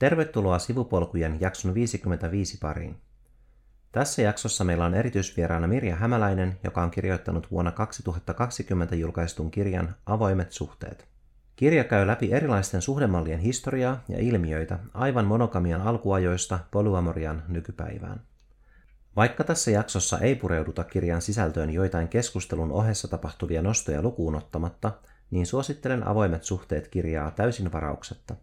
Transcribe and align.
Tervetuloa 0.00 0.58
Sivupolkujen 0.58 1.36
jakson 1.40 1.74
55 1.74 2.58
pariin. 2.58 2.96
Tässä 3.92 4.22
jaksossa 4.22 4.64
meillä 4.64 4.84
on 4.84 4.94
erityisvieraana 4.94 5.66
Mirja 5.66 5.96
Hämäläinen, 5.96 6.58
joka 6.64 6.82
on 6.82 6.90
kirjoittanut 6.90 7.50
vuonna 7.50 7.72
2020 7.72 8.94
julkaistun 8.94 9.50
kirjan 9.50 9.94
Avoimet 10.06 10.52
suhteet. 10.52 11.08
Kirja 11.56 11.84
käy 11.84 12.06
läpi 12.06 12.32
erilaisten 12.32 12.82
suhdemallien 12.82 13.38
historiaa 13.38 14.04
ja 14.08 14.18
ilmiöitä 14.18 14.78
aivan 14.94 15.24
monogamian 15.24 15.80
alkuajoista 15.80 16.58
polyamorian 16.70 17.42
nykypäivään. 17.48 18.20
Vaikka 19.16 19.44
tässä 19.44 19.70
jaksossa 19.70 20.18
ei 20.18 20.34
pureuduta 20.34 20.84
kirjan 20.84 21.22
sisältöön 21.22 21.70
joitain 21.70 22.08
keskustelun 22.08 22.72
ohessa 22.72 23.08
tapahtuvia 23.08 23.62
nostoja 23.62 24.02
lukuun 24.02 24.34
ottamatta, 24.34 24.92
niin 25.30 25.46
suosittelen 25.46 26.06
avoimet 26.06 26.44
suhteet 26.44 26.88
kirjaa 26.88 27.30
täysin 27.30 27.72
varauksetta. 27.72 28.34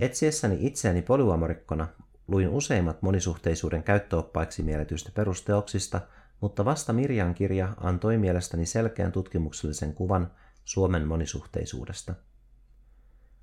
Etsiessäni 0.00 0.56
itseäni 0.60 1.02
polyamorikkona 1.02 1.88
luin 2.28 2.48
useimmat 2.48 3.02
monisuhteisuuden 3.02 3.82
käyttöoppaiksi 3.82 4.62
mieletyistä 4.62 5.10
perusteoksista, 5.14 6.00
mutta 6.40 6.64
vasta 6.64 6.92
Mirjan 6.92 7.34
kirja 7.34 7.74
antoi 7.80 8.18
mielestäni 8.18 8.66
selkeän 8.66 9.12
tutkimuksellisen 9.12 9.94
kuvan 9.94 10.30
Suomen 10.64 11.06
monisuhteisuudesta. 11.06 12.14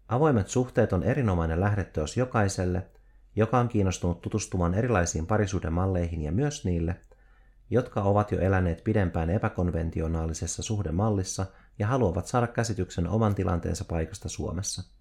Avoimet 0.07 0.47
suhteet 0.47 0.93
on 0.93 1.03
erinomainen 1.03 1.59
lähdeteos 1.59 2.17
jokaiselle, 2.17 2.87
joka 3.35 3.59
on 3.59 3.67
kiinnostunut 3.67 4.21
tutustumaan 4.21 4.73
erilaisiin 4.73 5.27
parisuhdemalleihin 5.27 6.21
ja 6.21 6.31
myös 6.31 6.65
niille, 6.65 6.95
jotka 7.69 8.01
ovat 8.01 8.31
jo 8.31 8.39
eläneet 8.39 8.83
pidempään 8.83 9.29
epäkonventionaalisessa 9.29 10.63
suhdemallissa 10.63 11.45
ja 11.79 11.87
haluavat 11.87 12.27
saada 12.27 12.47
käsityksen 12.47 13.07
oman 13.07 13.35
tilanteensa 13.35 13.85
paikasta 13.85 14.29
Suomessa. 14.29 14.94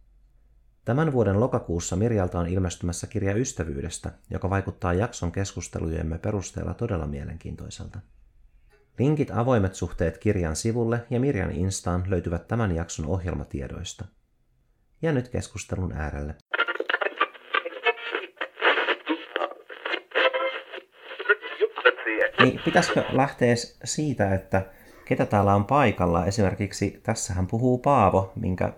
Tämän 0.85 1.13
vuoden 1.13 1.41
lokakuussa 1.41 1.97
Mirjalta 1.97 2.39
on 2.39 2.49
ilmestymässä 2.49 3.07
kirja 3.07 3.35
ystävyydestä, 3.35 4.13
joka 4.31 4.51
vaikuttaa 4.51 4.95
jakson 4.95 5.33
keskustelujemme 5.33 6.19
perusteella 6.19 6.75
todella 6.75 7.07
mielenkiintoiselta. 7.07 7.99
Linkit 8.99 9.31
avoimet 9.31 9.75
suhteet 9.75 10.19
kirjan 10.19 10.57
sivulle 10.57 11.01
ja 11.11 11.21
Mirjan 11.21 11.51
Instaan 11.51 12.05
löytyvät 12.07 12.49
tämän 12.49 12.75
jakson 12.75 13.07
ohjelmatiedoista. 13.07 14.05
Ja 15.03 15.13
nyt 15.13 15.29
keskustelun 15.29 15.93
äärelle. 15.93 16.35
Niin, 22.41 22.61
pitäisikö 22.65 23.05
lähteä 23.13 23.55
siitä, 23.85 24.35
että 24.35 24.67
ketä 25.05 25.27
täällä 25.27 25.55
on 25.55 25.65
paikalla? 25.65 26.27
Esimerkiksi 26.27 27.01
tässähän 27.03 27.47
puhuu 27.47 27.79
Paavo, 27.79 28.33
minkä 28.37 28.73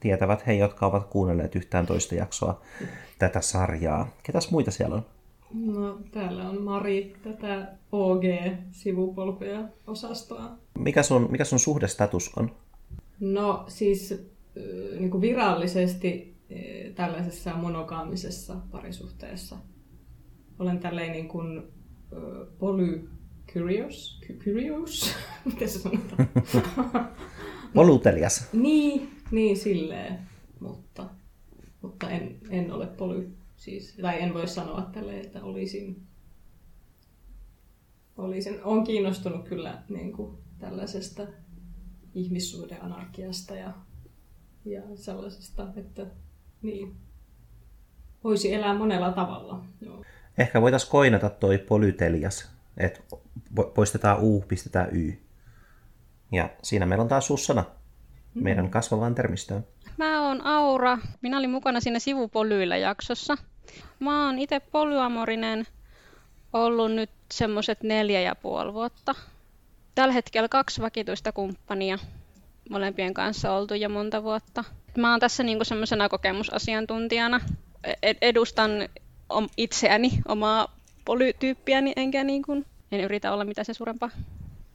tietävät 0.00 0.46
he, 0.46 0.54
jotka 0.54 0.86
ovat 0.86 1.06
kuunnelleet 1.06 1.56
yhtään 1.56 1.86
toista 1.86 2.14
jaksoa 2.14 2.60
tätä 3.18 3.40
sarjaa. 3.40 4.08
Ketäs 4.22 4.50
muita 4.50 4.70
siellä 4.70 4.94
on? 4.94 5.06
No, 5.54 5.98
täällä 6.10 6.48
on 6.48 6.62
Mari, 6.62 7.16
tätä 7.22 7.72
OG-sivupolkuja 7.92 9.68
osastoa. 9.86 10.50
Mikä 10.78 11.02
sun, 11.02 11.28
mikä 11.30 11.44
sun 11.44 11.58
suhdestatus 11.58 12.32
on? 12.36 12.50
No 13.20 13.64
siis 13.68 14.30
niin 14.98 15.10
kuin 15.10 15.20
virallisesti 15.20 16.36
tällaisessa 16.94 17.54
monogaamisessa 17.54 18.56
parisuhteessa 18.70 19.56
olen 20.60 20.78
tälleen 20.78 21.12
niin 21.12 21.28
kuin 21.28 21.62
polycurious, 22.58 24.20
curious, 24.44 25.14
miten 25.44 25.68
se 25.68 25.78
sanotaan? 25.78 26.28
Polutelias. 27.74 28.48
niin, 28.52 29.10
niin 29.30 29.56
silleen, 29.56 30.18
mutta, 30.60 31.06
mutta 31.82 32.10
en, 32.10 32.38
en 32.50 32.72
ole 32.72 32.86
poly, 32.86 33.36
siis, 33.56 33.98
tai 34.02 34.22
en 34.22 34.34
voi 34.34 34.48
sanoa 34.48 34.82
tälle, 34.92 35.20
että 35.20 35.44
olisin, 35.44 36.02
olisin, 38.16 38.64
on 38.64 38.84
kiinnostunut 38.84 39.48
kyllä 39.48 39.82
niin 39.88 40.12
kuin, 40.12 40.38
tällaisesta 40.58 41.26
ihmissuhdeanarkiasta 42.14 43.54
ja, 43.54 43.72
ja 44.64 44.82
sellaisesta, 44.94 45.68
että 45.76 46.06
niin, 46.62 46.96
voisi 48.24 48.54
elää 48.54 48.74
monella 48.74 49.12
tavalla. 49.12 49.64
Joo. 49.80 50.04
Ehkä 50.38 50.60
voitaisiin 50.60 50.90
koinata 50.90 51.30
toi 51.30 51.58
polytelias, 51.58 52.50
että 52.76 53.00
poistetaan 53.74 54.18
U, 54.20 54.44
pistetään 54.48 54.88
Y. 54.96 55.12
Ja 56.32 56.50
siinä 56.62 56.86
meillä 56.86 57.02
on 57.02 57.08
taas 57.08 57.30
uusi 57.30 57.44
sana 57.44 57.64
meidän 58.34 58.70
kasvavaan 58.70 59.14
termistöön. 59.14 59.66
Mä 59.96 60.28
oon 60.28 60.46
Aura. 60.46 60.98
Minä 61.22 61.38
olin 61.38 61.50
mukana 61.50 61.80
siinä 61.80 61.98
sivupolyillä 61.98 62.76
jaksossa. 62.76 63.36
Mä 64.00 64.26
oon 64.26 64.38
itse 64.38 64.60
polyamorinen 64.60 65.66
ollut 66.52 66.92
nyt 66.92 67.10
semmoset 67.32 67.82
neljä 67.82 68.20
ja 68.20 68.34
puoli 68.34 68.74
vuotta. 68.74 69.14
Tällä 69.94 70.12
hetkellä 70.12 70.48
kaksi 70.48 70.82
vakituista 70.82 71.32
kumppania 71.32 71.98
molempien 72.70 73.14
kanssa 73.14 73.52
oltu 73.52 73.74
jo 73.74 73.88
monta 73.88 74.22
vuotta. 74.22 74.64
Mä 74.98 75.10
oon 75.10 75.20
tässä 75.20 75.42
niinku 75.42 75.64
semmoisena 75.64 76.08
kokemusasiantuntijana. 76.08 77.40
E-, 78.02 78.14
edustan 78.22 78.70
itseäni, 79.56 80.10
omaa 80.28 80.76
polytyyppiäni, 81.04 81.92
enkä 81.96 82.24
niin 82.24 82.42
kuin, 82.42 82.66
en 82.92 83.00
yritä 83.00 83.32
olla 83.32 83.44
mitä 83.44 83.64
se 83.64 83.74
suurempaa. 83.74 84.10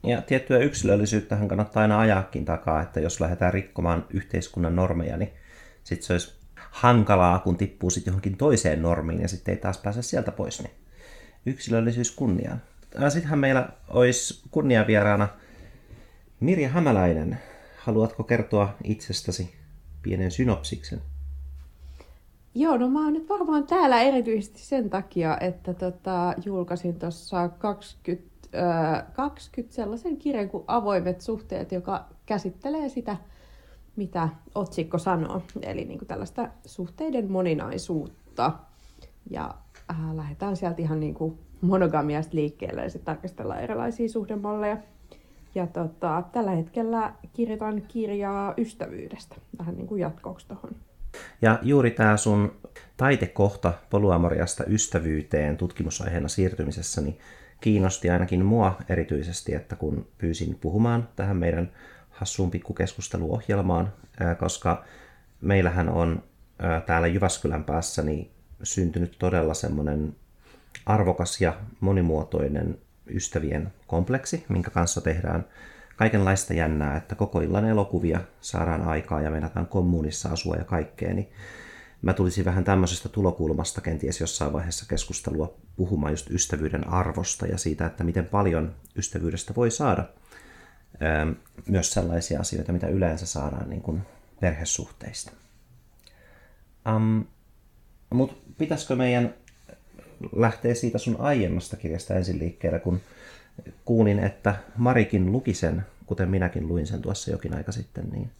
Ja 0.02 0.22
tiettyä 0.22 0.58
yksilöllisyyttähän 0.58 1.48
kannattaa 1.48 1.82
aina 1.82 2.00
ajaakin 2.00 2.44
takaa, 2.44 2.82
että 2.82 3.00
jos 3.00 3.20
lähdetään 3.20 3.54
rikkomaan 3.54 4.06
yhteiskunnan 4.10 4.76
normeja, 4.76 5.16
niin 5.16 5.32
sitten 5.84 6.06
se 6.06 6.12
olisi 6.12 6.36
hankalaa, 6.70 7.38
kun 7.38 7.56
tippuu 7.56 7.90
sitten 7.90 8.10
johonkin 8.10 8.36
toiseen 8.36 8.82
normiin 8.82 9.20
ja 9.20 9.28
sitten 9.28 9.54
ei 9.54 9.60
taas 9.60 9.78
pääse 9.78 10.02
sieltä 10.02 10.32
pois. 10.32 10.62
Niin 10.62 10.74
yksilöllisyys 11.46 12.10
kunniaan. 12.10 12.62
Sittenhän 13.08 13.38
meillä 13.38 13.68
olisi 13.88 14.42
kunniavieraana 14.50 15.28
Mirja 16.40 16.68
Hämäläinen. 16.68 17.38
Haluatko 17.78 18.24
kertoa 18.24 18.76
itsestäsi 18.84 19.54
pienen 20.02 20.30
synopsiksen? 20.30 21.00
Joo, 22.54 22.76
no 22.76 22.88
mä 22.88 23.04
oon 23.04 23.12
nyt 23.12 23.28
varmaan 23.28 23.66
täällä 23.66 24.02
erityisesti 24.02 24.60
sen 24.60 24.90
takia, 24.90 25.38
että 25.38 25.74
tota, 25.74 26.34
julkaisin 26.44 26.98
tuossa 26.98 27.48
20 27.48 28.28
20 29.12 29.74
sellaisen 29.74 30.16
kirjan 30.16 30.48
kuin 30.48 30.64
Avoimet 30.66 31.20
suhteet, 31.20 31.72
joka 31.72 32.04
käsittelee 32.26 32.88
sitä, 32.88 33.16
mitä 33.96 34.28
otsikko 34.54 34.98
sanoo, 34.98 35.42
eli 35.62 35.84
niin 35.84 35.98
kuin 35.98 36.08
tällaista 36.08 36.48
suhteiden 36.64 37.32
moninaisuutta. 37.32 38.52
Ja 39.30 39.54
äh, 39.90 40.16
lähdetään 40.16 40.56
sieltä 40.56 40.82
ihan 40.82 41.00
niin 41.00 41.14
kuin 41.14 41.38
monogamiasta 41.60 42.36
liikkeelle 42.36 42.82
ja 42.82 42.90
sitten 42.90 43.14
tarkastellaan 43.14 43.60
erilaisia 43.60 44.08
suhdemalleja. 44.08 44.76
Ja 45.54 45.66
tota, 45.66 46.22
tällä 46.32 46.50
hetkellä 46.50 47.12
kirjoitan 47.32 47.82
kirjaa 47.88 48.54
ystävyydestä, 48.56 49.36
vähän 49.58 49.76
niin 49.76 49.86
kuin 49.86 50.00
jatkoksi 50.00 50.48
tuohon. 50.48 50.76
Ja 51.42 51.58
juuri 51.62 51.90
tämä 51.90 52.16
sun 52.16 52.52
taitekohta 52.96 53.72
poluamoriasta 53.90 54.64
ystävyyteen 54.64 55.56
tutkimusaiheena 55.56 56.28
siirtymisessä, 56.28 57.00
niin 57.00 57.18
kiinnosti 57.66 58.10
ainakin 58.10 58.44
mua 58.44 58.76
erityisesti, 58.88 59.54
että 59.54 59.76
kun 59.76 60.06
pyysin 60.18 60.58
puhumaan 60.60 61.08
tähän 61.16 61.36
meidän 61.36 61.70
hassuun 62.10 62.50
pikkukeskusteluohjelmaan, 62.50 63.92
koska 64.38 64.84
meillähän 65.40 65.88
on 65.88 66.22
täällä 66.86 67.06
Jyväskylän 67.06 67.64
päässä 67.64 68.02
niin 68.02 68.30
syntynyt 68.62 69.16
todella 69.18 69.54
semmoinen 69.54 70.16
arvokas 70.86 71.40
ja 71.40 71.60
monimuotoinen 71.80 72.78
ystävien 73.06 73.72
kompleksi, 73.86 74.44
minkä 74.48 74.70
kanssa 74.70 75.00
tehdään 75.00 75.44
kaikenlaista 75.96 76.54
jännää, 76.54 76.96
että 76.96 77.14
koko 77.14 77.40
illan 77.40 77.64
elokuvia 77.64 78.20
saadaan 78.40 78.82
aikaa 78.82 79.22
ja 79.22 79.30
meinataan 79.30 79.66
kommunissa 79.66 80.28
asua 80.28 80.56
ja 80.56 80.64
kaikkea, 80.64 81.14
niin 81.14 81.28
mä 82.02 82.12
tulisin 82.12 82.44
vähän 82.44 82.64
tämmöisestä 82.64 83.08
tulokulmasta 83.08 83.80
kenties 83.80 84.20
jossain 84.20 84.52
vaiheessa 84.52 84.86
keskustelua 84.88 85.54
puhumaan 85.76 86.12
just 86.12 86.30
ystävyyden 86.30 86.88
arvosta 86.88 87.46
ja 87.46 87.58
siitä, 87.58 87.86
että 87.86 88.04
miten 88.04 88.26
paljon 88.26 88.74
ystävyydestä 88.96 89.54
voi 89.54 89.70
saada. 89.70 90.08
Ähm, 91.02 91.30
myös 91.68 91.92
sellaisia 91.92 92.40
asioita, 92.40 92.72
mitä 92.72 92.88
yleensä 92.88 93.26
saadaan 93.26 93.70
niin 93.70 93.82
kuin 93.82 94.02
perhesuhteista. 94.40 95.32
Um, 96.96 97.24
Mutta 98.10 98.36
pitäisikö 98.58 98.96
meidän 98.96 99.34
lähteä 100.32 100.74
siitä 100.74 100.98
sun 100.98 101.16
aiemmasta 101.20 101.76
kirjasta 101.76 102.14
ensin 102.14 102.38
liikkeelle, 102.38 102.78
kun 102.78 103.00
kuulin, 103.84 104.18
että 104.18 104.56
Marikin 104.76 105.32
luki 105.32 105.54
sen, 105.54 105.86
kuten 106.06 106.30
minäkin 106.30 106.68
luin 106.68 106.86
sen 106.86 107.02
tuossa 107.02 107.30
jokin 107.30 107.54
aika 107.54 107.72
sitten, 107.72 108.08
niin 108.10 108.30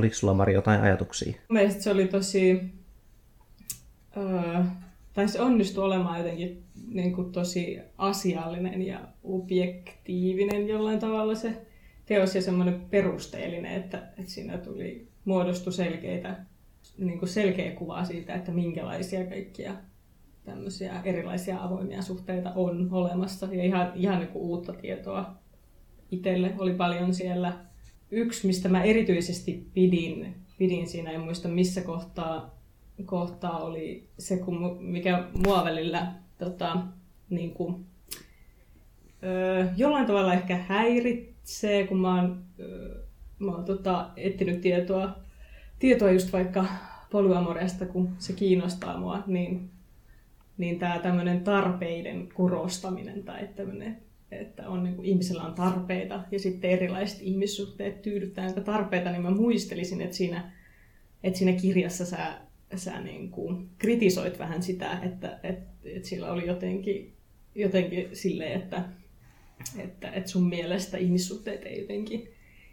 Oliko 0.00 0.14
sulla 0.14 0.34
Mari 0.34 0.54
jotain 0.54 0.80
ajatuksia? 0.80 1.34
Mielestäni 1.48 1.82
se 1.82 1.90
oli 1.90 2.08
tosi, 2.08 2.60
öö, 4.16 4.62
tai 5.12 5.28
se 5.28 5.40
onnistui 5.40 5.84
olemaan 5.84 6.18
jotenkin 6.18 6.62
niin 6.88 7.12
kuin 7.12 7.32
tosi 7.32 7.78
asiallinen 7.98 8.86
ja 8.86 9.00
objektiivinen 9.24 10.68
jollain 10.68 10.98
tavalla 10.98 11.34
se 11.34 11.66
teos 12.06 12.34
ja 12.34 12.42
semmoinen 12.42 12.80
perusteellinen, 12.90 13.72
että, 13.72 13.98
että 14.18 14.32
siinä 14.32 14.58
tuli 14.58 15.08
muodostu 15.24 15.72
selkeitä 15.72 16.36
niin 16.98 17.18
kuin 17.18 17.28
selkeä 17.28 17.70
kuva 17.70 18.04
siitä, 18.04 18.34
että 18.34 18.52
minkälaisia 18.52 19.24
kaikkia 19.24 19.72
tämmöisiä 20.44 21.00
erilaisia 21.04 21.62
avoimia 21.62 22.02
suhteita 22.02 22.52
on 22.54 22.88
olemassa. 22.92 23.48
Ja 23.52 23.64
ihan, 23.64 23.92
ihan 23.94 24.18
niin 24.18 24.28
kuin 24.28 24.42
uutta 24.42 24.72
tietoa 24.72 25.34
itselle 26.10 26.54
oli 26.58 26.74
paljon 26.74 27.14
siellä. 27.14 27.69
Yksi, 28.10 28.46
mistä 28.46 28.68
mä 28.68 28.82
erityisesti 28.82 29.66
pidin, 29.74 30.34
pidin 30.58 30.88
siinä, 30.88 31.10
en 31.10 31.20
muista 31.20 31.48
missä 31.48 31.80
kohtaa, 31.80 32.58
kohtaa 33.04 33.58
oli 33.58 34.08
se, 34.18 34.36
kun, 34.36 34.76
mikä 34.80 35.24
mua 35.46 35.64
välillä 35.64 36.12
tota, 36.38 36.76
niin 37.30 37.50
kuin, 37.50 37.86
öö, 39.22 39.66
jollain 39.76 40.06
tavalla 40.06 40.34
ehkä 40.34 40.56
häiritsee, 40.68 41.86
kun 41.86 42.00
mä 42.00 42.14
oon, 42.14 42.44
öö, 42.60 43.02
mä 43.38 43.52
oon 43.52 43.64
tota, 43.64 44.10
etsinyt 44.16 44.60
tietoa, 44.60 45.16
tietoa 45.78 46.10
just 46.10 46.32
vaikka 46.32 46.64
polyamoriasta, 47.10 47.86
kun 47.86 48.08
se 48.18 48.32
kiinnostaa 48.32 48.98
mua, 49.00 49.22
niin, 49.26 49.70
niin 50.58 50.78
tämä 50.78 50.98
tämmöinen 50.98 51.44
tarpeiden 51.44 52.28
korostaminen 52.34 53.22
tai 53.22 53.48
tämmöinen, 53.56 53.96
että 54.30 54.68
on, 54.68 54.84
niin 54.84 54.96
kuin, 54.96 55.06
ihmisellä 55.06 55.42
on 55.42 55.54
tarpeita 55.54 56.24
ja 56.30 56.38
sitten 56.38 56.70
erilaiset 56.70 57.18
ihmissuhteet 57.22 58.02
tyydyttää 58.02 58.44
näitä 58.44 58.60
tarpeita, 58.60 59.10
niin 59.10 59.22
mä 59.22 59.30
muistelisin, 59.30 60.00
että 60.00 60.16
siinä, 60.16 60.52
että 61.22 61.38
siinä 61.38 61.52
kirjassa 61.52 62.06
sä, 62.06 62.40
sä 62.76 63.00
niin 63.00 63.30
kuin 63.30 63.68
kritisoit 63.78 64.38
vähän 64.38 64.62
sitä, 64.62 64.98
että, 65.02 65.40
että, 65.42 65.70
että 65.84 66.08
sillä 66.08 66.32
oli 66.32 66.46
jotenkin, 66.46 67.12
jotenkin 67.54 68.08
silleen, 68.12 68.60
että, 68.60 68.84
että, 69.78 70.10
että 70.10 70.30
sun 70.30 70.48
mielestä 70.48 70.98
ihmissuhteet 70.98 71.64
ei 71.64 71.80
jotenkin 71.80 72.28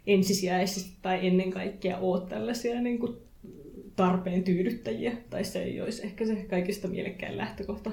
ensisijaisesti 0.06 0.96
tai 1.02 1.26
ennen 1.26 1.50
kaikkea 1.50 1.98
ole 1.98 2.28
tällaisia 2.28 2.80
niin 2.80 2.98
kuin 2.98 3.16
tarpeen 3.96 4.44
tyydyttäjiä, 4.44 5.16
tai 5.30 5.44
se 5.44 5.62
ei 5.62 5.80
olisi 5.80 6.06
ehkä 6.06 6.26
se 6.26 6.34
kaikista 6.34 6.88
mielekkäin 6.88 7.36
lähtökohta. 7.36 7.90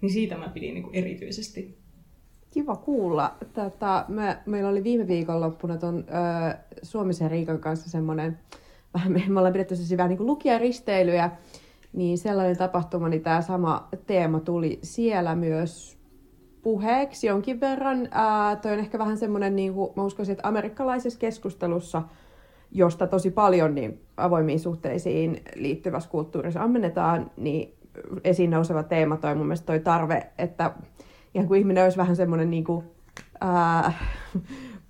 Niin 0.00 0.12
siitä 0.12 0.36
mä 0.36 0.48
pidin 0.48 0.74
niin 0.74 0.82
kuin 0.84 0.94
erityisesti. 0.94 1.83
Kiva 2.54 2.76
kuulla. 2.76 3.34
Tätä, 3.52 4.04
me, 4.08 4.38
meillä 4.46 4.68
oli 4.68 4.84
viime 4.84 5.06
viikonloppuna 5.06 5.76
tuon 5.76 6.04
Suomisen 6.82 7.30
Riikan 7.30 7.58
kanssa 7.58 7.90
semmoinen, 7.90 8.38
vähän 8.94 9.12
me, 9.12 9.22
me 9.28 9.38
ollaan 9.38 9.52
pidetty 9.52 9.76
siis 9.76 9.96
vähän 9.96 10.08
niin 10.08 10.18
kuin 10.18 10.26
lukijaristeilyjä, 10.26 11.30
niin 11.92 12.18
sellainen 12.18 12.56
tapahtuma, 12.56 13.08
niin 13.08 13.22
tämä 13.22 13.42
sama 13.42 13.88
teema 14.06 14.40
tuli 14.40 14.78
siellä 14.82 15.34
myös 15.34 15.98
puheeksi 16.62 17.26
jonkin 17.26 17.60
verran. 17.60 18.08
Ää, 18.10 18.56
toi 18.56 18.72
on 18.72 18.78
ehkä 18.78 18.98
vähän 18.98 19.18
semmoinen, 19.18 19.56
niin 19.56 19.74
kuin, 19.74 19.92
mä 19.96 20.04
uskoisin, 20.04 20.32
että 20.32 20.48
amerikkalaisessa 20.48 21.18
keskustelussa– 21.18 22.02
josta 22.74 23.06
tosi 23.06 23.30
paljon 23.30 23.74
niin 23.74 24.00
avoimiin 24.16 24.60
suhteisiin 24.60 25.42
liittyvässä 25.54 26.10
kulttuurissa 26.10 26.62
ammennetaan, 26.62 27.30
niin 27.36 27.74
esiin 28.24 28.50
nouseva 28.50 28.82
teema 28.82 29.16
toi 29.16 29.34
mun 29.34 29.46
mielestä 29.46 29.66
toi 29.66 29.80
tarve, 29.80 30.26
että 30.38 30.70
ihan 31.34 31.48
kuin 31.48 31.58
ihminen 31.58 31.84
olisi 31.84 31.98
vähän 31.98 32.16
semmoinen 32.16 32.50
niin 32.50 32.64
kuin, 32.64 32.84
ää, 33.40 33.92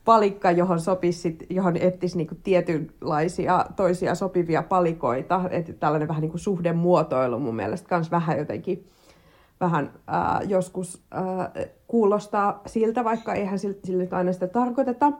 palikka, 0.05 0.50
johon 0.50 0.81
sopisi, 0.81 1.38
johon 1.50 1.76
etsisi 1.76 2.17
niin 2.17 2.26
kuin 2.26 2.41
tietynlaisia 2.43 3.67
toisia 3.76 4.14
sopivia 4.14 4.62
palikoita. 4.62 5.41
Että 5.50 5.73
tällainen 5.73 6.08
vähän 6.08 6.20
niin 6.20 6.31
kuin 6.31 6.41
suhdemuotoilu 6.41 7.38
mun 7.38 7.56
mielestä 7.56 7.96
myös 7.96 8.11
vähän 8.11 8.38
jotenkin 8.38 8.87
vähän 9.61 9.93
ää, 10.06 10.41
joskus 10.46 11.02
ää, 11.11 11.52
kuulostaa 11.87 12.62
siltä, 12.67 13.05
vaikka 13.05 13.35
eihän 13.35 13.58
siltä 13.58 14.17
aina 14.17 14.32
sitä 14.32 14.47
tarkoiteta. 14.47 15.12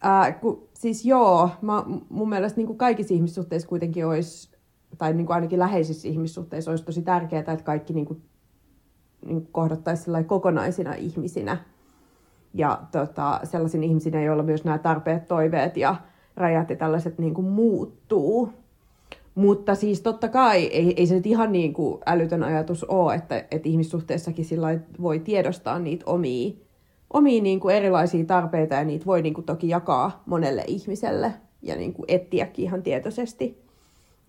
Ää, 0.00 0.32
ku, 0.32 0.68
siis 0.74 1.04
joo, 1.04 1.50
mä, 1.62 1.84
mun 2.08 2.28
mielestä 2.28 2.56
niin 2.56 2.66
kuin 2.66 2.78
kaikissa 2.78 3.14
ihmissuhteissa 3.14 3.68
kuitenkin 3.68 4.06
olisi, 4.06 4.50
tai 4.98 5.12
niin 5.12 5.26
kuin 5.26 5.34
ainakin 5.34 5.58
läheisissä 5.58 6.08
ihmissuhteissa 6.08 6.70
olisi 6.70 6.84
tosi 6.84 7.02
tärkeää, 7.02 7.40
että 7.40 7.64
kaikki 7.64 7.92
niin 7.92 8.06
kuin, 8.06 8.22
niin 9.26 9.48
kohdattaisiin 9.52 10.24
kokonaisina 10.24 10.94
ihmisinä. 10.94 11.56
Ja 12.54 12.80
tota, 12.92 13.40
sellaisina 13.44 13.84
ihmisinä, 13.84 14.22
joilla 14.22 14.42
myös 14.42 14.64
nämä 14.64 14.78
tarpeet, 14.78 15.28
toiveet 15.28 15.76
ja 15.76 15.96
rajat 16.36 16.70
ja 16.70 16.76
tällaiset 16.76 17.18
niin 17.18 17.34
kuin 17.34 17.46
muuttuu. 17.46 18.52
Mutta 19.34 19.74
siis 19.74 20.00
totta 20.00 20.28
kai 20.28 20.64
ei, 20.64 20.94
ei 20.96 21.06
se 21.06 21.14
nyt 21.14 21.26
ihan 21.26 21.52
niin 21.52 21.72
kuin 21.72 22.00
älytön 22.06 22.42
ajatus 22.42 22.84
ole, 22.84 23.14
että, 23.14 23.36
että 23.36 23.68
ihmissuhteessakin 23.68 24.44
sillä 24.44 24.78
voi 25.00 25.18
tiedostaa 25.18 25.78
niitä 25.78 26.04
omia 26.06 26.52
omia 27.12 27.42
niin 27.42 27.60
kuin 27.60 27.76
erilaisia 27.76 28.24
tarpeita 28.24 28.74
ja 28.74 28.84
niitä 28.84 29.06
voi 29.06 29.22
niin 29.22 29.34
kuin 29.34 29.44
toki 29.44 29.68
jakaa 29.68 30.22
monelle 30.26 30.64
ihmiselle 30.66 31.32
ja 31.62 31.76
niin 31.76 31.92
kuin 31.92 32.04
etsiäkin 32.08 32.64
ihan 32.64 32.82
tietoisesti 32.82 33.62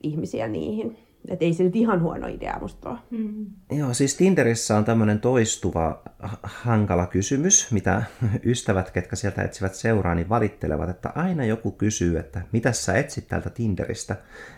ihmisiä 0.03 0.47
niihin. 0.47 0.97
Että 1.27 1.45
ei 1.45 1.53
se 1.53 1.63
nyt 1.63 1.75
ihan 1.75 2.01
huono 2.01 2.27
idea 2.27 2.57
musta 2.61 2.89
ole. 2.89 2.97
Mm. 3.09 3.45
Joo, 3.71 3.93
siis 3.93 4.15
Tinderissä 4.15 4.77
on 4.77 4.85
tämmöinen 4.85 5.19
toistuva 5.19 6.01
hankala 6.43 7.07
kysymys, 7.07 7.71
mitä 7.71 8.03
ystävät, 8.45 8.91
ketkä 8.91 9.15
sieltä 9.15 9.41
etsivät 9.43 9.75
seuraa, 9.75 10.15
niin 10.15 10.29
valittelevat, 10.29 10.89
että 10.89 11.09
aina 11.15 11.45
joku 11.45 11.71
kysyy, 11.71 12.19
että 12.19 12.41
mitä 12.51 12.71
sä 12.71 12.93
etsit 12.93 13.27
täältä 13.27 13.49
Tinderistä. 13.49 14.15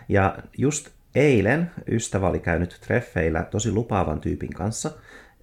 Ja 0.08 0.38
just 0.58 0.88
eilen 1.14 1.70
ystävä 1.90 2.28
oli 2.28 2.40
käynyt 2.40 2.80
treffeillä 2.86 3.42
tosi 3.42 3.72
lupaavan 3.72 4.20
tyypin 4.20 4.52
kanssa, 4.52 4.90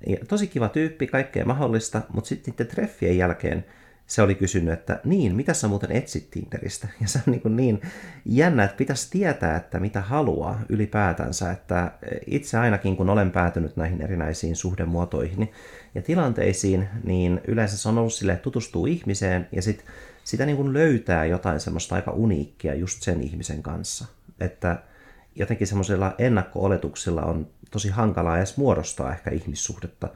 ja 0.08 0.18
tosi 0.28 0.48
kiva 0.48 0.70
tyyppi, 0.70 1.08
kaikkea 1.08 1.46
mahdollista, 1.46 2.02
mutta 2.14 2.28
sitten 2.28 2.68
treffien 2.68 3.18
jälkeen 3.18 3.66
se 4.12 4.22
oli 4.22 4.36
kysynyt, 4.36 4.74
että 4.74 5.00
niin, 5.04 5.36
mitä 5.36 5.54
sä 5.54 5.68
muuten 5.68 5.92
etsit 5.92 6.30
Tinderistä? 6.32 6.88
Ja 7.02 7.08
se 7.08 7.20
on 7.28 7.32
niin, 7.32 7.56
niin 7.56 7.82
jännä, 8.26 8.64
että 8.64 8.78
pitäisi 8.78 9.12
tietää, 9.12 9.58
että 9.58 9.80
mitä 9.80 10.02
haluaa 10.02 10.62
ylipäätänsä. 10.70 11.52
Että 11.52 11.92
itse 12.28 12.58
ainakin, 12.58 12.98
kun 12.98 13.10
olen 13.10 13.32
päätynyt 13.32 13.78
näihin 13.78 14.02
erinäisiin 14.02 14.56
suhdemuotoihin 14.56 15.52
ja 15.96 16.02
tilanteisiin, 16.02 16.90
niin 17.04 17.42
yleensä 17.48 17.78
se 17.78 17.90
on 17.90 17.98
ollut 17.98 18.14
sille, 18.14 18.32
että 18.32 18.44
tutustuu 18.44 18.86
ihmiseen 18.86 19.48
ja 19.52 19.62
sit, 19.62 19.86
sitä 20.24 20.46
niin 20.46 20.58
kuin 20.58 20.74
löytää 20.74 21.26
jotain 21.26 21.60
semmoista 21.60 21.96
aika 21.96 22.12
uniikkia 22.12 22.76
just 22.76 23.02
sen 23.04 23.22
ihmisen 23.22 23.64
kanssa. 23.64 24.06
Että 24.40 24.84
jotenkin 25.36 25.68
semmoisilla 25.68 26.16
ennakko-oletuksilla 26.18 27.22
on 27.22 27.48
tosi 27.72 27.90
hankalaa 27.90 28.38
edes 28.38 28.58
muodostaa 28.58 29.12
ehkä 29.12 29.32
ihmissuhdetta, 29.32 30.10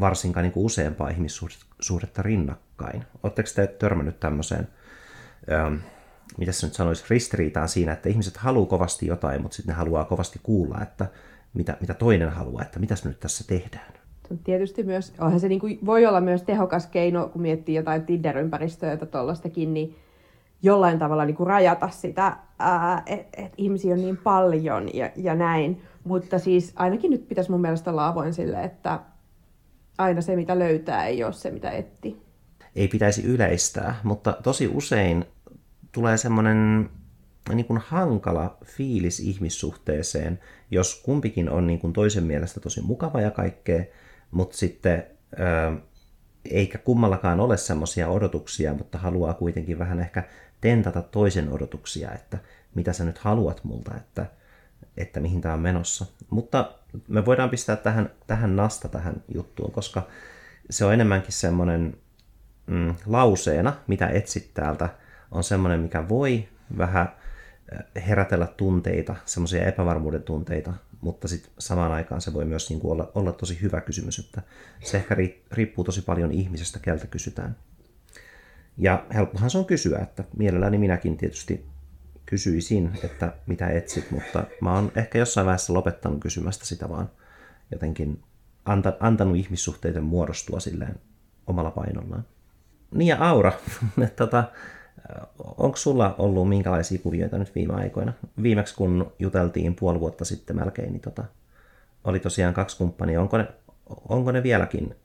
varsinkaan 0.00 0.44
niin 0.44 0.52
kuin 0.52 0.66
useampaa 0.66 1.08
ihmissuhdetta 1.08 2.22
rinnakkain. 2.22 3.04
Oletteko 3.22 3.48
te 3.54 3.66
törmännyt 3.66 4.20
tämmöiseen, 4.20 4.68
ähm, 5.52 5.74
mitä 6.38 6.52
se 6.52 6.66
nyt 6.66 6.74
sanoisi, 6.74 7.04
ristiriitaan 7.10 7.68
siinä, 7.68 7.92
että 7.92 8.08
ihmiset 8.08 8.36
haluaa 8.36 8.66
kovasti 8.66 9.06
jotain, 9.06 9.42
mutta 9.42 9.56
sitten 9.56 9.72
ne 9.72 9.76
haluaa 9.76 10.04
kovasti 10.04 10.40
kuulla, 10.42 10.78
että 10.82 11.06
mitä, 11.54 11.76
mitä 11.80 11.94
toinen 11.94 12.30
haluaa, 12.30 12.62
että 12.62 12.78
mitäs 12.78 13.04
me 13.04 13.08
nyt 13.08 13.20
tässä 13.20 13.44
tehdään. 13.46 13.92
Tietysti 14.44 14.82
myös, 14.82 15.14
onhan 15.18 15.40
se 15.40 15.48
niin 15.48 15.60
kuin, 15.60 15.78
voi 15.86 16.06
olla 16.06 16.20
myös 16.20 16.42
tehokas 16.42 16.86
keino, 16.86 17.28
kun 17.28 17.42
miettii 17.42 17.74
jotain 17.74 18.06
Tinder-ympäristöä 18.06 18.96
tai 18.96 19.08
tuollaistakin, 19.08 19.74
niin 19.74 19.96
jollain 20.62 20.98
tavalla 20.98 21.24
niin 21.24 21.36
kuin 21.36 21.46
rajata 21.46 21.88
sitä, 21.88 22.36
että 23.06 23.42
et 23.42 23.52
ihmisiä 23.56 23.94
on 23.94 24.00
niin 24.00 24.16
paljon 24.16 24.94
ja, 24.94 25.10
ja 25.16 25.34
näin. 25.34 25.82
Mutta 26.04 26.38
siis 26.38 26.72
ainakin 26.76 27.10
nyt 27.10 27.28
pitäisi 27.28 27.50
mun 27.50 27.60
mielestä 27.60 27.90
olla 27.90 28.06
avoin 28.06 28.34
sille, 28.34 28.64
että 28.64 29.00
aina 29.98 30.20
se 30.20 30.36
mitä 30.36 30.58
löytää 30.58 31.06
ei 31.06 31.24
ole 31.24 31.32
se 31.32 31.50
mitä 31.50 31.70
etti. 31.70 32.22
Ei 32.76 32.88
pitäisi 32.88 33.24
yleistää, 33.24 34.00
mutta 34.02 34.36
tosi 34.42 34.68
usein 34.68 35.24
tulee 35.92 36.16
semmoinen 36.16 36.90
niin 37.54 37.66
hankala 37.86 38.58
fiilis 38.64 39.20
ihmissuhteeseen, 39.20 40.40
jos 40.70 41.02
kumpikin 41.04 41.50
on 41.50 41.66
niin 41.66 41.78
kuin 41.78 41.92
toisen 41.92 42.24
mielestä 42.24 42.60
tosi 42.60 42.80
mukava 42.80 43.20
ja 43.20 43.30
kaikkea, 43.30 43.84
mutta 44.30 44.56
sitten 44.56 45.04
eikä 46.44 46.78
kummallakaan 46.78 47.40
ole 47.40 47.56
semmoisia 47.56 48.08
odotuksia, 48.08 48.74
mutta 48.74 48.98
haluaa 48.98 49.34
kuitenkin 49.34 49.78
vähän 49.78 50.00
ehkä 50.00 50.24
tentata 50.60 51.02
toisen 51.02 51.52
odotuksia, 51.52 52.12
että 52.12 52.38
mitä 52.74 52.92
sä 52.92 53.04
nyt 53.04 53.18
haluat 53.18 53.64
multa, 53.64 53.96
että, 53.96 54.26
että 54.96 55.20
mihin 55.20 55.40
tämä 55.40 55.54
on 55.54 55.60
menossa. 55.60 56.06
Mutta 56.30 56.72
me 57.08 57.26
voidaan 57.26 57.50
pistää 57.50 57.76
tähän, 57.76 58.10
tähän 58.26 58.56
nasta 58.56 58.88
tähän 58.88 59.22
juttuun, 59.34 59.72
koska 59.72 60.06
se 60.70 60.84
on 60.84 60.94
enemmänkin 60.94 61.32
semmoinen 61.32 61.96
mm, 62.66 62.94
lauseena, 63.06 63.72
mitä 63.86 64.08
etsit 64.08 64.50
täältä, 64.54 64.88
on 65.30 65.44
semmoinen, 65.44 65.80
mikä 65.80 66.08
voi 66.08 66.48
vähän 66.78 67.12
äh, 67.72 68.04
herätellä 68.06 68.46
tunteita, 68.46 69.16
semmoisia 69.24 69.66
epävarmuuden 69.66 70.22
tunteita, 70.22 70.72
mutta 71.00 71.28
sitten 71.28 71.52
samaan 71.58 71.92
aikaan 71.92 72.20
se 72.20 72.34
voi 72.34 72.44
myös 72.44 72.70
niin 72.70 72.80
kuin 72.80 72.92
olla, 72.92 73.12
olla 73.14 73.32
tosi 73.32 73.62
hyvä 73.62 73.80
kysymys, 73.80 74.18
että 74.18 74.42
se 74.84 74.96
ehkä 74.96 75.16
riippuu 75.52 75.84
tosi 75.84 76.02
paljon 76.02 76.32
ihmisestä, 76.32 76.78
keltä 76.78 77.06
kysytään. 77.06 77.56
Ja 78.78 79.06
helppohan 79.14 79.50
se 79.50 79.58
on 79.58 79.64
kysyä, 79.64 79.98
että 79.98 80.24
mielelläni 80.36 80.78
minäkin 80.78 81.16
tietysti 81.16 81.66
kysyisin, 82.28 82.98
että 83.04 83.32
mitä 83.46 83.68
etsit, 83.68 84.10
mutta 84.10 84.44
mä 84.60 84.74
oon 84.74 84.92
ehkä 84.96 85.18
jossain 85.18 85.44
vaiheessa 85.44 85.74
lopettanut 85.74 86.20
kysymästä 86.20 86.66
sitä 86.66 86.88
vaan 86.88 87.10
jotenkin 87.72 88.22
anta, 88.64 88.92
antanut 89.00 89.36
ihmissuhteiden 89.36 90.04
muodostua 90.04 90.60
silleen 90.60 91.00
omalla 91.46 91.70
painollaan. 91.70 92.24
Niin 92.94 93.08
ja 93.08 93.16
Aura, 93.20 93.52
tota, 94.16 94.44
Onko 95.56 95.76
sulla 95.76 96.14
ollut 96.18 96.48
minkälaisia 96.48 96.98
kuvioita 96.98 97.38
nyt 97.38 97.54
viime 97.54 97.74
aikoina? 97.74 98.12
Viimeksi 98.42 98.74
kun 98.74 99.12
juteltiin 99.18 99.74
puoli 99.74 100.00
vuotta 100.00 100.24
sitten 100.24 100.56
melkein, 100.56 100.92
niin 100.92 101.00
tota, 101.00 101.24
oli 102.04 102.20
tosiaan 102.20 102.54
kaksi 102.54 102.76
kumppania. 102.76 103.20
Onko 103.20 103.38
ne, 103.38 103.48
onko 104.08 104.32
ne 104.32 104.42
vieläkin 104.42 104.96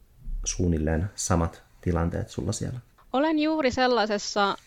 suunnilleen 0.46 1.10
samat 1.15 1.63
tilanteet 1.82 2.30
sulla 2.30 2.51
siellä? 2.51 2.80
Olen 3.13 3.39
juuri 3.39 3.72
sellaisessa 3.72 4.58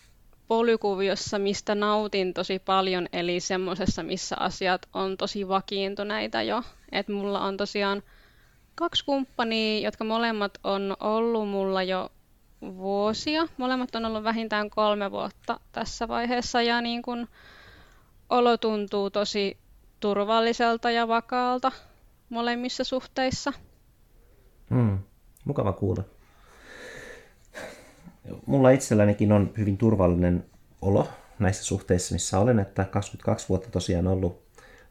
polykuviossa, 0.49 1.39
mistä 1.39 1.75
nautin 1.75 2.35
tosi 2.35 2.59
paljon, 2.59 3.07
eli 3.13 3.41
semmoisessa, 3.41 4.03
missä 4.03 4.37
asiat 4.39 4.89
on 4.95 5.17
tosi 5.17 5.49
vakiintuneita 5.49 6.43
jo. 6.43 6.63
Et 6.93 7.09
mulla 7.09 7.41
on 7.41 7.57
tosiaan 7.57 8.03
kaksi 8.75 9.05
kumppania, 9.05 9.81
jotka 9.81 10.05
molemmat 10.05 10.59
on 10.65 10.97
ollut 11.01 11.49
mulla 11.49 11.83
jo 11.83 12.11
vuosia. 12.63 13.49
Molemmat 13.57 13.95
on 13.95 14.05
ollut 14.05 14.25
vähintään 14.25 14.71
kolme 14.71 15.11
vuotta 15.11 15.61
tässä 15.73 16.09
vaiheessa 16.09 16.63
ja 16.63 16.81
niin 16.81 17.03
kun 17.03 17.29
olo 18.31 18.57
tuntuu 18.57 19.11
tosi 19.11 19.59
turvalliselta 20.01 20.91
ja 20.91 21.09
vakaalta 21.09 21.73
molemmissa 22.29 22.85
suhteissa. 22.85 23.53
Hmm. 24.71 24.99
Mukava 25.45 25.73
kuulla. 25.73 26.03
Mulla 28.47 28.71
itsellänikin 28.71 29.33
on 29.33 29.51
hyvin 29.59 29.77
turvallinen 29.77 30.45
olo 30.83 31.09
näissä 31.39 31.65
suhteissa, 31.65 32.15
missä 32.15 32.39
olen, 32.39 32.59
että 32.59 32.85
22 32.85 33.49
vuotta 33.49 33.71
tosiaan 33.71 34.07
ollut 34.07 34.43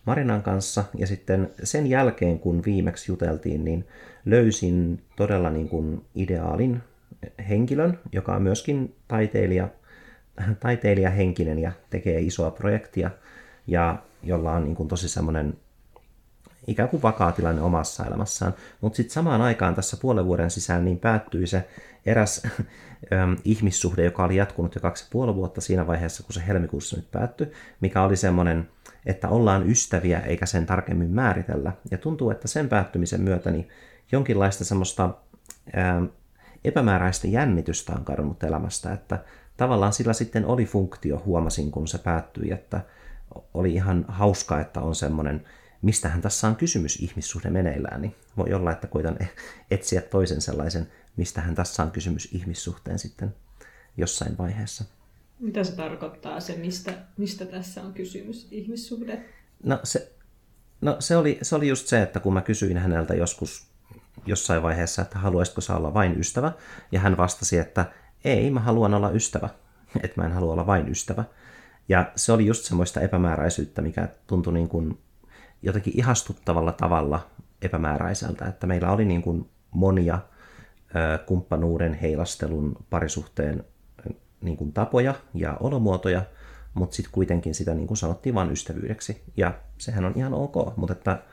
Marinan 0.05 0.43
kanssa 0.43 0.83
ja 0.97 1.07
sitten 1.07 1.51
sen 1.63 1.87
jälkeen, 1.87 2.39
kun 2.39 2.61
viimeksi 2.65 3.11
juteltiin, 3.11 3.65
niin 3.65 3.87
löysin 4.25 5.01
todella 5.15 5.49
niin 5.49 5.69
kuin 5.69 6.05
ideaalin 6.15 6.81
henkilön, 7.49 7.99
joka 8.11 8.35
on 8.35 8.41
myöskin 8.41 8.95
taiteilija, 9.07 9.69
taiteilijahenkinen 10.59 11.59
ja 11.59 11.71
tekee 11.89 12.19
isoa 12.19 12.51
projektia 12.51 13.11
ja 13.67 13.97
jolla 14.23 14.51
on 14.51 14.63
niin 14.63 14.75
kuin 14.75 14.89
tosi 14.89 15.09
semmoinen 15.09 15.53
ikään 16.67 16.89
kuin 16.89 17.01
vakaa 17.01 17.31
tilanne 17.31 17.61
omassa 17.61 18.05
elämässään. 18.05 18.53
Mutta 18.81 18.97
sitten 18.97 19.13
samaan 19.13 19.41
aikaan 19.41 19.75
tässä 19.75 19.97
puolen 20.01 20.25
vuoden 20.25 20.51
sisään 20.51 20.85
niin 20.85 20.99
päättyi 20.99 21.47
se 21.47 21.67
eräs 22.05 22.43
ihmissuhde, 23.43 24.03
joka 24.03 24.23
oli 24.23 24.35
jatkunut 24.35 24.75
jo 24.75 24.81
kaksi 24.81 25.07
puoli 25.11 25.35
vuotta 25.35 25.61
siinä 25.61 25.87
vaiheessa, 25.87 26.23
kun 26.23 26.33
se 26.33 26.43
helmikuussa 26.47 26.95
nyt 26.95 27.11
päättyi, 27.11 27.51
mikä 27.81 28.03
oli 28.03 28.15
semmoinen, 28.15 28.69
että 29.05 29.29
ollaan 29.29 29.69
ystäviä 29.69 30.19
eikä 30.19 30.45
sen 30.45 30.65
tarkemmin 30.65 31.09
määritellä. 31.09 31.71
Ja 31.91 31.97
tuntuu, 31.97 32.29
että 32.29 32.47
sen 32.47 32.69
päättymisen 32.69 33.21
myötä 33.21 33.51
niin 33.51 33.69
jonkinlaista 34.11 34.65
semmoista 34.65 35.09
ää, 35.73 36.01
epämääräistä 36.63 37.27
jännitystä 37.27 37.93
on 37.93 38.05
kadonnut 38.05 38.43
elämästä, 38.43 38.93
että 38.93 39.23
tavallaan 39.57 39.93
sillä 39.93 40.13
sitten 40.13 40.45
oli 40.45 40.65
funktio, 40.65 41.21
huomasin 41.25 41.71
kun 41.71 41.87
se 41.87 41.97
päättyi, 41.97 42.51
että 42.51 42.81
oli 43.53 43.73
ihan 43.73 44.05
hauska, 44.07 44.59
että 44.59 44.81
on 44.81 44.95
semmoinen 44.95 45.45
mistähän 45.85 46.21
tässä 46.21 46.47
on 46.47 46.55
kysymys 46.55 46.95
ihmissuhde 46.95 47.49
meneillään, 47.49 48.01
niin 48.01 48.15
voi 48.37 48.53
olla, 48.53 48.71
että 48.71 48.87
koitan 48.87 49.17
etsiä 49.71 50.01
toisen 50.01 50.41
sellaisen, 50.41 50.87
mistähän 51.17 51.55
tässä 51.55 51.83
on 51.83 51.91
kysymys 51.91 52.29
ihmissuhteen 52.31 52.99
sitten 52.99 53.35
jossain 53.97 54.37
vaiheessa. 54.37 54.83
Mitä 55.39 55.63
se 55.63 55.75
tarkoittaa 55.75 56.39
se, 56.39 56.55
mistä, 56.55 56.93
mistä 57.17 57.45
tässä 57.45 57.81
on 57.81 57.93
kysymys 57.93 58.47
ihmissuhde? 58.51 59.25
No 59.63 59.79
se, 59.83 60.11
no 60.81 60.95
se, 60.99 61.17
oli, 61.17 61.39
se 61.41 61.55
oli 61.55 61.67
just 61.67 61.87
se, 61.87 62.01
että 62.01 62.19
kun 62.19 62.33
mä 62.33 62.41
kysyin 62.41 62.77
häneltä 62.77 63.13
joskus 63.13 63.67
jossain 64.25 64.63
vaiheessa, 64.63 65.01
että 65.01 65.19
haluaisitko 65.19 65.61
sä 65.61 65.75
olla 65.75 65.93
vain 65.93 66.19
ystävä, 66.19 66.51
ja 66.91 66.99
hän 66.99 67.17
vastasi, 67.17 67.57
että 67.57 67.85
ei, 68.23 68.51
mä 68.51 68.59
haluan 68.59 68.93
olla 68.93 69.11
ystävä, 69.11 69.49
että 70.03 70.21
mä 70.21 70.27
en 70.27 70.33
halua 70.33 70.53
olla 70.53 70.67
vain 70.67 70.89
ystävä. 70.89 71.23
Ja 71.89 72.11
se 72.15 72.31
oli 72.31 72.45
just 72.45 72.65
semmoista 72.65 73.01
epämääräisyyttä, 73.01 73.81
mikä 73.81 74.09
tuntui 74.27 74.53
niin 74.53 74.69
kuin 74.69 74.97
jotenkin 75.61 75.93
ihastuttavalla 75.97 76.71
tavalla 76.71 77.27
epämääräiseltä, 77.61 78.45
että 78.45 78.67
meillä 78.67 78.91
oli 78.91 79.05
niin 79.05 79.21
kuin 79.21 79.49
monia 79.71 80.19
kumppanuuden, 81.25 81.93
heilastelun, 81.93 82.75
parisuhteen 82.89 83.63
niin 84.41 84.57
kuin 84.57 84.73
tapoja 84.73 85.15
ja 85.33 85.57
olomuotoja, 85.59 86.21
mutta 86.73 86.95
sitten 86.95 87.11
kuitenkin 87.11 87.55
sitä 87.55 87.73
niin 87.73 87.87
kuin 87.87 87.97
sanottiin 87.97 88.35
vain 88.35 88.51
ystävyydeksi. 88.51 89.23
Ja 89.37 89.59
sehän 89.77 90.05
on 90.05 90.13
ihan 90.15 90.33
ok, 90.33 90.77
mutta 90.77 90.93
että 90.93 91.23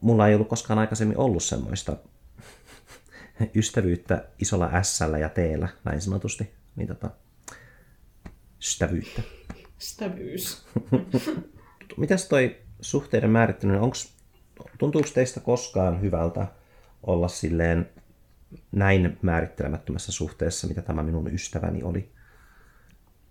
mulla 0.00 0.28
ei 0.28 0.34
ollut 0.34 0.48
koskaan 0.48 0.78
aikaisemmin 0.78 1.18
ollut 1.18 1.42
semmoista 1.42 1.96
ystävyyttä 3.54 4.24
isolla 4.38 4.82
s 4.82 5.00
ja 5.20 5.28
t 5.28 5.36
näin 5.84 6.00
sanotusti. 6.00 6.50
Niin 6.76 6.88
tota, 6.88 7.10
ystävyyttä. 8.60 9.22
Ystävyys. 9.78 10.66
Mitäs 11.96 12.28
toi 12.28 12.56
suhteiden 12.80 13.30
määritteleminen, 13.30 13.82
onko, 13.82 13.96
tuntuuko 14.78 15.08
teistä 15.14 15.40
koskaan 15.40 16.00
hyvältä 16.00 16.46
olla 17.02 17.28
silleen 17.28 17.90
näin 18.72 19.18
määrittelemättömässä 19.22 20.12
suhteessa, 20.12 20.66
mitä 20.66 20.82
tämä 20.82 21.02
minun 21.02 21.34
ystäväni 21.34 21.82
oli? 21.82 22.12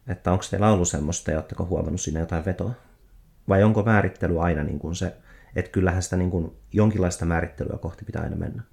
Että 0.08 0.32
onko 0.32 0.44
teillä 0.50 0.72
ollut 0.72 0.88
semmoista 0.88 1.32
ja 1.32 1.38
oletteko 1.38 1.66
huomannut 1.66 2.02
siinä 2.02 2.20
jotain 2.20 2.46
vetoa? 2.46 2.72
Vai 3.50 3.64
onko 3.64 3.84
määrittely 3.84 4.42
aina 4.44 4.64
niin 4.64 4.80
kuin 4.80 4.96
se, 4.96 5.18
että 5.56 5.72
kyllähän 5.72 6.04
sitä 6.04 6.18
niin 6.18 6.32
kuin 6.32 6.52
jonkinlaista 6.74 7.26
määrittelyä 7.26 7.78
kohti 7.78 8.06
pitää 8.06 8.22
aina 8.22 8.36
mennä? 8.36 8.64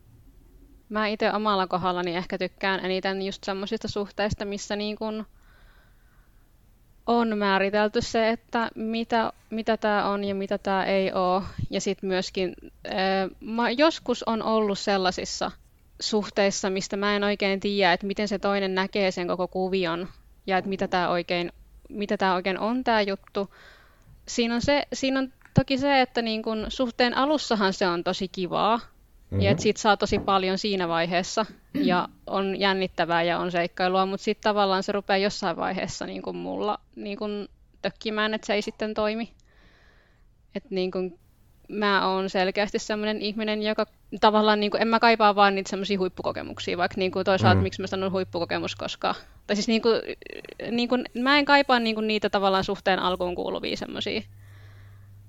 Mä 0.88 1.07
itse 1.07 1.33
omalla 1.33 1.66
kohdallani 1.66 2.16
ehkä 2.16 2.38
tykkään 2.38 2.85
eniten 2.85 3.23
just 3.23 3.45
semmoisista 3.45 3.88
suhteista, 3.88 4.45
missä 4.45 4.76
niin 4.76 4.97
kuin 4.97 5.26
on 7.07 7.38
määritelty 7.38 8.02
se, 8.02 8.28
että 8.28 8.71
mitä, 8.75 9.33
mitä 9.50 9.76
tämä 9.76 10.09
on 10.09 10.25
ja 10.25 10.35
mitä 10.35 10.59
tämä 10.59 10.85
ei 10.85 11.12
ole. 11.12 11.42
Ja 11.71 11.80
sitten 11.80 12.09
myöskin 12.09 12.54
mä 13.40 13.71
joskus 13.71 14.23
on 14.23 14.42
ollut 14.42 14.78
sellaisissa 14.78 15.50
suhteissa, 16.00 16.71
mistä 16.71 16.97
mä 16.97 17.16
en 17.16 17.25
oikein 17.25 17.61
tiedä, 17.61 17.92
että 17.92 18.07
miten 18.07 18.28
se 18.28 18.38
toinen 18.38 18.75
näkee 18.75 19.11
sen 19.11 19.26
koko 19.26 19.49
kuvion 19.49 20.09
ja 20.47 20.59
että 20.59 20.69
mitä 20.69 20.88
tämä 20.88 21.09
oikein, 21.09 21.52
mitä 21.88 22.16
tää 22.16 22.35
oikein 22.35 22.59
on 22.59 22.85
tämä 22.85 23.00
juttu. 23.02 23.54
Siinä 24.28 24.54
on, 24.54 24.61
se, 24.61 24.87
siinä 24.92 25.19
on 25.19 25.33
toki 25.54 25.78
se, 25.78 26.00
että 26.00 26.23
niin 26.23 26.42
kun 26.42 26.66
suhteen 26.69 27.16
alussahan 27.16 27.73
se 27.73 27.88
on 27.88 28.04
tosi 28.04 28.28
kivaa, 28.28 28.80
Mm-hmm. 29.30 29.40
Ja 29.40 29.50
että 29.50 29.62
siitä 29.62 29.80
saa 29.80 29.97
tosi 29.97 30.19
paljon 30.19 30.59
siinä 30.59 30.88
vaiheessa 30.88 31.47
ja 31.75 32.09
on 32.26 32.61
jännittävää 32.61 33.23
ja 33.23 33.38
on 33.38 33.52
seikkailua, 33.52 34.07
mutta 34.07 34.25
sitten 34.25 34.42
tavallaan 34.42 34.83
se 34.83 34.92
rupeaa 34.92 35.16
jossain 35.16 35.57
vaiheessa 35.57 36.07
niin 36.07 36.23
kuin 36.23 36.37
mulla 36.37 36.78
niin 36.97 37.19
kuin 37.19 37.49
tökkimään, 37.83 38.35
että 38.35 38.47
se 38.47 38.54
ei 38.54 38.62
sitten 38.62 38.95
toimi. 38.95 39.33
Että 40.54 40.69
niin 40.71 40.90
kuin 40.90 41.19
mä 41.70 42.08
oon 42.08 42.30
selkeästi 42.30 42.78
sellainen 42.78 43.22
ihminen, 43.22 43.62
joka 43.62 43.86
tavallaan, 44.20 44.60
niin 44.60 44.70
kuin, 44.70 44.82
en 44.82 44.88
mä 44.88 45.00
kaipaa 45.00 45.34
vaan 45.34 45.54
niitä 45.54 45.70
semmoisia 45.70 45.98
huippukokemuksia, 45.98 46.78
vaikka 46.78 46.98
niin 46.98 47.10
kuin 47.10 47.24
toisaalta 47.24 47.56
mm. 47.56 47.62
miksi 47.62 47.80
mä 47.80 47.86
sanon 47.86 48.12
huippukokemus, 48.12 48.76
koska, 48.76 49.14
tai 49.46 49.56
siis 49.56 49.68
niin 49.68 49.82
kuin, 49.82 50.00
niin 50.70 50.88
kuin, 50.88 51.04
mä 51.18 51.38
en 51.38 51.44
kaipaa 51.44 51.78
niin 51.78 51.94
kuin 51.94 52.06
niitä 52.06 52.30
tavallaan 52.30 52.64
suhteen 52.64 52.98
alkuun 52.98 53.34
kuuluvia 53.34 53.76
semmoisia 53.76 54.20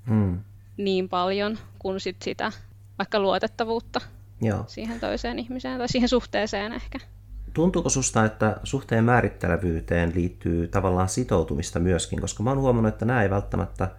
mm. 0.05 0.39
niin 0.77 1.09
paljon 1.09 1.57
kuin 1.79 1.99
sit 1.99 2.21
sitä 2.21 2.51
vaikka 2.97 3.19
luotettavuutta 3.19 4.01
Joo. 4.41 4.63
siihen 4.67 4.99
toiseen 4.99 5.39
ihmiseen 5.39 5.77
tai 5.77 5.89
siihen 5.89 6.09
suhteeseen 6.09 6.73
ehkä. 6.73 6.99
Tuntuuko 7.53 7.89
susta, 7.89 8.25
että 8.25 8.57
suhteen 8.63 9.03
määrittelevyyteen 9.03 10.11
liittyy 10.15 10.67
tavallaan 10.67 11.09
sitoutumista 11.09 11.79
myöskin, 11.79 12.21
koska 12.21 12.43
mä 12.43 12.49
oon 12.49 12.59
huomannut, 12.59 12.93
että 12.93 13.05
nämä 13.05 13.23
ei 13.23 13.29
välttämättä 13.29 13.89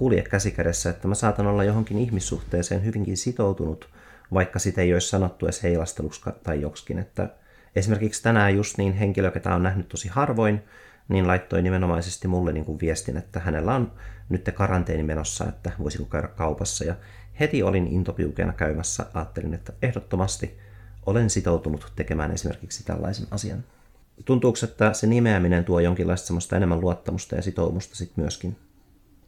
kulje 0.00 0.22
käsikädessä, 0.22 0.90
että 0.90 1.08
mä 1.08 1.14
saatan 1.14 1.46
olla 1.46 1.64
johonkin 1.64 1.98
ihmissuhteeseen 1.98 2.84
hyvinkin 2.84 3.16
sitoutunut, 3.16 3.88
vaikka 4.34 4.58
sitä 4.58 4.80
ei 4.80 4.92
olisi 4.92 5.08
sanottu 5.08 5.46
edes 5.46 5.62
heilasteluksi 5.62 6.20
tai 6.42 6.60
joksikin. 6.60 6.98
Että 6.98 7.28
esimerkiksi 7.76 8.22
tänään 8.22 8.54
just 8.54 8.78
niin 8.78 8.92
henkilö, 8.92 9.30
ketä 9.30 9.54
on 9.54 9.62
nähnyt 9.62 9.88
tosi 9.88 10.08
harvoin, 10.08 10.62
niin 11.08 11.26
laittoi 11.26 11.62
nimenomaisesti 11.62 12.28
mulle 12.28 12.52
niin 12.52 12.64
kuin 12.64 12.80
viestin, 12.80 13.16
että 13.16 13.40
hänellä 13.40 13.74
on 13.74 13.92
nyt 14.28 14.50
karanteeni 14.54 15.02
menossa, 15.02 15.44
että 15.48 15.72
voisiko 15.78 16.04
käydä 16.04 16.28
kaupassa. 16.28 16.84
Ja 16.84 16.94
heti 17.40 17.62
olin 17.62 17.86
intopiukeena 17.86 18.52
käymässä, 18.52 19.06
ajattelin, 19.14 19.54
että 19.54 19.72
ehdottomasti 19.82 20.58
olen 21.06 21.30
sitoutunut 21.30 21.92
tekemään 21.96 22.30
esimerkiksi 22.30 22.84
tällaisen 22.84 23.26
asian. 23.30 23.64
Tuntuuko, 24.24 24.58
että 24.64 24.92
se 24.92 25.06
nimeäminen 25.06 25.64
tuo 25.64 25.80
jonkinlaista 25.80 26.26
semmoista 26.26 26.56
enemmän 26.56 26.80
luottamusta 26.80 27.36
ja 27.36 27.42
sitoumusta 27.42 27.96
sitten 27.96 28.24
myöskin? 28.24 28.56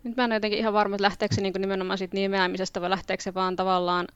Nyt 0.05 0.17
mä 0.17 0.25
en 0.25 0.31
ole 0.31 0.37
jotenkin 0.37 0.59
ihan 0.59 0.73
varma, 0.73 0.95
että 0.95 1.03
lähteekö 1.03 1.35
se 1.35 1.41
niin 1.41 1.53
nimenomaan 1.59 1.99
siitä 1.99 2.17
nimeämisestä 2.17 2.81
vai 2.81 2.91
lähteekö 2.91 3.23
se 3.23 3.35
vaan 3.35 3.57
tavallaan 3.57 4.07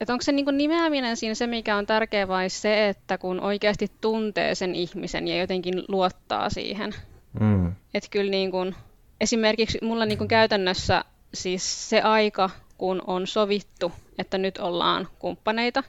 että 0.00 0.12
onko 0.12 0.22
se 0.22 0.32
niin 0.32 0.46
nimeäminen 0.52 1.16
siinä 1.16 1.34
se, 1.34 1.46
mikä 1.46 1.76
on 1.76 1.86
tärkeä 1.86 2.28
vai 2.28 2.50
se, 2.50 2.88
että 2.88 3.18
kun 3.18 3.40
oikeasti 3.40 3.90
tuntee 4.00 4.54
sen 4.54 4.74
ihmisen 4.74 5.28
ja 5.28 5.36
jotenkin 5.36 5.84
luottaa 5.88 6.50
siihen. 6.50 6.94
Mm. 7.40 7.72
Että 7.94 8.10
kyllä 8.10 8.30
niin 8.30 8.50
kuin, 8.50 8.74
esimerkiksi 9.20 9.78
mulla 9.82 10.06
niin 10.06 10.18
kuin 10.18 10.28
käytännössä 10.28 11.04
siis 11.34 11.90
se 11.90 12.00
aika, 12.00 12.50
kun 12.78 13.02
on 13.06 13.26
sovittu, 13.26 13.92
että 14.18 14.38
nyt 14.38 14.58
ollaan 14.58 15.08
kumppaneita, 15.18 15.82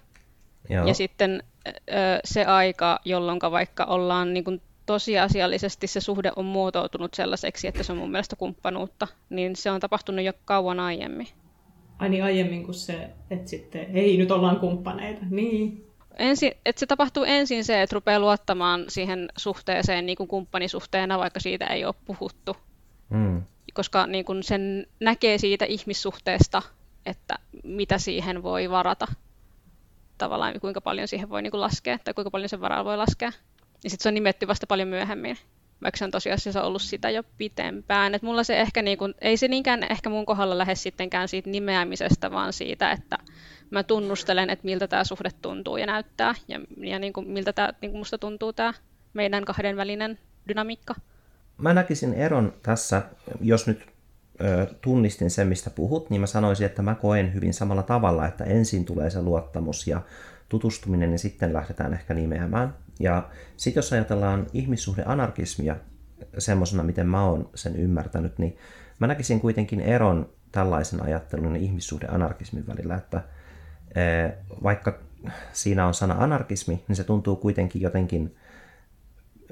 Joo. 0.69 0.88
ja 0.88 0.93
sitten 0.93 1.43
se 2.25 2.46
aika, 2.46 3.00
jolloin 3.05 3.39
vaikka 3.51 3.84
ollaan 3.84 4.34
niin 4.34 4.43
kuin 4.43 4.62
tosiasiallisesti 4.88 5.88
se 5.88 6.01
suhde 6.01 6.32
on 6.36 6.46
muotoutunut 6.46 7.13
sellaiseksi, 7.13 7.67
että 7.67 7.84
se 7.84 7.91
on 7.91 7.98
mun 7.98 8.12
mielestä 8.12 8.36
kumppanuutta, 8.36 9.08
niin 9.29 9.56
se 9.56 9.72
on 9.72 9.79
tapahtunut 9.79 10.25
jo 10.25 10.34
kauan 10.46 10.79
aiemmin. 10.79 11.27
Ai 12.00 12.10
niin 12.10 12.24
aiemmin 12.24 12.63
kuin 12.63 12.75
se, 12.75 13.10
että 13.29 13.50
sitten 13.50 13.91
hei 13.91 14.17
nyt 14.17 14.32
ollaan 14.32 14.60
kumppaneita. 14.60 15.22
Niin. 15.29 15.88
Ensin, 16.17 16.51
että 16.65 16.79
se 16.79 16.86
tapahtuu 16.86 17.24
ensin 17.24 17.65
se, 17.65 17.82
että 17.82 17.94
rupeaa 17.94 18.20
luottamaan 18.20 18.86
siihen 18.88 19.29
suhteeseen 19.38 20.06
niin 20.06 20.15
kuin 20.15 20.27
kumppanisuhteena, 20.27 21.17
vaikka 21.17 21.39
siitä 21.39 21.65
ei 21.65 21.86
ole 21.86 21.96
puhuttu. 22.06 22.58
Mm. 23.10 23.44
Koska 23.74 24.08
niin 24.08 24.25
kuin 24.25 24.44
sen 24.44 24.88
näkee 25.00 25.38
siitä 25.38 25.65
ihmissuhteesta, 25.65 26.62
että 27.06 27.36
mitä 27.63 27.98
siihen 27.98 28.44
voi 28.44 28.70
varata. 28.70 29.08
Tavallaan 30.17 30.60
kuinka 30.60 30.82
paljon 30.82 31.08
siihen 31.08 31.29
voi 31.29 31.41
niin 31.41 31.51
kuin 31.51 31.62
laskea 31.62 31.98
tai 32.03 32.13
kuinka 32.13 32.32
paljon 32.32 32.50
sen 32.50 32.62
varaa 32.62 32.86
voi 32.86 32.98
laskea. 32.98 33.32
Ja 33.84 33.89
sitten 33.89 34.03
se 34.03 34.10
on 34.10 34.13
nimetty 34.13 34.48
vasta 34.48 34.67
paljon 34.67 34.88
myöhemmin, 34.88 35.38
vaikka 35.84 35.98
se 35.98 36.05
on 36.05 36.12
tosiasiassa 36.12 36.63
ollut 36.63 36.81
sitä 36.81 37.10
jo 37.10 37.24
pitempään. 37.38 38.15
Et 38.15 38.22
mulla 38.22 38.43
se 38.43 38.60
ehkä, 38.60 38.81
niinku, 38.81 39.05
ei 39.22 39.38
se 39.38 39.48
niinkään 39.48 39.84
ehkä 39.89 40.10
mun 40.10 40.25
kohdalla 40.25 40.57
lähde 40.57 40.75
sittenkään 40.75 41.27
siitä 41.27 41.50
nimeämisestä, 41.50 42.31
vaan 42.31 42.53
siitä, 42.53 42.91
että 42.91 43.17
mä 43.69 43.84
tunnustelen, 43.84 44.50
että 44.50 44.65
miltä 44.65 44.88
tämä 44.88 45.03
suhde 45.03 45.29
tuntuu 45.41 45.77
ja 45.77 45.86
näyttää, 45.86 46.36
ja, 46.48 46.60
ja 46.77 47.00
niinku, 47.00 47.22
miltä 47.22 47.53
tää, 47.53 47.74
niinku 47.81 47.98
musta 47.98 48.17
tuntuu 48.17 48.53
tämä 48.53 48.74
meidän 49.13 49.46
kahden 49.46 49.77
välinen 49.77 50.19
dynamiikka. 50.48 50.96
Mä 51.57 51.74
näkisin 51.74 52.13
eron 52.13 52.53
tässä, 52.63 53.01
jos 53.41 53.67
nyt 53.67 53.86
ö, 54.41 54.67
tunnistin 54.81 55.29
sen, 55.29 55.48
mistä 55.48 55.69
puhut, 55.69 56.10
niin 56.10 56.22
mä 56.22 56.27
sanoisin, 56.27 56.65
että 56.65 56.81
mä 56.81 56.96
koen 56.96 57.34
hyvin 57.34 57.53
samalla 57.53 57.84
tavalla, 57.84 58.27
että 58.27 58.43
ensin 58.43 58.86
tulee 58.86 59.10
se 59.10 59.22
luottamus 59.22 59.88
ja 59.88 60.01
tutustuminen, 60.50 61.10
niin 61.10 61.19
sitten 61.19 61.53
lähdetään 61.53 61.93
ehkä 61.93 62.13
nimeämään. 62.13 62.74
Ja 63.00 63.30
sitten 63.58 63.77
jos 63.82 63.94
ajatellaan 63.94 64.48
ihmissuhdeanarkismia 64.54 65.75
semmoisena, 66.38 66.84
miten 66.84 67.08
mä 67.08 67.24
oon 67.24 67.50
sen 67.56 67.75
ymmärtänyt, 67.75 68.39
niin 68.39 68.58
mä 69.00 69.08
näkisin 69.08 69.39
kuitenkin 69.39 69.80
eron 69.80 70.30
tällaisen 70.51 71.04
ajattelun 71.04 71.56
ja 71.56 71.62
ihmissuhdeanarkismin 71.62 72.68
välillä, 72.68 72.96
että 72.96 73.24
e, 73.96 74.01
vaikka 74.63 75.00
siinä 75.54 75.88
on 75.88 75.94
sana 75.94 76.16
anarkismi, 76.20 76.84
niin 76.88 76.96
se 76.96 77.04
tuntuu 77.04 77.36
kuitenkin 77.36 77.82
jotenkin 77.82 78.36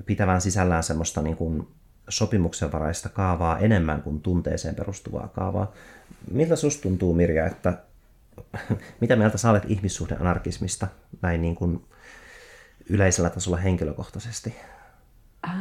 pitävän 0.06 0.42
sisällään 0.42 0.84
semmoista 0.84 1.22
niin 1.22 1.38
kuin 1.38 1.68
sopimuksenvaraista 2.10 3.10
kaavaa 3.10 3.60
enemmän 3.60 4.02
kuin 4.02 4.22
tunteeseen 4.22 4.76
perustuvaa 4.76 5.28
kaavaa. 5.28 5.72
Miltä 6.32 6.56
susta 6.56 6.82
tuntuu, 6.82 7.14
Mirja, 7.14 7.46
että 7.46 7.78
mitä 9.02 9.16
mieltä 9.16 9.38
sä 9.38 9.50
olet 9.50 9.64
ihmissuhdeanarkismista 9.68 10.88
näin 11.22 11.42
niin 11.42 11.56
kuin 11.56 11.86
yleisellä 12.90 13.30
tasolla 13.30 13.58
henkilökohtaisesti? 13.58 14.56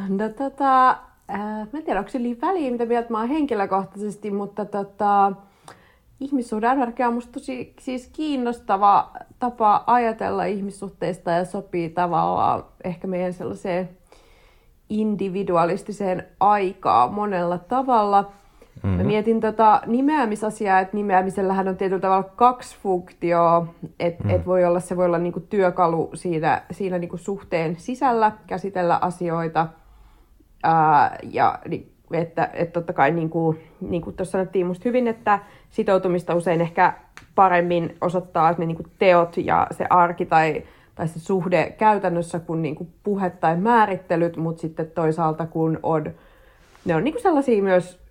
No 0.09 0.29
tota, 0.29 0.89
äh, 0.89 1.39
mä 1.39 1.79
en 1.79 1.83
tiedä, 1.83 1.99
onko 1.99 2.11
sillä 2.11 2.35
väliä, 2.41 2.71
mitä 2.71 2.85
mieltä 2.85 3.11
mä 3.11 3.19
oon 3.19 3.29
henkilökohtaisesti, 3.29 4.31
mutta 4.31 4.65
tota, 4.65 5.31
ihmissuhdeanarkia 6.19 7.07
on 7.07 7.13
musta 7.13 7.31
tosi 7.31 7.73
siis 7.79 8.09
kiinnostava 8.13 9.11
tapa 9.39 9.83
ajatella 9.87 10.45
ihmissuhteista 10.45 11.31
ja 11.31 11.45
sopii 11.45 11.89
tavallaan 11.89 12.65
ehkä 12.83 13.07
meidän 13.07 13.33
sellaiseen 13.33 13.89
individualistiseen 14.89 16.27
aikaa 16.39 17.07
monella 17.07 17.57
tavalla. 17.57 18.31
Mm-hmm. 18.85 18.97
Mä 18.97 19.07
mietin 19.07 19.39
tota 19.39 19.81
nimeämisasiaa, 19.85 20.79
että 20.79 20.97
nimeämisellähän 20.97 21.67
on 21.67 21.77
tietyllä 21.77 22.01
tavalla 22.01 22.29
kaksi 22.35 22.77
funktioa, 22.83 23.67
että 23.99 24.23
mm-hmm. 24.23 24.39
et 24.39 24.45
voi 24.45 24.65
olla, 24.65 24.79
se 24.79 24.97
voi 24.97 25.05
olla 25.05 25.17
niinku 25.17 25.39
työkalu 25.39 26.09
siinä, 26.13 26.61
siinä 26.71 26.97
niinku 26.97 27.17
suhteen 27.17 27.75
sisällä 27.75 28.31
käsitellä 28.47 28.97
asioita, 29.01 29.67
ää, 30.63 31.17
ja 31.31 31.59
että, 32.13 32.49
että 32.53 32.73
totta 32.73 32.93
kai 32.93 33.11
niin 33.11 33.29
kuin, 33.29 33.59
niin 33.81 34.01
kuin 34.01 34.15
tuossa 34.15 34.31
sanottiin 34.31 34.67
musta 34.67 34.89
hyvin, 34.89 35.07
että 35.07 35.39
sitoutumista 35.69 36.35
usein 36.35 36.61
ehkä 36.61 36.93
paremmin 37.35 37.97
osoittaa 38.01 38.55
ne 38.57 38.65
niin 38.65 38.77
kuin 38.77 38.91
teot 38.99 39.37
ja 39.37 39.67
se 39.71 39.85
arki 39.89 40.25
tai, 40.25 40.63
tai 40.95 41.07
se 41.07 41.19
suhde 41.19 41.75
käytännössä 41.77 42.39
kuin, 42.39 42.61
niin 42.61 42.75
kuin 42.75 42.89
puhe 43.03 43.29
tai 43.29 43.57
määrittelyt, 43.57 44.37
mutta 44.37 44.61
sitten 44.61 44.91
toisaalta 44.91 45.45
kun 45.45 45.79
on, 45.83 46.11
ne 46.85 46.95
on 46.95 47.03
niin 47.03 47.13
kuin 47.13 47.23
sellaisia 47.23 47.63
myös 47.63 48.04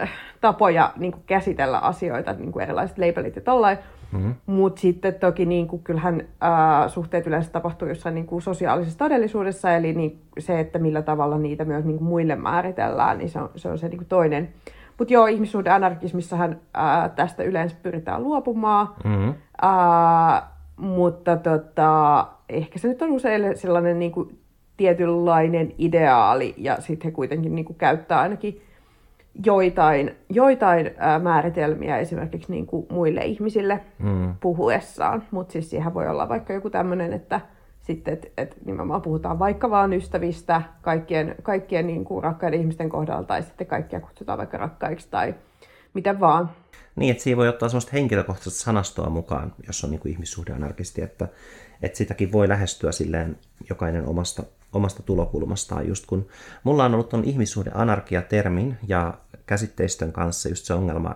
äh, 0.00 0.10
tapoja 0.40 0.92
niin 0.96 1.12
kuin 1.12 1.22
käsitellä 1.26 1.78
asioita, 1.78 2.32
niin 2.32 2.52
kuin 2.52 2.62
erilaiset 2.62 2.98
labelit 2.98 3.36
ja 3.36 3.42
tollain. 3.42 3.78
Mm-hmm. 4.12 4.34
Mutta 4.46 4.80
sitten 4.80 5.14
toki 5.14 5.46
niin 5.46 5.68
kuin, 5.68 5.82
kyllähän 5.82 6.20
äh, 6.20 6.90
suhteet 6.90 7.26
yleensä 7.26 7.50
tapahtuu 7.50 7.88
jossain 7.88 8.14
niin 8.14 8.26
kuin 8.26 8.42
sosiaalisessa 8.42 8.98
todellisuudessa, 8.98 9.72
eli 9.72 9.92
niin, 9.92 10.22
se, 10.38 10.60
että 10.60 10.78
millä 10.78 11.02
tavalla 11.02 11.38
niitä 11.38 11.64
myös 11.64 11.84
niin 11.84 11.98
kuin 11.98 12.08
muille 12.08 12.36
määritellään, 12.36 13.18
niin 13.18 13.30
se 13.30 13.38
on 13.38 13.50
se, 13.56 13.68
on 13.68 13.78
se 13.78 13.88
niin 13.88 13.98
kuin 13.98 14.08
toinen. 14.08 14.48
Mutta 14.98 15.14
joo, 15.14 15.26
ihmissuhdeanarkismissahan 15.26 16.56
äh, 16.78 17.10
tästä 17.16 17.42
yleensä 17.42 17.76
pyritään 17.82 18.24
luopumaan, 18.24 18.88
mm-hmm. 19.04 19.34
äh, 19.64 20.42
mutta 20.76 21.36
tota, 21.36 22.26
ehkä 22.48 22.78
se 22.78 22.88
nyt 22.88 23.02
on 23.02 23.10
usein 23.10 23.58
sellainen 23.58 23.98
niin 23.98 24.12
kuin 24.12 24.38
tietynlainen 24.76 25.72
ideaali, 25.78 26.54
ja 26.56 26.76
sitten 26.80 27.04
he 27.04 27.10
kuitenkin 27.10 27.54
niin 27.54 27.64
kuin 27.64 27.76
käyttää 27.76 28.20
ainakin 28.20 28.62
joitain, 29.44 30.16
joitain 30.28 30.90
ää, 30.96 31.18
määritelmiä 31.18 31.98
esimerkiksi 31.98 32.52
niin 32.52 32.66
kuin 32.66 32.86
muille 32.90 33.24
ihmisille 33.24 33.80
mm. 33.98 34.34
puhuessaan, 34.40 35.22
mutta 35.30 35.52
siis 35.52 35.70
siihen 35.70 35.94
voi 35.94 36.08
olla 36.08 36.28
vaikka 36.28 36.52
joku 36.52 36.70
tämmöinen, 36.70 37.12
että 37.12 37.40
sitten, 37.82 38.14
et, 38.14 38.32
et 38.36 38.56
nimenomaan 38.64 39.02
puhutaan 39.02 39.38
vaikka 39.38 39.70
vaan 39.70 39.92
ystävistä 39.92 40.62
kaikkien, 40.82 41.34
kaikkien 41.42 41.86
niin 41.86 42.04
kuin 42.04 42.24
rakkaiden 42.24 42.60
ihmisten 42.60 42.88
kohdalla, 42.88 43.24
tai 43.24 43.42
sitten 43.42 43.66
kaikkia 43.66 44.00
kutsutaan 44.00 44.38
vaikka 44.38 44.58
rakkaiksi 44.58 45.08
tai 45.10 45.34
mitä 45.94 46.20
vaan. 46.20 46.50
Niin, 46.96 47.10
että 47.10 47.22
siinä 47.22 47.36
voi 47.36 47.48
ottaa 47.48 47.68
semmoista 47.68 47.92
henkilökohtaista 47.92 48.64
sanastoa 48.64 49.10
mukaan, 49.10 49.52
jos 49.66 49.84
on 49.84 49.90
niin 49.90 50.00
kuin 50.00 50.12
ihmissuhdeanarkisti, 50.12 51.02
että, 51.02 51.28
että 51.82 51.98
sitäkin 51.98 52.32
voi 52.32 52.48
lähestyä 52.48 52.92
silleen 52.92 53.38
jokainen 53.68 54.06
omasta, 54.06 54.42
omasta 54.74 55.02
tulokulmastaan, 55.02 55.88
just 55.88 56.06
kun 56.06 56.28
mulla 56.64 56.84
on 56.84 56.94
ollut 56.94 57.08
tuon 57.08 57.24
ihmissuhdeanarkia-termin 57.24 58.76
ja 58.88 59.18
käsitteistön 59.46 60.12
kanssa 60.12 60.48
just 60.48 60.64
se 60.64 60.74
ongelma 60.74 61.14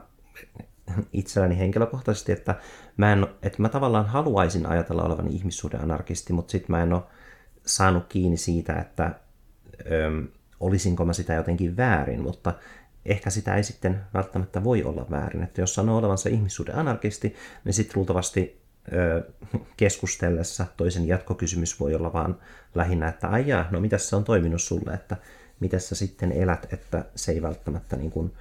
itselläni 1.12 1.58
henkilökohtaisesti, 1.58 2.32
että 2.32 2.54
mä, 2.96 3.12
en, 3.12 3.26
että 3.42 3.62
mä 3.62 3.68
tavallaan 3.68 4.06
haluaisin 4.06 4.66
ajatella 4.66 5.02
olevani 5.02 5.34
ihmissuhdeanarkisti, 5.34 6.32
mutta 6.32 6.50
sitten 6.50 6.76
mä 6.76 6.82
en 6.82 6.92
ole 6.92 7.02
saanut 7.66 8.06
kiinni 8.08 8.36
siitä, 8.36 8.74
että 8.76 9.14
ö, 9.90 10.22
olisinko 10.60 11.04
mä 11.04 11.12
sitä 11.12 11.34
jotenkin 11.34 11.76
väärin, 11.76 12.22
mutta 12.22 12.54
ehkä 13.04 13.30
sitä 13.30 13.54
ei 13.54 13.62
sitten 13.62 14.00
välttämättä 14.14 14.64
voi 14.64 14.82
olla 14.82 15.06
väärin. 15.10 15.42
Että 15.42 15.60
jos 15.60 15.74
sanoo 15.74 15.98
olevansa 15.98 16.28
ihmissuhdeanarkisti, 16.28 17.34
niin 17.64 17.72
sitten 17.72 17.92
luultavasti 17.96 18.58
keskustellessa 19.76 20.66
toisen 20.76 21.08
jatkokysymys 21.08 21.80
voi 21.80 21.94
olla 21.94 22.12
vaan 22.12 22.38
lähinnä, 22.74 23.08
että 23.08 23.28
aijaa, 23.28 23.64
no 23.70 23.80
mitä 23.80 23.98
se 23.98 24.16
on 24.16 24.24
toiminut 24.24 24.62
sulle, 24.62 24.92
että 24.92 25.16
miten 25.60 25.80
sä 25.80 25.94
sitten 25.94 26.32
elät, 26.32 26.72
että 26.72 27.04
se 27.14 27.32
ei 27.32 27.42
välttämättä 27.42 27.96
niin 27.96 28.10
kuin 28.10 28.32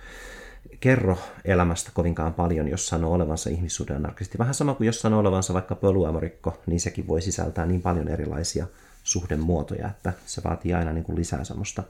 kerro 0.80 1.18
elämästä 1.46 1.92
kovinkaan 1.94 2.34
paljon, 2.34 2.68
jos 2.68 2.88
sanoo 2.88 3.14
olevansa 3.14 3.50
ihmissuhdeanarkisti. 3.50 4.38
Vähän 4.38 4.54
sama 4.54 4.74
kuin 4.74 4.86
jos 4.86 5.02
sanoo 5.02 5.20
olevansa 5.20 5.54
vaikka 5.54 5.76
poluamorikko, 5.76 6.62
niin 6.66 6.80
sekin 6.80 7.08
voi 7.08 7.22
sisältää 7.22 7.66
niin 7.66 7.82
paljon 7.82 8.08
erilaisia 8.08 8.68
suhdemuotoja, 9.04 9.88
että 9.88 10.14
se 10.26 10.42
vaatii 10.44 10.74
aina 10.74 10.94
niin 10.94 11.04
kuin 11.04 11.18
lisää 11.18 11.44
semmoista 11.44 11.84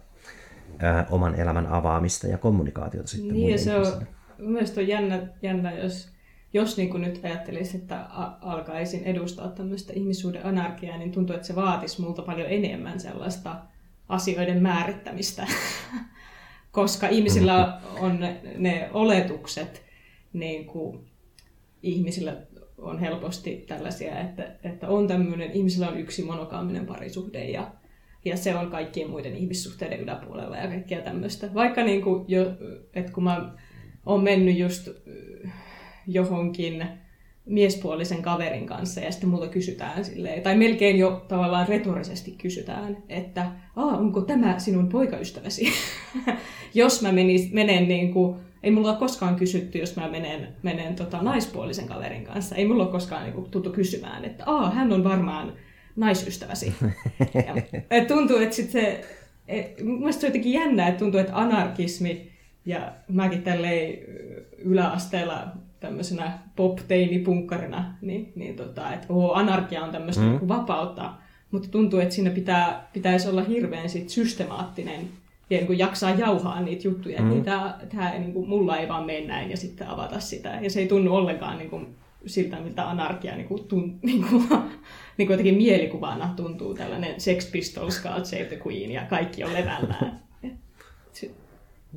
ää, 0.79 1.05
oman 1.09 1.35
elämän 1.35 1.67
avaamista 1.67 2.27
ja 2.27 2.37
kommunikaatiota 2.37 3.07
sitten 3.07 3.33
Niin, 3.33 3.59
se 3.59 3.75
on, 3.75 4.07
mielestäni 4.37 4.83
on 4.83 4.87
jännä, 4.87 5.27
jännä 5.41 5.71
jos, 5.71 6.09
jos 6.53 6.77
niin 6.77 6.89
kuin 6.89 7.01
nyt 7.01 7.19
ajattelisi, 7.23 7.77
että 7.77 8.05
alkaisin 8.41 9.03
edustaa 9.03 9.47
tämmöistä 9.47 9.93
ihmissuhdeanarkiaa, 9.93 10.97
niin 10.97 11.11
tuntuu, 11.11 11.35
että 11.35 11.47
se 11.47 11.55
vaatisi 11.55 12.01
multa 12.01 12.21
paljon 12.21 12.47
enemmän 12.49 12.99
sellaista 12.99 13.55
asioiden 14.09 14.61
määrittämistä, 14.61 15.47
koska 16.71 17.07
ihmisillä 17.07 17.81
on 17.99 18.19
ne, 18.19 18.41
ne 18.57 18.89
oletukset, 18.93 19.85
niin 20.33 20.65
kuin 20.65 21.07
ihmisillä 21.83 22.37
on 22.77 22.99
helposti 22.99 23.65
tällaisia, 23.67 24.19
että, 24.19 24.55
että 24.63 24.87
on 24.87 25.07
tämmöinen, 25.07 25.51
ihmisillä 25.51 25.89
on 25.89 25.99
yksi 25.99 26.23
monokaaminen 26.23 26.85
parisuhde 26.85 27.49
ja, 27.49 27.71
ja 28.25 28.37
se 28.37 28.55
on 28.55 28.71
kaikkien 28.71 29.09
muiden 29.09 29.35
ihmissuhteiden 29.35 29.99
yläpuolella 29.99 30.57
ja 30.57 30.67
kaikkea 30.67 31.01
tämmöistä. 31.01 31.53
Vaikka 31.53 31.83
niin 31.83 32.01
kuin 32.01 32.25
jo, 32.27 32.41
että 32.93 33.11
kun 33.11 33.23
mä 33.23 33.53
oon 34.05 34.23
mennyt 34.23 34.57
just 34.57 34.87
johonkin 36.07 36.87
miespuolisen 37.45 38.21
kaverin 38.21 38.65
kanssa 38.65 39.01
ja 39.01 39.11
sitten 39.11 39.29
multa 39.29 39.47
kysytään 39.47 40.05
silleen, 40.05 40.41
tai 40.41 40.57
melkein 40.57 40.99
jo 40.99 41.25
tavallaan 41.27 41.67
retorisesti 41.67 42.31
kysytään, 42.31 42.97
että 43.09 43.51
Aa, 43.75 43.97
onko 43.97 44.21
tämä 44.21 44.59
sinun 44.59 44.89
poikaystäväsi? 44.89 45.73
jos 46.73 47.01
mä 47.01 47.11
menis, 47.11 47.51
menen 47.51 47.87
niin 47.87 48.13
kuin, 48.13 48.39
ei 48.63 48.71
mulla 48.71 48.89
ole 48.89 48.97
koskaan 48.97 49.35
kysytty, 49.35 49.77
jos 49.77 49.95
mä 49.95 50.09
menen, 50.09 50.47
menen 50.63 50.95
tota, 50.95 51.21
naispuolisen 51.21 51.87
kaverin 51.87 52.23
kanssa, 52.23 52.55
ei 52.55 52.67
mulla 52.67 52.83
ole 52.83 52.91
koskaan 52.91 53.23
niin 53.23 53.33
kuin, 53.33 53.51
tultu 53.51 53.69
kysymään, 53.69 54.25
että 54.25 54.43
Aa, 54.45 54.69
hän 54.69 54.93
on 54.93 55.03
varmaan 55.03 55.53
naisystäväsi. 55.95 56.73
ja, 57.33 57.81
et 57.91 58.07
tuntuu, 58.07 58.37
että 58.37 58.55
sit 58.55 58.71
se, 58.71 59.05
et, 59.47 59.83
mielestäni 59.83 60.13
se 60.21 60.25
on 60.25 60.29
jotenkin 60.29 60.53
jännä, 60.53 60.87
että 60.87 60.99
tuntuu, 60.99 61.19
että 61.19 61.37
anarkismi 61.37 62.31
ja 62.65 62.93
mäkin 63.07 63.41
tälleen 63.41 63.97
yläasteella 64.57 65.47
tämmöisenä 65.79 66.39
pop-teini-punkkarina, 66.55 67.85
niin, 68.01 68.31
niin 68.35 68.55
tota, 68.55 68.93
että 68.93 69.07
oo, 69.09 69.33
anarkia 69.33 69.83
on 69.83 69.91
tämmöistä 69.91 70.23
mm. 70.23 70.29
Niin 70.29 70.47
vapautta, 70.47 71.13
mutta 71.51 71.69
tuntuu, 71.69 71.99
että 71.99 72.15
siinä 72.15 72.29
pitää, 72.29 72.89
pitäisi 72.93 73.29
olla 73.29 73.43
hirveän 73.43 73.89
sit 73.89 74.09
systemaattinen 74.09 75.09
ja 75.49 75.57
niin 75.57 75.67
kuin 75.67 75.79
jaksaa 75.79 76.11
jauhaa 76.11 76.61
niitä 76.61 76.87
juttuja. 76.87 77.21
Mm. 77.21 77.29
Niin 77.29 77.43
tämä, 77.43 77.79
tämä 77.95 78.11
niin 78.11 78.33
kuin, 78.33 78.49
mulla 78.49 78.77
ei 78.77 78.87
vaan 78.87 79.05
mene 79.05 79.27
näin 79.27 79.51
ja 79.51 79.57
sitten 79.57 79.87
avata 79.87 80.19
sitä. 80.19 80.59
Ja 80.61 80.69
se 80.69 80.79
ei 80.79 80.87
tunnu 80.87 81.15
ollenkaan 81.15 81.57
niin 81.57 81.69
kuin, 81.69 81.95
siltä, 82.25 82.59
miltä 82.59 82.89
anarkia 82.89 83.35
niin 83.35 83.47
kuin, 83.47 83.63
tun, 83.63 83.99
niin 84.01 84.25
kuin, 84.29 84.47
niin 85.17 85.27
kuin 85.27 85.29
jotenkin 85.29 85.57
mielikuvana 85.57 86.33
tuntuu 86.35 86.73
tällainen 86.73 87.21
Sex 87.21 87.51
Pistols, 87.51 88.01
God 88.01 88.25
Save 88.25 88.45
the 88.45 88.59
Queen 88.67 88.91
ja 88.91 89.05
kaikki 89.09 89.43
on 89.43 89.53
levällään. 89.53 90.19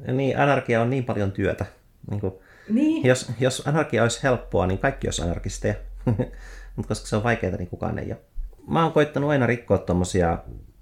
Ja 0.06 0.12
niin, 0.12 0.38
anarkia 0.38 0.82
on 0.82 0.90
niin 0.90 1.04
paljon 1.04 1.32
työtä. 1.32 1.66
Niin 2.10 2.20
kuin, 2.20 2.32
niin. 2.70 3.06
Jos, 3.06 3.32
jos 3.40 3.62
anarkia 3.66 4.02
olisi 4.02 4.22
helppoa, 4.22 4.66
niin 4.66 4.78
kaikki 4.78 5.06
olisi 5.06 5.22
anarkisteja. 5.22 5.74
Mutta 6.76 6.88
koska 6.88 7.06
se 7.06 7.16
on 7.16 7.22
vaikeaa, 7.22 7.56
niin 7.56 7.68
kukaan 7.68 7.98
ei 7.98 8.12
ole. 8.12 8.20
Mä 8.68 8.82
oon 8.82 8.92
koittanut 8.92 9.30
aina 9.30 9.46
rikkoa 9.46 9.78
tuommoisia 9.78 10.38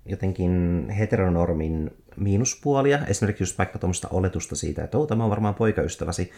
jotenkin 0.08 0.84
heteronormin 0.98 1.90
miinuspuolia, 2.16 2.98
esimerkiksi 3.06 3.42
just 3.42 3.58
vaikka 3.58 3.78
tuommoista 3.78 4.08
oletusta 4.10 4.56
siitä, 4.56 4.84
että 4.84 4.98
tämä 5.08 5.24
on 5.24 5.30
varmaan 5.30 5.54
poikaystäväsi. 5.54 6.32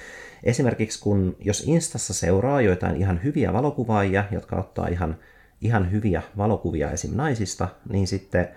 Esimerkiksi 0.44 1.00
kun, 1.00 1.36
jos 1.40 1.64
Instassa 1.66 2.14
seuraa 2.14 2.60
joitain 2.60 2.96
ihan 2.96 3.20
hyviä 3.24 3.52
valokuvaajia, 3.52 4.24
jotka 4.30 4.56
ottaa 4.56 4.88
ihan, 4.88 5.16
ihan 5.60 5.90
hyviä 5.90 6.22
valokuvia 6.36 6.90
esim. 6.90 7.16
naisista, 7.16 7.68
niin 7.88 8.06
sitten 8.06 8.48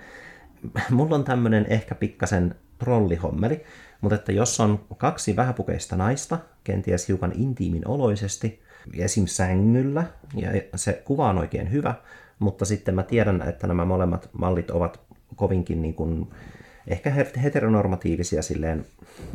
mulla 0.91 1.15
on 1.15 1.23
tämmöinen 1.23 1.65
ehkä 1.69 1.95
pikkasen 1.95 2.55
trollihommeli, 2.77 3.63
mutta 4.03 4.15
että 4.15 4.31
jos 4.31 4.59
on 4.59 4.85
kaksi 4.97 5.35
vähäpukeista 5.35 5.95
naista, 5.95 6.37
kenties 6.63 7.07
hiukan 7.07 7.31
intiimin 7.35 7.87
oloisesti, 7.87 8.61
esim. 8.97 9.25
sängyllä, 9.25 10.03
ja 10.35 10.49
se 10.75 11.01
kuva 11.05 11.29
on 11.29 11.37
oikein 11.37 11.71
hyvä, 11.71 11.95
mutta 12.39 12.65
sitten 12.65 12.95
mä 12.95 13.03
tiedän, 13.03 13.41
että 13.41 13.67
nämä 13.67 13.85
molemmat 13.85 14.29
mallit 14.33 14.71
ovat 14.71 14.99
kovinkin 15.35 15.81
niin 15.81 15.93
kuin, 15.93 16.29
ehkä 16.87 17.09
heteronormatiivisia 17.43 18.41
silleen 18.41 18.85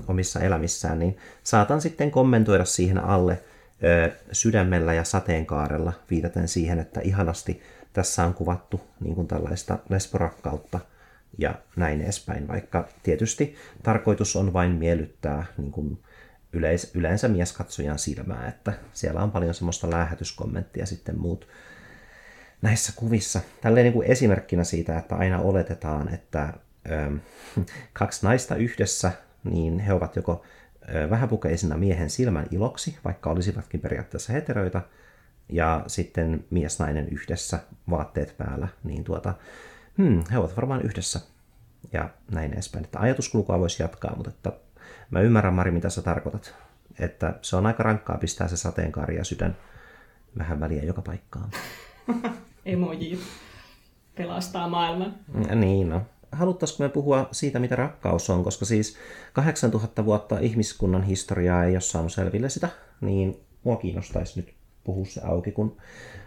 omissa 0.08 0.40
elämissään, 0.40 0.98
niin 0.98 1.16
saatan 1.42 1.80
sitten 1.80 2.10
kommentoida 2.10 2.64
siihen 2.64 2.98
alle 2.98 3.42
ö, 3.84 4.10
sydämellä 4.32 4.94
ja 4.94 5.04
sateenkaarella 5.04 5.92
viitaten 6.10 6.48
siihen, 6.48 6.78
että 6.78 7.00
ihanasti 7.00 7.62
tässä 7.92 8.24
on 8.24 8.34
kuvattu 8.34 8.80
niin 9.00 9.14
kuin 9.14 9.28
tällaista 9.28 9.78
lesborakkautta 9.88 10.80
ja 11.38 11.54
näin 11.76 12.00
edespäin, 12.00 12.48
vaikka 12.48 12.88
tietysti 13.02 13.54
tarkoitus 13.82 14.36
on 14.36 14.52
vain 14.52 14.70
miellyttää 14.70 15.46
niin 15.58 15.72
kuin 15.72 15.98
yleis, 16.52 16.90
yleensä 16.94 17.28
mieskatsojan 17.28 17.98
silmää, 17.98 18.48
että 18.48 18.72
siellä 18.92 19.22
on 19.22 19.30
paljon 19.30 19.54
semmoista 19.54 19.90
lähetyskommenttia 19.90 20.86
sitten 20.86 21.18
muut 21.18 21.48
näissä 22.62 22.92
kuvissa. 22.96 23.40
Tälleen 23.60 23.84
niin 23.84 23.92
kuin 23.92 24.10
esimerkkinä 24.10 24.64
siitä, 24.64 24.98
että 24.98 25.16
aina 25.16 25.40
oletetaan, 25.40 26.14
että 26.14 26.52
ö, 26.90 27.18
kaksi 27.92 28.26
naista 28.26 28.56
yhdessä, 28.56 29.12
niin 29.44 29.78
he 29.78 29.92
ovat 29.92 30.16
joko 30.16 30.44
ö, 30.94 31.10
vähäpukeisina 31.10 31.76
miehen 31.76 32.10
silmän 32.10 32.46
iloksi, 32.50 32.98
vaikka 33.04 33.30
olisivatkin 33.30 33.80
periaatteessa 33.80 34.32
heteroita, 34.32 34.82
ja 35.48 35.84
sitten 35.86 36.44
mies-nainen 36.50 37.08
yhdessä, 37.08 37.58
vaatteet 37.90 38.34
päällä, 38.38 38.68
niin 38.84 39.04
tuota, 39.04 39.34
hmm, 39.98 40.22
he 40.32 40.38
ovat 40.38 40.56
varmaan 40.56 40.82
yhdessä. 40.82 41.20
Ja 41.92 42.10
näin 42.30 42.52
edespäin. 42.52 42.84
Että 42.84 43.00
ajatuskulkua 43.00 43.58
voisi 43.58 43.82
jatkaa, 43.82 44.16
mutta 44.16 44.30
että 44.30 44.52
mä 45.10 45.20
ymmärrän 45.20 45.54
Mari, 45.54 45.70
mitä 45.70 45.90
sä 45.90 46.02
tarkoitat. 46.02 46.54
Että 46.98 47.38
se 47.42 47.56
on 47.56 47.66
aika 47.66 47.82
rankkaa 47.82 48.18
pistää 48.18 48.48
se 48.48 48.56
sateenkaari 48.56 49.16
ja 49.16 49.24
sydän 49.24 49.56
vähän 50.38 50.60
väliä 50.60 50.82
joka 50.82 51.02
paikkaan. 51.02 51.50
Emojit 52.66 53.20
pelastaa 54.16 54.68
maailman. 54.68 55.14
Ja 55.48 55.54
niin, 55.54 55.88
no. 55.88 56.02
Haluttaisiko 56.32 56.82
me 56.82 56.88
puhua 56.88 57.28
siitä, 57.32 57.58
mitä 57.58 57.76
rakkaus 57.76 58.30
on, 58.30 58.44
koska 58.44 58.64
siis 58.64 58.96
8000 59.32 60.04
vuotta 60.04 60.38
ihmiskunnan 60.38 61.02
historiaa 61.02 61.64
ei 61.64 61.72
ole 61.72 61.80
saanut 61.80 62.12
selville 62.12 62.48
sitä, 62.48 62.68
niin 63.00 63.40
mua 63.64 63.76
kiinnostaisi 63.76 64.40
nyt 64.40 64.54
puhua 64.84 65.04
se 65.04 65.20
auki, 65.24 65.52
kun 65.52 65.76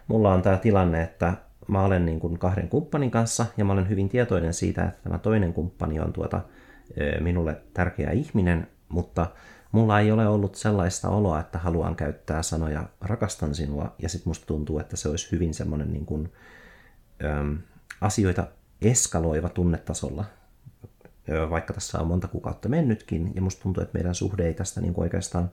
mulla 0.07 0.33
on 0.33 0.41
tämä 0.41 0.57
tilanne, 0.57 1.03
että 1.03 1.33
mä 1.67 1.83
olen 1.83 2.05
niin 2.05 2.19
kuin 2.19 2.39
kahden 2.39 2.69
kumppanin 2.69 3.11
kanssa 3.11 3.45
ja 3.57 3.65
mä 3.65 3.73
olen 3.73 3.89
hyvin 3.89 4.09
tietoinen 4.09 4.53
siitä, 4.53 4.83
että 4.83 5.03
tämä 5.03 5.17
toinen 5.17 5.53
kumppani 5.53 5.99
on 5.99 6.13
tuota, 6.13 6.41
minulle 7.19 7.61
tärkeä 7.73 8.11
ihminen, 8.11 8.67
mutta 8.89 9.27
mulla 9.71 9.99
ei 9.99 10.11
ole 10.11 10.27
ollut 10.27 10.55
sellaista 10.55 11.09
oloa, 11.09 11.39
että 11.39 11.59
haluan 11.59 11.95
käyttää 11.95 12.43
sanoja 12.43 12.89
rakastan 13.01 13.55
sinua 13.55 13.95
ja 13.99 14.09
sitten 14.09 14.29
musta 14.29 14.45
tuntuu, 14.45 14.79
että 14.79 14.95
se 14.95 15.09
olisi 15.09 15.31
hyvin 15.31 15.53
semmoinen 15.53 15.93
niin 15.93 16.05
kuin, 16.05 16.33
äm, 17.23 17.57
asioita 18.01 18.47
eskaloiva 18.81 19.49
tunnetasolla, 19.49 20.25
vaikka 21.49 21.73
tässä 21.73 21.99
on 21.99 22.07
monta 22.07 22.27
kuukautta 22.27 22.69
mennytkin, 22.69 23.31
ja 23.35 23.41
musta 23.41 23.63
tuntuu, 23.63 23.83
että 23.83 23.97
meidän 23.97 24.15
suhde 24.15 24.47
ei 24.47 24.53
tästä 24.53 24.81
niin 24.81 24.93
kuin 24.93 25.03
oikeastaan 25.03 25.51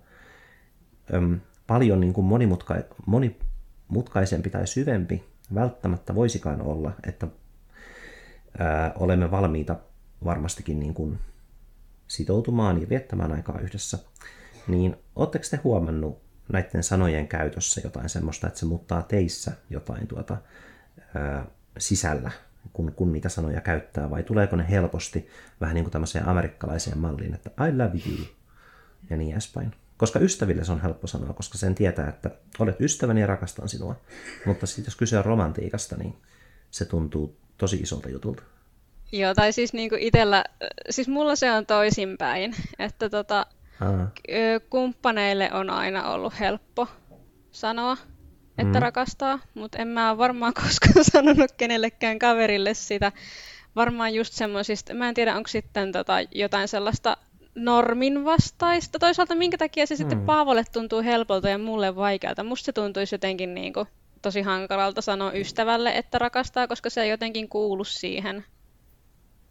äm, 1.15 1.41
paljon 1.67 2.01
niin 2.01 2.13
kuin 2.13 2.27
monimutka- 2.27 2.95
monimutkaisempi 3.07 4.51
tai 4.51 4.67
syvempi 4.67 5.25
välttämättä 5.55 6.15
voisikaan 6.15 6.63
olla, 6.63 6.93
että 7.07 7.27
ää, 8.59 8.93
olemme 8.95 9.31
valmiita 9.31 9.77
varmastikin 10.25 10.81
niin 10.81 10.95
kuin 10.95 11.19
sitoutumaan 12.09 12.81
ja 12.81 12.89
viettämään 12.89 13.33
aikaa 13.33 13.61
yhdessä, 13.61 13.99
niin 14.69 14.97
oletteko 15.17 15.45
te 15.51 15.57
huomannut 15.65 16.19
näiden 16.53 16.83
sanojen 16.83 17.29
käytössä 17.29 17.81
jotain 17.85 18.09
semmoista, 18.09 18.47
että 18.47 18.59
se 18.59 18.67
muuttaa 18.67 19.03
teissä 19.03 19.53
jotain 19.71 20.07
tuota, 20.07 20.37
ää, 21.15 21.47
sisällä, 21.79 22.31
kun, 22.73 22.93
kun 22.93 23.13
niitä 23.13 23.29
sanoja 23.29 23.61
käyttää, 23.61 24.11
vai 24.11 24.23
tuleeko 24.23 24.57
ne 24.57 24.67
helposti 24.71 25.29
vähän 25.61 25.75
niin 25.75 25.85
kuin 25.85 25.93
tämmöiseen 25.93 26.29
amerikkalaiseen 26.29 26.99
malliin, 26.99 27.35
että 27.35 27.51
I 27.67 27.77
love 27.77 27.99
you 28.07 28.19
ja 29.11 29.17
niin 29.17 29.33
edespäin. 29.33 29.75
Koska 29.99 30.19
ystäville 30.19 30.65
se 30.65 30.73
on 30.73 30.83
helppo 30.83 31.07
sanoa, 31.07 31.33
koska 31.33 31.59
sen 31.59 31.75
tietää, 31.75 32.09
että 32.09 32.31
olet 32.59 32.81
ystäväni 32.81 33.21
ja 33.21 33.27
rakastan 33.27 33.69
sinua. 33.69 34.01
Mutta 34.47 34.67
sitten 34.67 34.87
jos 34.87 34.97
kyse 34.97 35.19
on 35.19 35.25
romantiikasta, 35.25 35.97
niin 35.97 36.17
se 36.71 36.85
tuntuu 36.85 37.37
tosi 37.57 37.77
isolta 37.77 38.09
jutulta. 38.09 38.43
Joo, 39.13 39.35
tai 39.35 39.53
siis 39.53 39.73
niinku 39.73 39.97
itellä, 39.99 40.45
siis 40.91 41.09
mulla 41.09 41.37
se 41.37 41.53
on 41.53 41.67
toisinpäin, 41.67 42.55
että 42.79 43.11
tota, 43.11 43.47
kumppaneille 44.71 45.51
on 45.53 45.71
aina 45.71 46.11
ollut 46.11 46.41
helppo 46.41 46.89
sanoa, 47.51 47.97
että 48.59 48.79
mm. 48.79 48.83
rakastaa, 48.83 49.39
mutta 49.55 49.79
en 49.79 49.89
mä 49.89 50.19
varmaan 50.19 50.55
koskaan 50.63 51.05
sanonut 51.05 51.53
kenellekään 51.53 52.19
kaverille 52.19 52.75
sitä. 52.75 53.13
Varmaan 53.77 54.15
just 54.15 54.33
semmoisista, 54.33 54.95
mä 54.95 55.09
en 55.09 55.15
tiedä 55.15 55.37
onko 55.37 55.49
sitten 55.49 55.93
tota 55.93 56.15
jotain 56.35 56.69
sellaista 56.69 57.17
normin 57.55 58.25
vastaista. 58.25 58.99
Toisaalta 58.99 59.35
minkä 59.35 59.59
takia 59.59 59.87
se 59.87 59.95
mm. 59.95 59.99
sitten 59.99 60.21
Paavolle 60.21 60.65
tuntuu 60.73 61.03
helpolta 61.03 61.49
ja 61.49 61.59
mulle 61.59 61.97
vaikealta. 61.97 62.45
Musta 62.45 62.67
se 62.67 62.73
tuntuisi 62.73 63.15
jotenkin 63.15 63.55
niin 63.55 63.73
kuin 63.73 63.89
tosi 64.23 64.43
hankalalta 64.43 65.01
sanoa 65.01 65.33
ystävälle, 65.33 65.97
että 65.97 66.19
rakastaa, 66.19 66.69
koska 66.69 66.91
se 66.91 67.03
ei 67.03 67.11
jotenkin 67.11 67.49
kuulu 67.49 67.85
siihen 67.85 68.45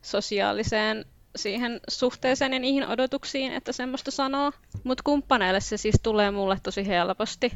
sosiaaliseen 0.02 1.06
siihen 1.38 1.80
suhteeseen 1.90 2.54
ja 2.54 2.60
niihin 2.60 2.88
odotuksiin, 2.88 3.54
että 3.54 3.72
semmoista 3.72 4.12
sanoo. 4.12 4.52
Mutta 4.84 5.04
kumppaneille 5.04 5.60
se 5.60 5.78
siis 5.78 5.96
tulee 6.04 6.32
mulle 6.32 6.58
tosi 6.64 6.88
helposti. 6.88 7.52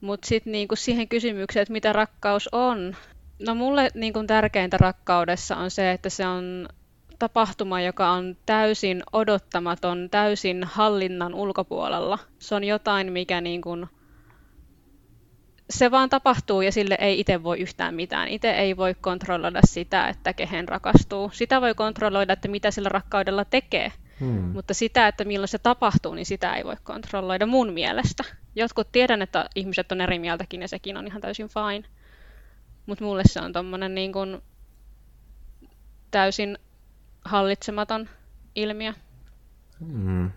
Mutta 0.00 0.26
sitten 0.26 0.52
niinku 0.52 0.76
siihen 0.76 1.08
kysymykseen, 1.08 1.62
että 1.62 1.72
mitä 1.72 1.92
rakkaus 1.92 2.48
on. 2.52 2.96
No 3.46 3.54
mulle 3.54 3.90
niinku 3.94 4.24
tärkeintä 4.26 4.76
rakkaudessa 4.76 5.56
on 5.56 5.70
se, 5.70 5.92
että 5.92 6.08
se 6.08 6.26
on 6.26 6.68
tapahtuma, 7.20 7.80
joka 7.80 8.10
on 8.10 8.36
täysin 8.46 9.02
odottamaton, 9.12 10.08
täysin 10.10 10.64
hallinnan 10.64 11.34
ulkopuolella. 11.34 12.18
Se 12.38 12.54
on 12.54 12.64
jotain, 12.64 13.12
mikä 13.12 13.40
niin 13.40 13.60
kuin, 13.60 13.86
se 15.70 15.90
vaan 15.90 16.08
tapahtuu 16.08 16.60
ja 16.60 16.72
sille 16.72 16.96
ei 17.00 17.20
itse 17.20 17.42
voi 17.42 17.60
yhtään 17.60 17.94
mitään. 17.94 18.28
Itse 18.28 18.50
ei 18.50 18.76
voi 18.76 18.94
kontrolloida 19.00 19.60
sitä, 19.64 20.08
että 20.08 20.32
kehen 20.32 20.68
rakastuu. 20.68 21.30
Sitä 21.32 21.60
voi 21.60 21.74
kontrolloida, 21.74 22.32
että 22.32 22.48
mitä 22.48 22.70
sillä 22.70 22.88
rakkaudella 22.88 23.44
tekee. 23.44 23.92
Hmm. 24.20 24.52
Mutta 24.52 24.74
sitä, 24.74 25.08
että 25.08 25.24
milloin 25.24 25.48
se 25.48 25.58
tapahtuu, 25.58 26.14
niin 26.14 26.26
sitä 26.26 26.54
ei 26.54 26.64
voi 26.64 26.76
kontrolloida 26.82 27.46
mun 27.46 27.72
mielestä. 27.72 28.24
Jotkut 28.56 28.92
tiedän, 28.92 29.22
että 29.22 29.46
ihmiset 29.54 29.92
on 29.92 30.00
eri 30.00 30.18
mieltäkin 30.18 30.62
ja 30.62 30.68
sekin 30.68 30.96
on 30.96 31.06
ihan 31.06 31.20
täysin 31.20 31.48
fine. 31.48 31.88
Mutta 32.86 33.04
mulle 33.04 33.22
se 33.26 33.40
on 33.40 33.52
tommonen 33.52 33.94
niin 33.94 34.12
kuin 34.12 34.42
täysin 36.10 36.58
hallitsematon 37.24 38.08
ilmiö. 38.54 38.92
Hmm. 39.80 40.30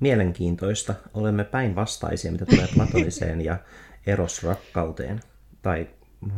Mielenkiintoista. 0.00 0.94
Olemme 1.14 1.44
päinvastaisia, 1.44 2.32
mitä 2.32 2.46
tulee 2.46 2.68
platoniseen 2.74 3.40
ja 3.40 3.58
erosrakkauteen. 4.06 5.20
Tai 5.62 5.88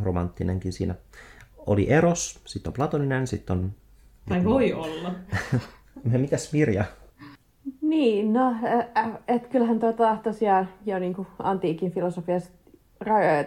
romanttinenkin 0.01 0.73
siinä. 0.73 0.95
Oli 1.57 1.91
Eros, 1.91 2.41
sitten 2.45 2.69
on 2.69 2.73
platoninen, 2.73 3.27
sitten 3.27 3.57
on... 3.57 3.71
Tai 4.29 4.43
voi 4.43 4.73
olla. 4.73 5.15
Mitäs 6.03 6.53
Mirja? 6.53 6.85
Niin, 7.81 8.33
no, 8.33 8.55
että 9.27 9.49
kyllähän 9.49 9.79
tota, 9.79 10.17
tosiaan 10.23 10.69
jo 10.85 10.99
niin 10.99 11.13
kuin 11.13 11.27
antiikin 11.39 11.91
filosofiassa 11.91 12.51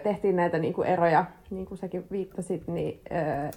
tehtiin 0.03 0.35
näitä 0.35 0.59
niin 0.59 0.73
kuin 0.73 0.87
eroja, 0.87 1.25
niin 1.49 1.65
kuin 1.65 1.77
säkin 1.77 2.05
viittasit, 2.11 2.67
niin 2.67 3.01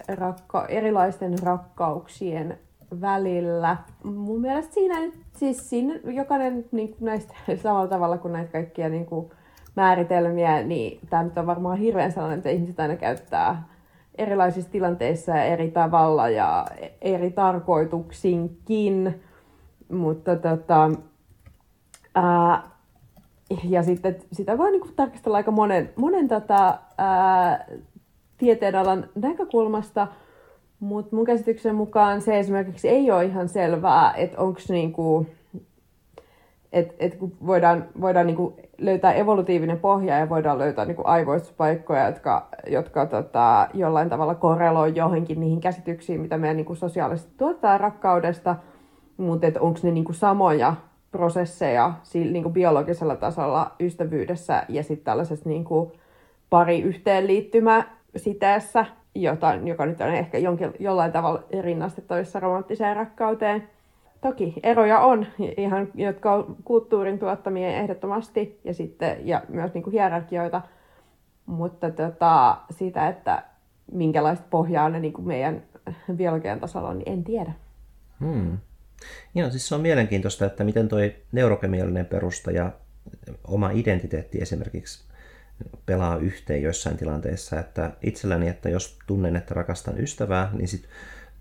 rakka, 0.07 0.65
erilaisten 0.65 1.35
rakkauksien 1.43 2.59
välillä. 3.01 3.77
Mun 4.03 4.41
mielestä 4.41 4.73
siinä 4.73 4.99
nyt, 4.99 5.13
siis 5.33 5.69
siinä 5.69 5.99
jokainen 6.03 6.65
niin 6.71 6.89
kuin 6.89 7.05
näistä 7.05 7.33
samalla 7.63 7.87
tavalla 7.87 8.17
kuin 8.17 8.33
näitä 8.33 8.51
kaikkia 8.51 8.89
niin 8.89 9.05
kuin 9.05 9.29
määritelmiä, 9.75 10.63
niin 10.63 10.99
tämä 11.09 11.23
nyt 11.23 11.37
on 11.37 11.47
varmaan 11.47 11.77
hirveän 11.77 12.11
sellainen, 12.11 12.37
että 12.37 12.49
ihmiset 12.49 12.79
aina 12.79 12.95
käyttää 12.95 13.67
erilaisissa 14.17 14.71
tilanteissa 14.71 15.31
ja 15.31 15.43
eri 15.43 15.71
tavalla 15.71 16.29
ja 16.29 16.65
eri 17.01 17.31
tarkoituksinkin. 17.31 19.21
Mutta 19.91 20.35
tota, 20.35 20.91
ää, 22.15 22.63
ja 23.63 23.83
sitten 23.83 24.15
sitä 24.31 24.57
voi 24.57 24.71
niinku 24.71 24.89
tarkastella 24.95 25.37
aika 25.37 25.51
monen, 25.51 25.89
monen 25.95 26.27
tota, 26.27 26.79
ää, 26.97 27.65
tieteenalan 28.37 29.09
näkökulmasta, 29.15 30.07
mutta 30.79 31.15
mun 31.15 31.25
käsityksen 31.25 31.75
mukaan 31.75 32.21
se 32.21 32.39
esimerkiksi 32.39 32.89
ei 32.89 33.11
ole 33.11 33.25
ihan 33.25 33.49
selvää, 33.49 34.13
että 34.13 34.41
onko 34.41 34.59
niinku, 34.69 35.27
et, 36.71 36.95
et 36.99 37.15
kun 37.15 37.31
voidaan, 37.45 37.85
voidaan 38.01 38.27
niinku 38.27 38.53
löytää 38.77 39.13
evolutiivinen 39.13 39.79
pohja 39.79 40.17
ja 40.17 40.29
voidaan 40.29 40.59
löytää 40.59 40.85
niinku 40.85 41.03
aivoistuspaikkoja, 41.05 42.05
jotka, 42.05 42.47
jotka 42.67 43.05
tota, 43.05 43.67
jollain 43.73 44.09
tavalla 44.09 44.35
korreloi 44.35 44.95
johonkin 44.95 45.39
niihin 45.39 45.61
käsityksiin, 45.61 46.21
mitä 46.21 46.37
meidän 46.37 46.57
niinku 46.57 46.75
sosiaalisesti 46.75 47.33
tuottaa 47.37 47.77
rakkaudesta, 47.77 48.55
mutta 49.17 49.47
onko 49.59 49.79
ne 49.83 49.91
niinku 49.91 50.13
samoja 50.13 50.75
prosesseja 51.11 51.93
niinku 52.13 52.49
biologisella 52.49 53.15
tasolla 53.15 53.71
ystävyydessä 53.79 54.65
ja 54.69 54.83
sitten 54.83 55.05
tällaisessa 55.05 55.49
niinku 55.49 55.91
pari 56.49 56.81
yhteenliittymä 56.81 57.83
siteessä, 58.15 58.85
jota, 59.15 59.53
joka 59.53 59.85
nyt 59.85 60.01
on 60.01 60.07
ehkä 60.07 60.37
jonkin, 60.37 60.73
jollain 60.79 61.11
tavalla 61.11 61.43
rinnastettavissa 61.61 62.39
romanttiseen 62.39 62.95
rakkauteen. 62.95 63.69
Toki 64.21 64.53
eroja 64.63 64.99
on, 64.99 65.25
ihan, 65.57 65.87
jotka 65.95 66.33
on 66.33 66.55
kulttuurin 66.63 67.19
tuottamia 67.19 67.67
ehdottomasti, 67.67 68.59
ja, 68.63 68.73
sitten, 68.73 69.27
ja 69.27 69.41
myös 69.49 69.73
niin 69.73 69.83
kuin 69.83 69.91
hierarkioita, 69.91 70.61
mutta 71.45 71.91
tota, 71.91 72.57
sitä, 72.69 73.07
että 73.07 73.43
minkälaista 73.91 74.45
pohjaa 74.49 74.89
ne 74.89 74.99
niin 74.99 75.13
kuin 75.13 75.27
meidän 75.27 75.63
biologian 76.15 76.59
tasolla 76.59 76.89
on, 76.89 76.97
niin 76.97 77.11
en 77.11 77.23
tiedä. 77.23 77.51
Hmm. 78.19 78.57
Joo, 79.35 79.49
siis 79.49 79.67
se 79.67 79.75
on 79.75 79.81
mielenkiintoista, 79.81 80.45
että 80.45 80.63
miten 80.63 80.87
tuo 80.87 80.99
neurokemiallinen 81.31 82.05
perusta 82.05 82.51
ja 82.51 82.71
oma 83.43 83.71
identiteetti 83.71 84.41
esimerkiksi 84.41 85.03
pelaa 85.85 86.17
yhteen 86.17 86.61
joissain 86.61 86.97
tilanteissa. 86.97 87.59
Että 87.59 87.91
itselläni, 88.01 88.47
että 88.47 88.69
jos 88.69 88.97
tunnen, 89.07 89.35
että 89.35 89.53
rakastan 89.53 89.99
ystävää, 89.99 90.49
niin 90.53 90.67
sit 90.67 90.87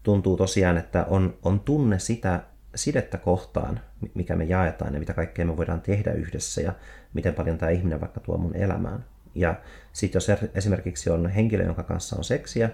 tuntuu 0.02 0.36
tosiaan, 0.36 0.76
että 0.76 1.04
on, 1.04 1.38
on 1.42 1.60
tunne 1.60 1.98
sitä 1.98 2.40
sidettä 2.74 3.18
kohtaan, 3.18 3.80
mikä 4.14 4.36
me 4.36 4.44
jaetaan 4.44 4.94
ja 4.94 5.00
mitä 5.00 5.12
kaikkea 5.12 5.44
me 5.44 5.56
voidaan 5.56 5.80
tehdä 5.80 6.12
yhdessä 6.12 6.60
ja 6.60 6.72
miten 7.14 7.34
paljon 7.34 7.58
tämä 7.58 7.70
ihminen 7.70 8.00
vaikka 8.00 8.20
tuo 8.20 8.36
mun 8.36 8.56
elämään. 8.56 9.04
Ja 9.34 9.54
sitten 9.92 10.16
jos 10.16 10.28
er, 10.28 10.38
esimerkiksi 10.54 11.10
on 11.10 11.28
henkilö, 11.28 11.64
jonka 11.64 11.82
kanssa 11.82 12.16
on 12.16 12.24
seksiä 12.24 12.70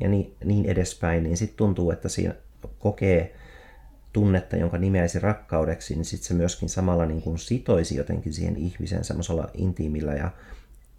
ja 0.00 0.08
niin, 0.08 0.36
niin 0.44 0.64
edespäin, 0.64 1.22
niin 1.22 1.36
sitten 1.36 1.56
tuntuu, 1.56 1.90
että 1.90 2.08
siinä 2.08 2.34
kokee 2.78 3.34
tunnetta, 4.14 4.56
jonka 4.56 4.78
nimeäisi 4.78 5.18
rakkaudeksi, 5.18 5.94
niin 5.94 6.04
sitten 6.04 6.28
se 6.28 6.34
myöskin 6.34 6.68
samalla 6.68 7.06
niin 7.06 7.22
kuin 7.22 7.38
sitoisi 7.38 7.96
jotenkin 7.96 8.32
siihen 8.32 8.56
ihmiseen 8.56 9.04
semmoisella 9.04 9.50
intiimillä 9.54 10.14
ja 10.14 10.30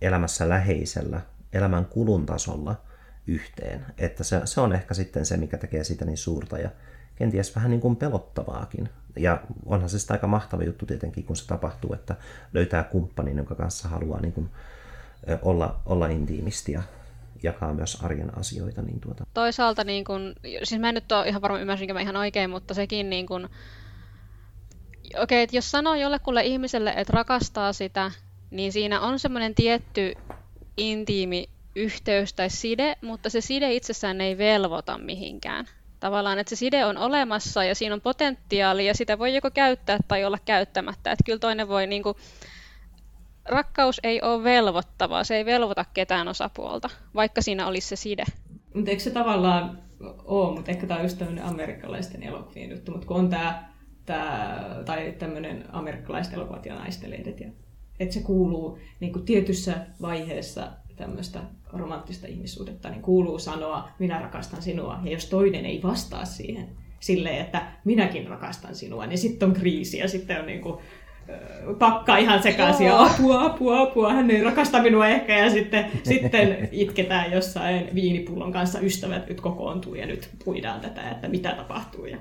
elämässä 0.02 0.50
läheisellä, 0.50 1.22
elämän 1.54 1.86
kulun 1.86 2.26
tasolla 2.26 2.82
yhteen. 3.28 3.86
Että 3.98 4.24
se, 4.24 4.42
se 4.46 4.62
on 4.62 4.74
ehkä 4.74 4.94
sitten 4.94 5.26
se, 5.26 5.38
mikä 5.38 5.58
tekee 5.58 5.84
siitä 5.84 6.06
niin 6.06 6.18
suurta 6.18 6.58
ja 6.58 6.70
kenties 7.16 7.56
vähän 7.56 7.72
niin 7.72 7.82
kuin 7.82 7.96
pelottavaakin. 7.96 8.90
Ja 9.16 9.42
onhan 9.66 9.90
se 9.90 10.00
sitten 10.00 10.16
aika 10.16 10.28
mahtava 10.28 10.64
juttu 10.64 10.86
tietenkin, 10.86 11.24
kun 11.24 11.36
se 11.36 11.48
tapahtuu, 11.48 11.94
että 11.94 12.16
löytää 12.54 12.84
kumppanin, 12.84 13.38
jonka 13.38 13.56
kanssa 13.56 13.88
haluaa 13.88 14.22
niin 14.22 14.34
kuin 14.34 14.50
olla, 15.42 15.82
olla 15.86 16.08
intiimisti 16.08 16.72
ja 16.72 16.84
jakaa 17.44 17.74
myös 17.74 17.98
arjen 18.04 18.38
asioita. 18.38 18.82
Niin 18.82 19.02
tuota. 19.02 19.26
Toisaalta, 19.34 19.84
niin 19.84 20.06
kun, 20.06 20.36
siis 20.64 20.82
mä 20.82 20.90
en 20.90 20.96
nyt 20.96 21.12
ole 21.12 21.28
ihan 21.28 21.42
varma 21.42 21.60
ymmärsinkö 21.60 21.94
mä 21.94 22.02
ihan 22.02 22.16
oikein, 22.16 22.50
mutta 22.50 22.74
sekin 22.74 23.10
niin 23.10 23.28
kun, 23.28 23.46
okei, 23.46 25.24
okay, 25.24 25.38
että 25.38 25.58
jos 25.58 25.72
sanoo 25.72 25.96
jollekulle 25.96 26.44
ihmiselle, 26.44 26.94
että 26.98 27.14
rakastaa 27.14 27.74
sitä, 27.74 28.12
niin 28.52 28.72
siinä 28.72 29.02
on 29.02 29.20
semmoinen 29.20 29.56
tietty 29.56 30.14
intiimi 30.78 31.50
yhteys 31.76 32.34
tai 32.34 32.50
side, 32.50 32.96
mutta 33.02 33.30
se 33.30 33.42
side 33.42 33.74
itsessään 33.74 34.22
ei 34.22 34.38
velvoita 34.38 34.98
mihinkään. 34.98 35.66
Tavallaan, 36.00 36.40
että 36.40 36.50
se 36.50 36.56
side 36.56 36.86
on 36.86 36.98
olemassa 36.98 37.64
ja 37.64 37.76
siinä 37.76 37.96
on 37.96 38.02
potentiaali 38.02 38.88
ja 38.88 38.94
sitä 38.94 39.20
voi 39.20 39.36
joko 39.36 39.52
käyttää 39.52 40.00
tai 40.08 40.26
olla 40.26 40.38
käyttämättä. 40.46 41.12
Että 41.12 41.24
kyllä 41.26 41.40
toinen 41.40 41.68
voi 41.68 41.88
niin 41.88 42.04
kuin, 42.04 42.16
rakkaus 43.46 44.00
ei 44.04 44.22
ole 44.22 44.44
velvoittavaa, 44.44 45.24
se 45.24 45.36
ei 45.38 45.46
velvoita 45.46 45.86
ketään 45.94 46.28
osapuolta, 46.28 46.90
vaikka 47.16 47.42
siinä 47.42 47.68
olisi 47.68 47.88
se 47.88 47.96
side. 47.96 48.24
Mutta 48.74 48.92
eikö 48.92 49.04
se 49.04 49.12
tavallaan 49.12 49.80
ole, 50.26 50.56
mutta 50.56 50.72
ehkä 50.72 50.88
tämä 50.88 50.98
on 50.98 51.06
just 51.06 51.18
tämmöinen 51.18 51.46
amerikkalaisten 51.46 52.24
elokuvien 52.24 52.72
juttu, 52.72 52.92
mutta 52.92 53.08
kun 53.08 53.18
on 53.18 53.30
tämä, 53.30 53.70
tämä 54.06 54.60
tai 54.86 55.16
tämmöinen 55.20 55.66
amerikkalaiset 55.72 56.34
elokuvat 56.34 56.66
ja 56.66 56.76
naistelehdet, 56.76 57.40
ja, 57.40 57.50
että 58.00 58.14
se 58.14 58.22
kuuluu 58.22 58.80
niin 59.00 59.14
kuin 59.14 59.26
tietyssä 59.26 59.86
vaiheessa 60.02 60.72
tämmöistä 60.96 61.40
romanttista 61.74 62.28
ihmissuhdetta, 62.28 62.90
niin 62.90 63.02
kuuluu 63.02 63.40
sanoa, 63.40 63.90
minä 64.00 64.20
rakastan 64.20 64.62
sinua, 64.62 65.00
ja 65.04 65.12
jos 65.12 65.26
toinen 65.26 65.66
ei 65.66 65.84
vastaa 65.84 66.26
siihen, 66.26 66.70
silleen, 67.00 67.42
että 67.42 67.72
minäkin 67.84 68.28
rakastan 68.28 68.76
sinua, 68.76 69.06
niin 69.06 69.18
sitten 69.18 69.50
on 69.50 69.56
kriisi 69.56 69.98
ja 69.98 70.08
sitten 70.08 70.40
on 70.40 70.46
niin 70.46 70.62
kuin, 70.62 70.80
pakka 71.80 72.18
ihan 72.18 72.44
sekaisin 72.44 72.88
ja 72.88 73.04
apua, 73.04 73.46
apua, 73.46 73.82
apua, 73.82 74.14
hän 74.14 74.32
ei 74.32 74.44
rakasta 74.44 74.82
minua 74.82 75.08
ehkä 75.08 75.38
ja 75.38 75.50
sitten, 75.50 75.86
sitten 76.04 76.70
itketään 76.72 77.32
jossain 77.32 77.90
viinipullon 77.96 78.52
kanssa, 78.52 78.80
ystävät 78.80 79.30
nyt 79.30 79.42
kokoontuu 79.42 79.96
ja 79.96 80.06
nyt 80.06 80.30
puidaan 80.46 80.82
tätä, 80.82 81.12
että 81.12 81.28
mitä 81.28 81.52
tapahtuu. 81.52 82.06
Ja, 82.06 82.18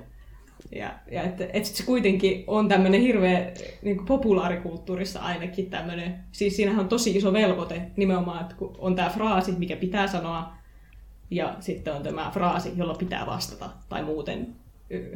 ja, 0.71 0.93
ja 1.11 1.23
että, 1.23 1.47
että 1.53 1.69
se 1.69 1.85
kuitenkin 1.85 2.43
on 2.47 2.69
tämmöinen 2.69 3.01
hirveä 3.01 3.51
niin 3.81 4.05
populaarikulttuurissa 4.05 5.19
ainakin 5.19 5.69
tämmöinen, 5.69 6.19
siis 6.31 6.55
siinähän 6.55 6.79
on 6.79 6.89
tosi 6.89 7.17
iso 7.17 7.33
velvoite 7.33 7.81
nimenomaan, 7.95 8.41
että 8.41 8.55
kun 8.55 8.75
on 8.77 8.95
tämä 8.95 9.09
fraasi, 9.09 9.51
mikä 9.51 9.75
pitää 9.75 10.07
sanoa, 10.07 10.53
ja 11.31 11.55
sitten 11.59 11.93
on 11.93 12.03
tämä 12.03 12.31
fraasi, 12.33 12.73
jolla 12.75 12.95
pitää 12.95 13.25
vastata, 13.25 13.69
tai 13.89 14.03
muuten 14.03 14.55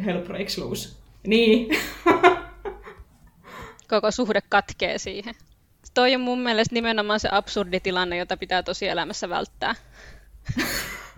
help 0.05 0.25
breaks 0.25 0.57
loose. 0.57 0.97
Niin. 1.27 1.67
koko 3.89 4.11
suhde 4.11 4.41
katkee 4.49 4.97
siihen. 4.97 5.35
Toi 5.93 6.15
on 6.15 6.21
mun 6.21 6.39
mielestä 6.39 6.73
nimenomaan 6.75 7.19
se 7.19 7.29
absurdi 7.31 7.79
tilanne, 7.79 8.17
jota 8.17 8.37
pitää 8.37 8.63
tosielämässä 8.63 9.29
välttää. 9.29 9.75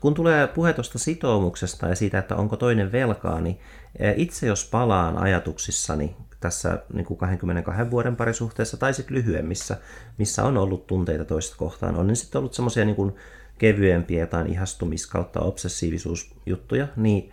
Kun 0.00 0.14
tulee 0.14 0.46
puhe 0.46 0.72
tuosta 0.72 0.98
sitoumuksesta 0.98 1.88
ja 1.88 1.94
siitä, 1.94 2.18
että 2.18 2.36
onko 2.36 2.56
toinen 2.56 2.92
velkaa, 2.92 3.40
niin 3.40 3.60
e, 3.98 4.12
itse 4.16 4.46
jos 4.46 4.68
palaan 4.70 5.18
ajatuksissani 5.18 6.16
tässä 6.40 6.82
niin 6.92 7.04
kuin 7.04 7.18
22 7.18 7.90
vuoden 7.90 8.16
parisuhteessa 8.16 8.76
tai 8.76 8.94
sitten 8.94 9.16
lyhyemmissä, 9.16 9.76
missä 10.18 10.44
on 10.44 10.56
ollut 10.56 10.86
tunteita 10.86 11.24
toista 11.24 11.56
kohtaan, 11.56 11.96
on 11.96 12.06
niin 12.06 12.16
sitten 12.16 12.38
ollut 12.38 12.54
semmoisia 12.54 12.84
niin 12.84 13.14
kevyempiä 13.58 14.20
jotain 14.20 14.46
ihastumis- 14.46 15.10
kautta 15.12 15.40
obsessiivisuusjuttuja, 15.40 16.88
niin 16.96 17.32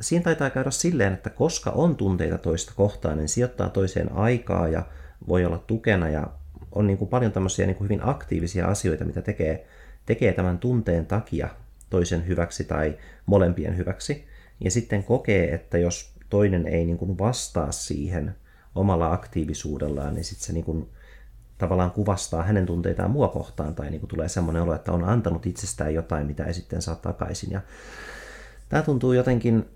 siinä 0.00 0.24
taitaa 0.24 0.50
käydä 0.50 0.70
silleen, 0.70 1.12
että 1.12 1.30
koska 1.30 1.70
on 1.70 1.96
tunteita 1.96 2.38
toista 2.38 2.72
kohtaan, 2.76 3.16
niin 3.16 3.28
sijoittaa 3.28 3.68
toiseen 3.68 4.12
aikaa 4.12 4.68
ja 4.68 4.84
voi 5.28 5.44
olla 5.44 5.58
tukena 5.58 6.08
ja 6.08 6.26
on 6.72 6.86
niin 6.86 6.98
kuin 6.98 7.08
paljon 7.08 7.32
tämmöisiä 7.32 7.66
niin 7.66 7.76
kuin 7.76 7.84
hyvin 7.84 8.08
aktiivisia 8.08 8.66
asioita, 8.66 9.04
mitä 9.04 9.22
tekee, 9.22 9.66
tekee 10.06 10.32
tämän 10.32 10.58
tunteen 10.58 11.06
takia 11.06 11.48
toisen 11.90 12.26
hyväksi 12.26 12.64
tai 12.64 12.98
molempien 13.26 13.76
hyväksi. 13.76 14.26
Ja 14.60 14.70
sitten 14.70 15.04
kokee, 15.04 15.54
että 15.54 15.78
jos 15.78 16.12
toinen 16.30 16.66
ei 16.66 16.84
niin 16.84 16.98
kuin 16.98 17.18
vastaa 17.18 17.72
siihen 17.72 18.34
omalla 18.74 19.12
aktiivisuudellaan, 19.12 20.14
niin 20.14 20.24
sitten 20.24 20.46
se 20.46 20.52
niin 20.52 20.64
kuin 20.64 20.88
tavallaan 21.58 21.90
kuvastaa 21.90 22.42
hänen 22.42 22.66
tunteitaan 22.66 23.10
mua 23.10 23.28
kohtaan 23.28 23.74
tai 23.74 23.90
niin 23.90 24.00
kuin 24.00 24.08
tulee 24.08 24.28
semmoinen 24.28 24.62
olo, 24.62 24.74
että 24.74 24.92
on 24.92 25.04
antanut 25.04 25.46
itsestään 25.46 25.94
jotain, 25.94 26.26
mitä 26.26 26.44
ei 26.44 26.54
sitten 26.54 26.82
saa 26.82 26.94
takaisin. 26.94 27.50
Ja 27.50 27.60
tämä 28.68 28.82
tuntuu 28.82 29.12
jotenkin 29.12 29.68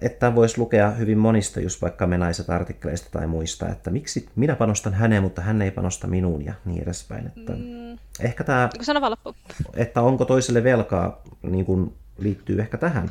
että 0.00 0.34
voisi 0.34 0.58
lukea 0.58 0.90
hyvin 0.90 1.18
monista 1.18 1.60
just 1.60 1.82
vaikka 1.82 2.06
menaiset 2.06 2.50
artikkeleista 2.50 3.10
tai 3.10 3.26
muista, 3.26 3.68
että 3.68 3.90
miksi 3.90 4.28
minä 4.36 4.56
panostan 4.56 4.94
häneen, 4.94 5.22
mutta 5.22 5.42
hän 5.42 5.62
ei 5.62 5.70
panosta 5.70 6.06
minuun 6.06 6.44
ja 6.44 6.54
niin 6.64 6.82
edespäin. 6.82 7.26
Että, 7.26 7.52
mm. 7.52 7.98
Ehkä 8.20 8.44
tämä, 8.44 8.68
Sano 8.82 9.00
vaan 9.00 9.10
loppuun. 9.10 9.34
että 9.76 10.02
onko 10.02 10.24
toiselle 10.24 10.64
velkaa, 10.64 11.22
niin 11.42 11.64
kuin 11.64 11.94
liittyy 12.18 12.60
ehkä 12.60 12.78
tähän 12.78 13.10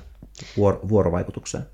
vuor- 0.58 0.90
vuorovaikutukseen. 0.90 1.66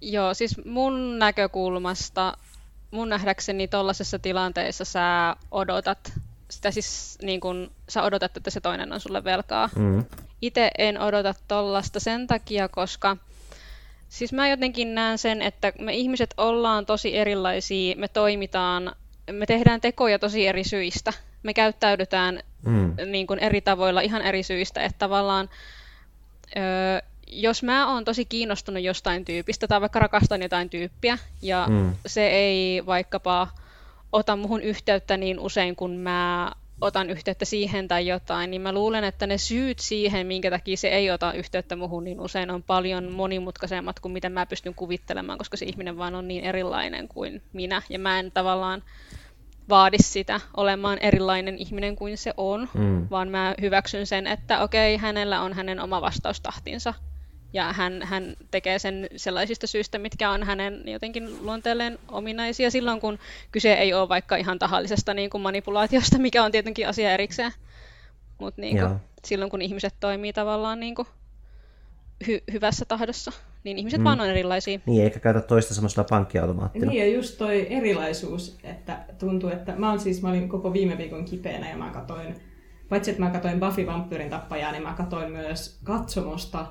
Joo, 0.00 0.34
siis 0.34 0.64
mun 0.64 1.18
näkökulmasta, 1.18 2.38
mun 2.90 3.08
nähdäkseni 3.08 3.68
tollaisessa 3.68 4.18
tilanteessa 4.18 4.84
sä 4.84 5.36
odotat, 5.50 6.12
sitä 6.50 6.70
siis 6.70 7.18
niin 7.22 7.40
kun, 7.40 7.70
sä 7.88 8.02
odotat, 8.02 8.36
että 8.36 8.50
se 8.50 8.60
toinen 8.60 8.92
on 8.92 9.00
sulle 9.00 9.24
velkaa. 9.24 9.68
Mm. 9.76 10.04
Itse 10.42 10.70
en 10.78 11.00
odota 11.00 11.34
tollasta 11.48 12.00
sen 12.00 12.26
takia, 12.26 12.68
koska 12.68 13.16
siis 14.08 14.32
mä 14.32 14.48
jotenkin 14.48 14.94
näen 14.94 15.18
sen, 15.18 15.42
että 15.42 15.72
me 15.78 15.94
ihmiset 15.94 16.34
ollaan 16.36 16.86
tosi 16.86 17.16
erilaisia, 17.16 17.96
me 17.96 18.08
toimitaan, 18.08 18.92
me 19.32 19.46
tehdään 19.46 19.80
tekoja 19.80 20.18
tosi 20.18 20.46
eri 20.46 20.64
syistä. 20.64 21.12
Me 21.42 21.54
käyttäydytään 21.54 22.40
Mm. 22.66 22.96
niin 23.06 23.26
kuin 23.26 23.38
eri 23.38 23.60
tavoilla 23.60 24.00
ihan 24.00 24.22
eri 24.22 24.42
syistä, 24.42 24.82
että 24.82 24.98
tavallaan 24.98 25.48
öö, 26.56 26.98
jos 27.26 27.62
mä 27.62 27.92
oon 27.92 28.04
tosi 28.04 28.24
kiinnostunut 28.24 28.82
jostain 28.82 29.24
tyypistä 29.24 29.68
tai 29.68 29.80
vaikka 29.80 29.98
rakastan 29.98 30.42
jotain 30.42 30.70
tyyppiä 30.70 31.18
ja 31.42 31.66
Mm. 31.68 31.94
se 32.06 32.26
ei 32.28 32.86
vaikkapa 32.86 33.48
ota 34.12 34.36
muhun 34.36 34.62
yhteyttä 34.62 35.16
niin 35.16 35.38
usein 35.38 35.76
kun 35.76 35.90
mä 35.96 36.52
otan 36.80 37.10
yhteyttä 37.10 37.44
siihen 37.44 37.88
tai 37.88 38.06
jotain, 38.06 38.50
niin 38.50 38.62
mä 38.62 38.72
luulen, 38.72 39.04
että 39.04 39.26
ne 39.26 39.38
syyt 39.38 39.78
siihen, 39.78 40.26
minkä 40.26 40.50
takia 40.50 40.76
se 40.76 40.88
ei 40.88 41.10
ota 41.10 41.32
yhteyttä 41.32 41.76
muhun 41.76 42.04
niin 42.04 42.20
usein 42.20 42.50
on 42.50 42.62
paljon 42.62 43.12
monimutkaisemmat 43.12 44.00
kuin 44.00 44.12
mitä 44.12 44.28
mä 44.28 44.46
pystyn 44.46 44.74
kuvittelemaan, 44.74 45.38
koska 45.38 45.56
se 45.56 45.64
ihminen 45.64 45.98
vaan 45.98 46.14
on 46.14 46.28
niin 46.28 46.44
erilainen 46.44 47.08
kuin 47.08 47.42
minä 47.52 47.82
ja 47.88 47.98
mä 47.98 48.18
en 48.18 48.32
tavallaan 48.32 48.82
vaadi 49.68 49.96
sitä 50.00 50.40
olemaan 50.56 50.98
erilainen 50.98 51.58
ihminen 51.58 51.96
kuin 51.96 52.18
se 52.18 52.34
on, 52.36 52.68
Mm. 52.74 53.06
vaan 53.10 53.28
mä 53.28 53.54
hyväksyn 53.60 54.06
sen, 54.06 54.26
että 54.26 54.60
okei, 54.60 54.96
hänellä 54.96 55.40
on 55.40 55.52
hänen 55.52 55.80
oma 55.80 56.00
vastaustahtinsa 56.00 56.94
ja 57.52 57.72
hän, 57.72 58.02
hän 58.02 58.36
tekee 58.50 58.78
sen 58.78 59.06
sellaisista 59.16 59.66
syistä, 59.66 59.98
mitkä 59.98 60.30
on 60.30 60.42
hänen 60.42 60.82
jotenkin 60.86 61.46
luonteelleen 61.46 61.98
ominaisia 62.08 62.70
silloin, 62.70 63.00
kun 63.00 63.18
kyse 63.52 63.72
ei 63.72 63.94
ole 63.94 64.08
vaikka 64.08 64.36
ihan 64.36 64.58
tahallisesta 64.58 65.14
niin 65.14 65.30
kuin 65.30 65.42
manipulaatiosta, 65.42 66.18
mikä 66.18 66.44
on 66.44 66.52
tietenkin 66.52 66.88
asia 66.88 67.12
erikseen. 67.12 67.52
Mutta 68.38 68.60
niin 68.60 68.78
silloin, 69.24 69.50
kun 69.50 69.62
ihmiset 69.62 69.94
toimii 70.00 70.32
tavallaan 70.32 70.80
niin 70.80 70.94
kuin 70.94 71.08
hy- 72.24 72.52
hyvässä 72.52 72.84
tahdossa, 72.84 73.32
niin 73.64 73.78
ihmiset 73.78 74.00
Mm. 74.00 74.04
vaan 74.04 74.20
on 74.20 74.26
erilaisia. 74.28 74.80
Niin, 74.86 75.04
eikä 75.04 75.20
käytä 75.20 75.40
toista 75.40 75.74
semmoisella 75.74 76.06
pankkiautomaattina. 76.10 76.86
Niin 76.86 76.98
ja 76.98 77.14
just 77.14 77.38
toi 77.38 77.66
erilaisuus, 77.70 78.58
että 78.64 78.98
tuntuu, 79.18 79.50
että 79.50 79.72
mä 79.76 79.90
oon 79.90 80.00
siis, 80.00 80.22
mä 80.22 80.28
olin 80.28 80.48
koko 80.48 80.72
viime 80.72 80.98
viikon 80.98 81.24
kipeänä 81.24 81.70
ja 81.70 81.76
mä 81.76 81.90
katoin, 81.90 82.34
paitsi 82.88 83.10
että 83.10 83.22
mä 83.22 83.30
katoin 83.30 83.60
Buffy 83.60 83.86
Vampyrin 83.86 84.30
tappajaa, 84.30 84.72
niin 84.72 84.82
mä 84.82 84.94
katoin 84.94 85.32
myös 85.32 85.78
katsomosta 85.84 86.66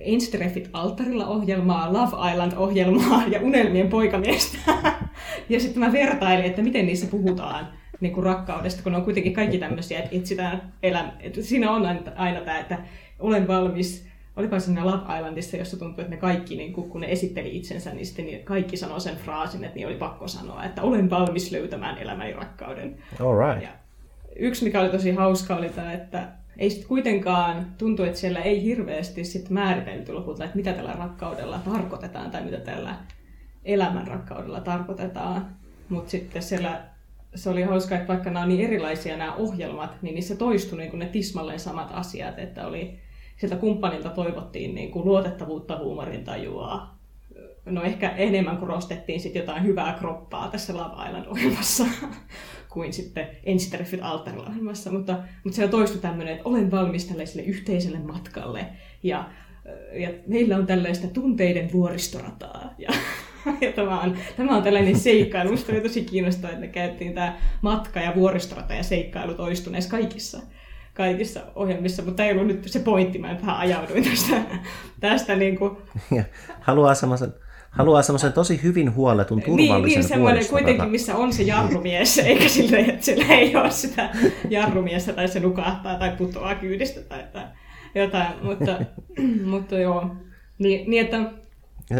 Enstreffit 0.00 0.70
alttarilla 0.72 1.26
ohjelmaa, 1.26 1.92
Love 1.92 2.32
Island-ohjelmaa 2.32 3.22
ja 3.26 3.40
Unelmien 3.40 3.88
poikamiestä. 3.88 4.58
ja 5.48 5.60
sitten 5.60 5.80
mä 5.80 5.92
vertailin, 5.92 6.44
että 6.44 6.62
miten 6.62 6.86
niissä 6.86 7.06
puhutaan 7.06 7.68
niin 8.00 8.12
kuin 8.12 8.24
rakkaudesta, 8.24 8.82
kun 8.82 8.92
ne 8.92 8.98
on 8.98 9.04
kuitenkin 9.04 9.32
kaikki 9.32 9.58
tämmöisiä, 9.58 9.98
että 9.98 10.16
etsitään 10.16 10.72
elämä. 10.82 11.12
Että 11.20 11.42
siinä 11.42 11.70
on 11.70 11.86
aina, 11.86 12.00
aina 12.16 12.40
tämä, 12.40 12.58
että 12.58 12.78
olen 13.18 13.48
valmis 13.48 14.06
Olipa 14.36 14.60
siinä 14.60 14.86
Love 14.86 15.16
Islandissa, 15.18 15.56
jossa 15.56 15.78
tuntuu, 15.78 16.02
että 16.02 16.14
ne 16.14 16.20
kaikki, 16.20 16.56
niin 16.56 16.72
kun 16.72 17.00
ne 17.00 17.12
esitteli 17.12 17.56
itsensä, 17.56 17.94
niin 17.94 18.06
sitten 18.06 18.26
niin 18.26 18.44
kaikki 18.44 18.76
sanoi 18.76 19.00
sen 19.00 19.16
fraasin, 19.16 19.64
että 19.64 19.76
niin 19.76 19.86
oli 19.86 19.96
pakko 19.96 20.28
sanoa, 20.28 20.64
että 20.64 20.82
olen 20.82 21.10
valmis 21.10 21.52
löytämään 21.52 21.98
elämäni 21.98 22.32
rakkauden. 22.32 22.98
All 23.20 23.38
right. 23.38 23.62
Ja 23.62 23.68
yksi, 24.38 24.64
mikä 24.64 24.80
oli 24.80 24.88
tosi 24.88 25.10
hauska, 25.10 25.56
oli 25.56 25.68
tämä, 25.68 25.92
että 25.92 26.28
ei 26.58 26.70
sitten 26.70 26.88
kuitenkaan 26.88 27.66
tuntu, 27.78 28.02
että 28.02 28.18
siellä 28.18 28.40
ei 28.40 28.62
hirveästi 28.62 29.24
sit 29.24 29.50
määritelty 29.50 30.12
lopulta, 30.12 30.44
että 30.44 30.56
mitä 30.56 30.72
tällä 30.72 30.92
rakkaudella 30.92 31.58
tarkoitetaan 31.58 32.30
tai 32.30 32.44
mitä 32.44 32.60
tällä 32.60 32.94
elämän 33.64 34.06
rakkaudella 34.06 34.60
tarkoitetaan. 34.60 35.46
Mutta 35.88 36.10
sitten 36.10 36.42
siellä 36.42 36.82
se 37.34 37.50
oli 37.50 37.62
hauska, 37.62 37.94
että 37.94 38.08
vaikka 38.08 38.30
nämä 38.30 38.42
on 38.42 38.48
niin 38.48 38.66
erilaisia 38.66 39.16
nämä 39.16 39.34
ohjelmat, 39.34 40.02
niin 40.02 40.14
niissä 40.14 40.36
toistui 40.36 40.78
niin 40.78 40.98
ne 40.98 41.06
tismalleen 41.06 41.60
samat 41.60 41.90
asiat, 41.92 42.38
että 42.38 42.66
oli 42.66 42.98
sieltä 43.36 43.56
kumppanilta 43.56 44.10
toivottiin 44.10 44.74
niin 44.74 44.90
kuin 44.90 45.04
luotettavuutta, 45.04 45.78
huumorintajua. 45.78 46.95
No 47.66 47.82
ehkä 47.82 48.08
enemmän 48.08 48.56
korostettiin 48.56 49.20
sitten 49.20 49.40
jotain 49.40 49.64
hyvää 49.64 49.96
kroppaa 49.98 50.48
tässä 50.48 50.74
Love 50.74 51.08
Island-ohjelmassa 51.08 51.84
kuin 52.72 52.92
sitten 52.92 53.28
Ensitreffit 53.44 54.00
Alttarilla-ohjelmassa, 54.02 54.92
mutta, 54.92 55.18
mutta 55.44 55.56
siellä 55.56 55.70
toistui 55.70 56.00
tämmöinen, 56.00 56.34
että 56.34 56.48
olen 56.48 56.70
valmis 56.70 57.04
tällaiselle 57.04 57.42
yhteiselle 57.42 57.98
matkalle 57.98 58.66
ja, 59.02 59.30
ja 59.92 60.10
meillä 60.26 60.56
on 60.56 60.66
tällaista 60.66 61.06
tunteiden 61.06 61.72
vuoristorataa. 61.72 62.74
Ja, 62.78 62.90
ja 63.60 63.72
tämä, 63.72 64.00
on, 64.00 64.16
tämä 64.36 64.56
on 64.56 64.62
tällainen 64.62 64.98
seikkailu. 64.98 65.50
Minusta 65.50 65.72
oli 65.72 65.80
tosi 65.80 66.04
kiinnostavaa, 66.04 66.54
että 66.54 66.66
käytiin 66.66 67.14
tämä 67.14 67.38
matka 67.62 68.00
ja 68.00 68.12
vuoristorata 68.14 68.74
ja 68.74 68.82
seikkailu 68.82 69.34
toistuneessa 69.34 69.90
kaikissa 69.90 70.40
kaikissa 70.96 71.40
ohjelmissa, 71.54 72.02
mutta 72.02 72.24
ei 72.24 72.32
ollut 72.32 72.46
nyt 72.46 72.62
se 72.66 72.78
pointti, 72.78 73.18
mä 73.18 73.38
vähän 73.40 73.56
ajauduin 73.56 74.04
tästä, 74.04 74.42
tästä 75.00 75.36
niin 75.36 75.58
kuin, 75.58 75.76
haluaa 76.60 76.94
semmoisen, 76.94 77.34
haluaa 77.78 78.02
semmoisen 78.02 78.32
tosi 78.32 78.62
hyvin 78.62 78.94
huolletun, 78.94 79.38
niin, 79.38 79.46
turvallisen 79.46 80.00
niin 80.00 80.08
semmoinen 80.08 80.34
vuoristoradan. 80.34 80.64
kuitenkin, 80.64 80.90
missä 80.90 81.16
on 81.16 81.32
se 81.32 81.42
jarrumies, 81.42 82.18
eikä 82.18 82.48
silleen, 82.48 82.90
että 82.90 83.04
sillä 83.04 83.26
ei 83.26 83.56
ole 83.56 83.70
sitä 83.70 84.10
jarrumiestä 84.50 85.12
tai 85.12 85.28
se 85.28 85.40
nukahtaa 85.40 85.98
tai 85.98 86.12
putoaa 86.18 86.54
kyydistä 86.54 87.00
tai 87.00 87.18
jotain, 87.18 87.46
jotain 87.94 88.34
mutta, 88.42 88.78
mutta 89.52 89.78
joo. 89.78 90.16
Niin, 90.58 90.90
niin 90.90 91.04
että 91.04 91.30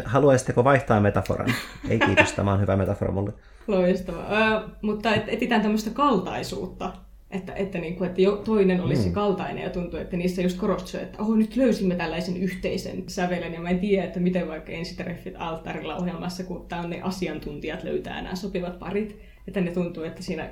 Haluaisitteko 0.05 0.65
vaihtaa 0.65 1.01
metaforan? 1.01 1.55
Ei 1.89 1.99
kiitos, 1.99 2.33
tämä 2.37 2.53
on 2.53 2.61
hyvä 2.61 2.77
metafora 2.77 3.13
mulle. 3.13 3.33
Loistavaa. 3.67 4.27
Öö, 4.31 4.69
mutta 4.83 5.15
et, 5.15 5.25
etsitään 5.29 5.63
tämmöistä 5.63 5.91
kaltaisuutta, 5.91 6.93
että, 7.37 7.53
että, 7.53 7.79
niin 7.79 7.97
kuin, 7.97 8.09
että 8.09 8.21
jo 8.21 8.37
toinen 8.37 8.81
olisi 8.81 9.09
mm. 9.09 9.15
kaltainen 9.15 9.65
ja 9.65 9.71
tuntuu, 9.71 10.01
että 10.01 10.17
niissä 10.17 10.43
just 10.43 10.59
korostui, 10.59 11.03
että 11.03 11.23
oho, 11.23 11.35
nyt 11.35 11.57
löysimme 11.57 11.95
tällaisen 11.95 12.37
yhteisen 12.37 13.05
sävelen 13.07 13.53
ja 13.53 13.61
mä 13.61 13.71
en 13.71 13.79
tiedä, 13.79 14.05
että 14.05 14.21
miten 14.21 14.49
vaikka 14.49 14.73
ensitreffit 14.73 15.35
alttarilla 15.39 15.97
ohjelmassa, 15.97 16.45
kun 16.45 16.69
tämä 16.69 16.83
on 16.83 16.91
ne 16.91 17.03
asiantuntijat 17.03 17.83
löytää 17.83 18.23
nämä 18.23 18.35
sopivat 18.35 18.79
parit, 18.79 19.21
että 19.49 19.61
ne 19.61 19.71
tuntuu, 19.71 20.03
että 20.03 20.23
siinä 20.23 20.51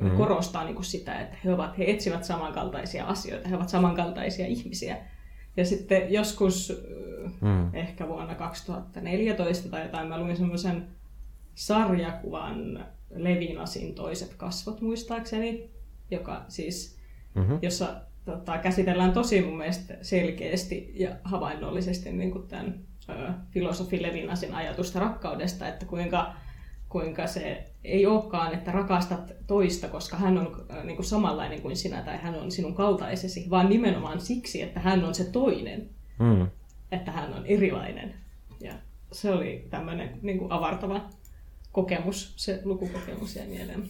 mm. 0.00 0.10
korostaa 0.10 0.64
niin 0.64 0.74
kuin 0.74 0.84
sitä, 0.84 1.20
että 1.20 1.36
he, 1.44 1.52
ovat, 1.52 1.78
he 1.78 1.84
etsivät 1.90 2.24
samankaltaisia 2.24 3.04
asioita, 3.04 3.48
he 3.48 3.56
ovat 3.56 3.68
samankaltaisia 3.68 4.46
ihmisiä. 4.46 4.96
Ja 5.56 5.64
sitten 5.64 6.12
joskus 6.12 6.82
mm. 7.40 7.74
ehkä 7.74 8.08
vuonna 8.08 8.34
2014 8.34 9.68
tai 9.68 9.82
jotain, 9.82 10.08
mä 10.08 10.20
luin 10.20 10.36
semmoisen 10.36 10.86
sarjakuvan 11.54 12.84
Levinasin 13.10 13.94
toiset 13.94 14.34
kasvot 14.34 14.80
muistaakseni, 14.80 15.70
joka 16.10 16.44
siis, 16.48 16.98
mm-hmm. 17.34 17.58
jossa 17.62 18.00
tota, 18.24 18.58
käsitellään 18.58 19.12
tosi 19.12 19.42
mun 19.42 19.58
mielestä 19.58 19.94
selkeästi 20.02 20.92
ja 20.94 21.10
havainnollisesti 21.24 22.12
niin 22.12 22.30
kuin 22.30 22.48
tämän 22.48 22.80
ö, 23.08 23.32
filosofi 23.50 24.02
Levinasin 24.02 24.54
ajatusta 24.54 24.98
rakkaudesta, 25.00 25.68
että 25.68 25.86
kuinka, 25.86 26.34
kuinka 26.88 27.26
se 27.26 27.64
ei 27.84 28.06
olekaan, 28.06 28.54
että 28.54 28.72
rakastat 28.72 29.32
toista, 29.46 29.88
koska 29.88 30.16
hän 30.16 30.38
on 30.38 30.66
ö, 30.70 30.84
niin 30.84 30.96
kuin 30.96 31.06
samanlainen 31.06 31.62
kuin 31.62 31.76
sinä 31.76 32.02
tai 32.02 32.16
hän 32.16 32.34
on 32.34 32.50
sinun 32.52 32.74
kaltaisesi, 32.74 33.46
vaan 33.50 33.68
nimenomaan 33.68 34.20
siksi, 34.20 34.62
että 34.62 34.80
hän 34.80 35.04
on 35.04 35.14
se 35.14 35.24
toinen, 35.24 35.88
Mm. 36.18 36.46
että 36.92 37.12
hän 37.12 37.34
on 37.34 37.46
erilainen. 37.46 38.14
Ja 38.60 38.74
se 39.12 39.30
oli 39.30 39.66
tämmöinen 39.70 40.18
niin 40.22 40.38
kuin 40.38 40.52
avartava 40.52 41.00
kokemus, 41.72 42.32
se 42.36 42.60
lukukokemus 42.64 43.36
jäi 43.36 43.46
mieleen. 43.46 43.88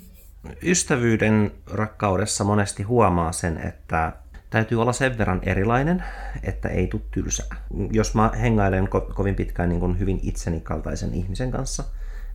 Ystävyyden 0.62 1.52
rakkaudessa 1.66 2.44
monesti 2.44 2.82
huomaa 2.82 3.32
sen, 3.32 3.58
että 3.58 4.12
täytyy 4.50 4.82
olla 4.82 4.92
sen 4.92 5.18
verran 5.18 5.40
erilainen, 5.42 6.04
että 6.42 6.68
ei 6.68 6.86
tule 6.86 7.02
tylsää. 7.10 7.56
Jos 7.90 8.14
mä 8.14 8.30
hengailen 8.40 8.88
ko- 8.88 9.14
kovin 9.14 9.34
pitkään 9.34 9.68
niin 9.68 9.80
kuin 9.80 9.98
hyvin 9.98 10.20
itseni 10.22 10.60
kaltaisen 10.60 11.14
ihmisen 11.14 11.50
kanssa, 11.50 11.84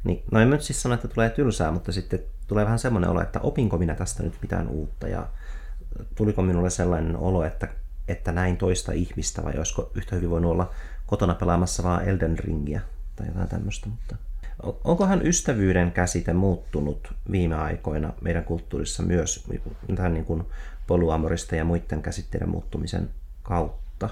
niin 0.03 0.23
no 0.32 0.39
en 0.39 0.49
nyt 0.49 0.61
siis 0.61 0.82
sano, 0.82 0.95
että 0.95 1.07
tulee 1.07 1.30
tylsää, 1.30 1.71
mutta 1.71 1.91
sitten 1.91 2.19
tulee 2.47 2.65
vähän 2.65 2.80
semmoinen 2.80 3.09
olo, 3.09 3.21
että 3.21 3.39
opinko 3.39 3.78
minä 3.78 3.95
tästä 3.95 4.23
nyt 4.23 4.34
mitään 4.41 4.67
uutta 4.67 5.07
ja 5.07 5.28
tuliko 6.15 6.41
minulle 6.41 6.69
sellainen 6.69 7.17
olo, 7.17 7.45
että, 7.45 7.67
että 8.07 8.32
näin 8.32 8.57
toista 8.57 8.91
ihmistä 8.91 9.43
vai 9.43 9.53
olisiko 9.57 9.91
yhtä 9.95 10.15
hyvin 10.15 10.30
voinut 10.30 10.51
olla 10.51 10.71
kotona 11.05 11.36
pelaamassa 11.36 11.84
vaan 11.84 12.07
Elden 12.07 12.39
Ringiä 12.39 12.82
tai 13.15 13.28
jotain 13.28 13.49
tämmöistä, 13.49 13.89
mutta 13.89 14.15
Onkohan 14.84 15.28
ystävyyden 15.28 15.91
käsite 15.91 16.34
muuttunut 16.34 17.14
viime 17.32 17.56
aikoina 17.56 18.14
meidän 18.22 18.43
kulttuurissa 18.43 19.04
myös 19.04 19.47
tämän 19.95 20.14
niin 20.14 20.26
kuin 20.26 20.43
polyamorista 20.88 21.56
ja 21.56 21.66
muiden 21.66 22.01
käsitteiden 22.01 22.49
muuttumisen 22.49 23.10
kautta? 23.43 24.10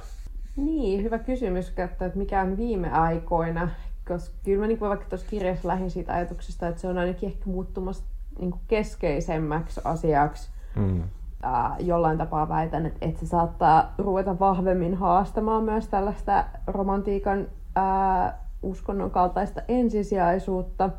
Niin, 0.55 1.03
hyvä 1.03 1.19
kysymys, 1.19 1.69
että 1.69 2.11
mikä 2.15 2.41
on 2.41 2.57
viime 2.57 2.91
aikoina, 2.91 3.69
koska 4.07 4.35
kyllä 4.45 4.59
mä 4.59 4.67
niin 4.67 4.79
kuin 4.79 4.89
vaikka 4.89 5.09
tuossa 5.09 5.27
kirjassa 5.29 5.67
lähdin 5.67 5.91
siitä 5.91 6.13
ajatuksesta, 6.13 6.67
että 6.67 6.81
se 6.81 6.87
on 6.87 6.97
ainakin 6.97 7.29
ehkä 7.29 7.45
muuttumassa 7.45 8.03
niin 8.39 8.51
kuin 8.51 8.61
keskeisemmäksi 8.67 9.81
asiaksi 9.83 10.49
Mm. 10.75 11.03
Ää, 11.43 11.75
jollain 11.79 12.17
tapaa 12.17 12.49
väitän, 12.49 12.85
että, 12.85 13.05
että 13.05 13.19
se 13.19 13.25
saattaa 13.25 13.93
ruveta 13.97 14.39
vahvemmin 14.39 14.95
haastamaan 14.95 15.63
myös 15.63 15.87
tällaista 15.87 16.45
romantiikan 16.67 17.47
ää, 17.75 18.39
uskonnon 18.63 19.11
kaltaista 19.11 19.61
ensisijaisuutta. 19.67 20.89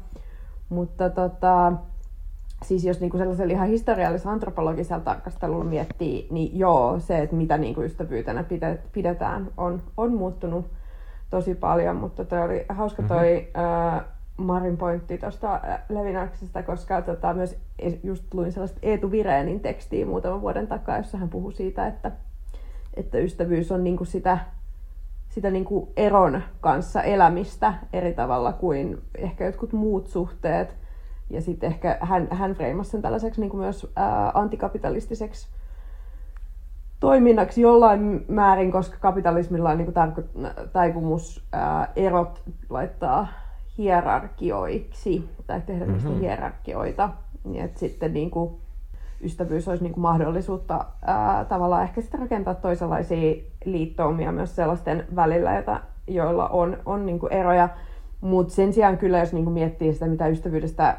Mutta 0.68 1.10
tota, 1.10 1.72
siis 2.64 2.84
jos 2.84 3.00
niinku 3.00 3.18
sellaisella 3.18 3.52
ihan 3.52 3.68
historiallisella 3.68 4.32
antropologisella 4.32 5.04
tarkastelulla 5.04 5.64
miettii, 5.64 6.26
niin 6.30 6.58
joo, 6.58 7.00
se, 7.00 7.18
että 7.18 7.36
mitä 7.36 7.58
niinku 7.58 7.82
ystävyytenä 7.82 8.44
pidetään, 8.92 9.48
on, 9.56 9.82
on 9.96 10.14
muuttunut 10.14 10.66
tosi 11.30 11.54
paljon, 11.54 11.96
mutta 11.96 12.24
toi 12.24 12.42
oli 12.42 12.64
hauska 12.68 13.02
toi 13.02 13.48
mm-hmm. 13.54 14.04
Marin 14.36 14.76
pointti 14.76 15.18
tuosta 15.18 15.60
Levinaksestä, 15.88 16.62
koska 16.62 17.02
tota, 17.02 17.34
myös 17.34 17.56
just 18.02 18.34
luin 18.34 18.52
sellaista 18.52 18.78
Eetu 18.82 19.10
Vireenin 19.10 19.60
tekstiä 19.60 20.06
muutaman 20.06 20.40
vuoden 20.40 20.66
takaa, 20.66 20.96
jossa 20.96 21.18
hän 21.18 21.28
puhui 21.28 21.52
siitä, 21.52 21.86
että, 21.86 22.12
että 22.94 23.18
ystävyys 23.18 23.72
on 23.72 23.84
niinku 23.84 24.04
sitä, 24.04 24.38
sitä 25.32 25.50
niinku 25.50 25.92
eron 25.96 26.42
kanssa 26.60 27.02
elämistä 27.02 27.74
eri 27.92 28.14
tavalla 28.14 28.52
kuin 28.52 29.02
ehkä 29.18 29.44
jotkut 29.44 29.72
muut 29.72 30.06
suhteet. 30.06 30.76
Ja 31.30 31.40
sitten 31.40 31.66
ehkä 31.70 31.98
hän, 32.00 32.28
hän 32.30 32.54
freimasi 32.54 32.90
sen 32.90 33.02
tällaiseksi 33.02 33.40
niin 33.40 33.50
kuin 33.50 33.60
myös 33.60 33.92
ää, 33.96 34.30
antikapitalistiseksi 34.34 35.48
toiminnaksi 37.00 37.60
jollain 37.60 38.24
määrin, 38.28 38.72
koska 38.72 38.96
kapitalismilla 39.00 39.70
on 39.70 39.78
niin 39.78 39.92
kuin 39.92 40.24
taipumus 40.72 41.44
ää, 41.52 41.92
erot 41.96 42.42
laittaa 42.70 43.28
hierarkioiksi 43.78 45.28
tai 45.46 45.60
tehdä 45.60 45.86
mm-hmm. 45.86 46.20
hierarkioita. 46.20 47.10
Niin 47.44 47.64
että 47.64 47.80
sitten 47.80 48.14
niin 48.14 48.30
kuin, 48.30 48.60
ystävyys 49.22 49.68
olisi 49.68 49.84
niin 49.84 49.92
kuin 49.92 50.02
mahdollisuutta 50.02 50.84
ää, 51.02 51.44
tavallaan 51.44 51.82
ehkä 51.82 52.00
sitten 52.00 52.20
rakentaa 52.20 52.54
toisenlaisia 52.54 53.42
liittoumia 53.64 54.32
myös 54.32 54.56
sellaisten 54.56 55.06
välillä, 55.16 55.56
jota, 55.56 55.80
joilla 56.06 56.48
on, 56.48 56.76
on 56.86 57.06
niin 57.06 57.18
kuin 57.18 57.32
eroja. 57.32 57.68
Mutta 58.20 58.54
sen 58.54 58.72
sijaan 58.72 58.98
kyllä, 58.98 59.18
jos 59.18 59.32
niin 59.32 59.44
kuin 59.44 59.54
miettii 59.54 59.92
sitä, 59.92 60.06
mitä 60.06 60.26
ystävyydestä 60.26 60.96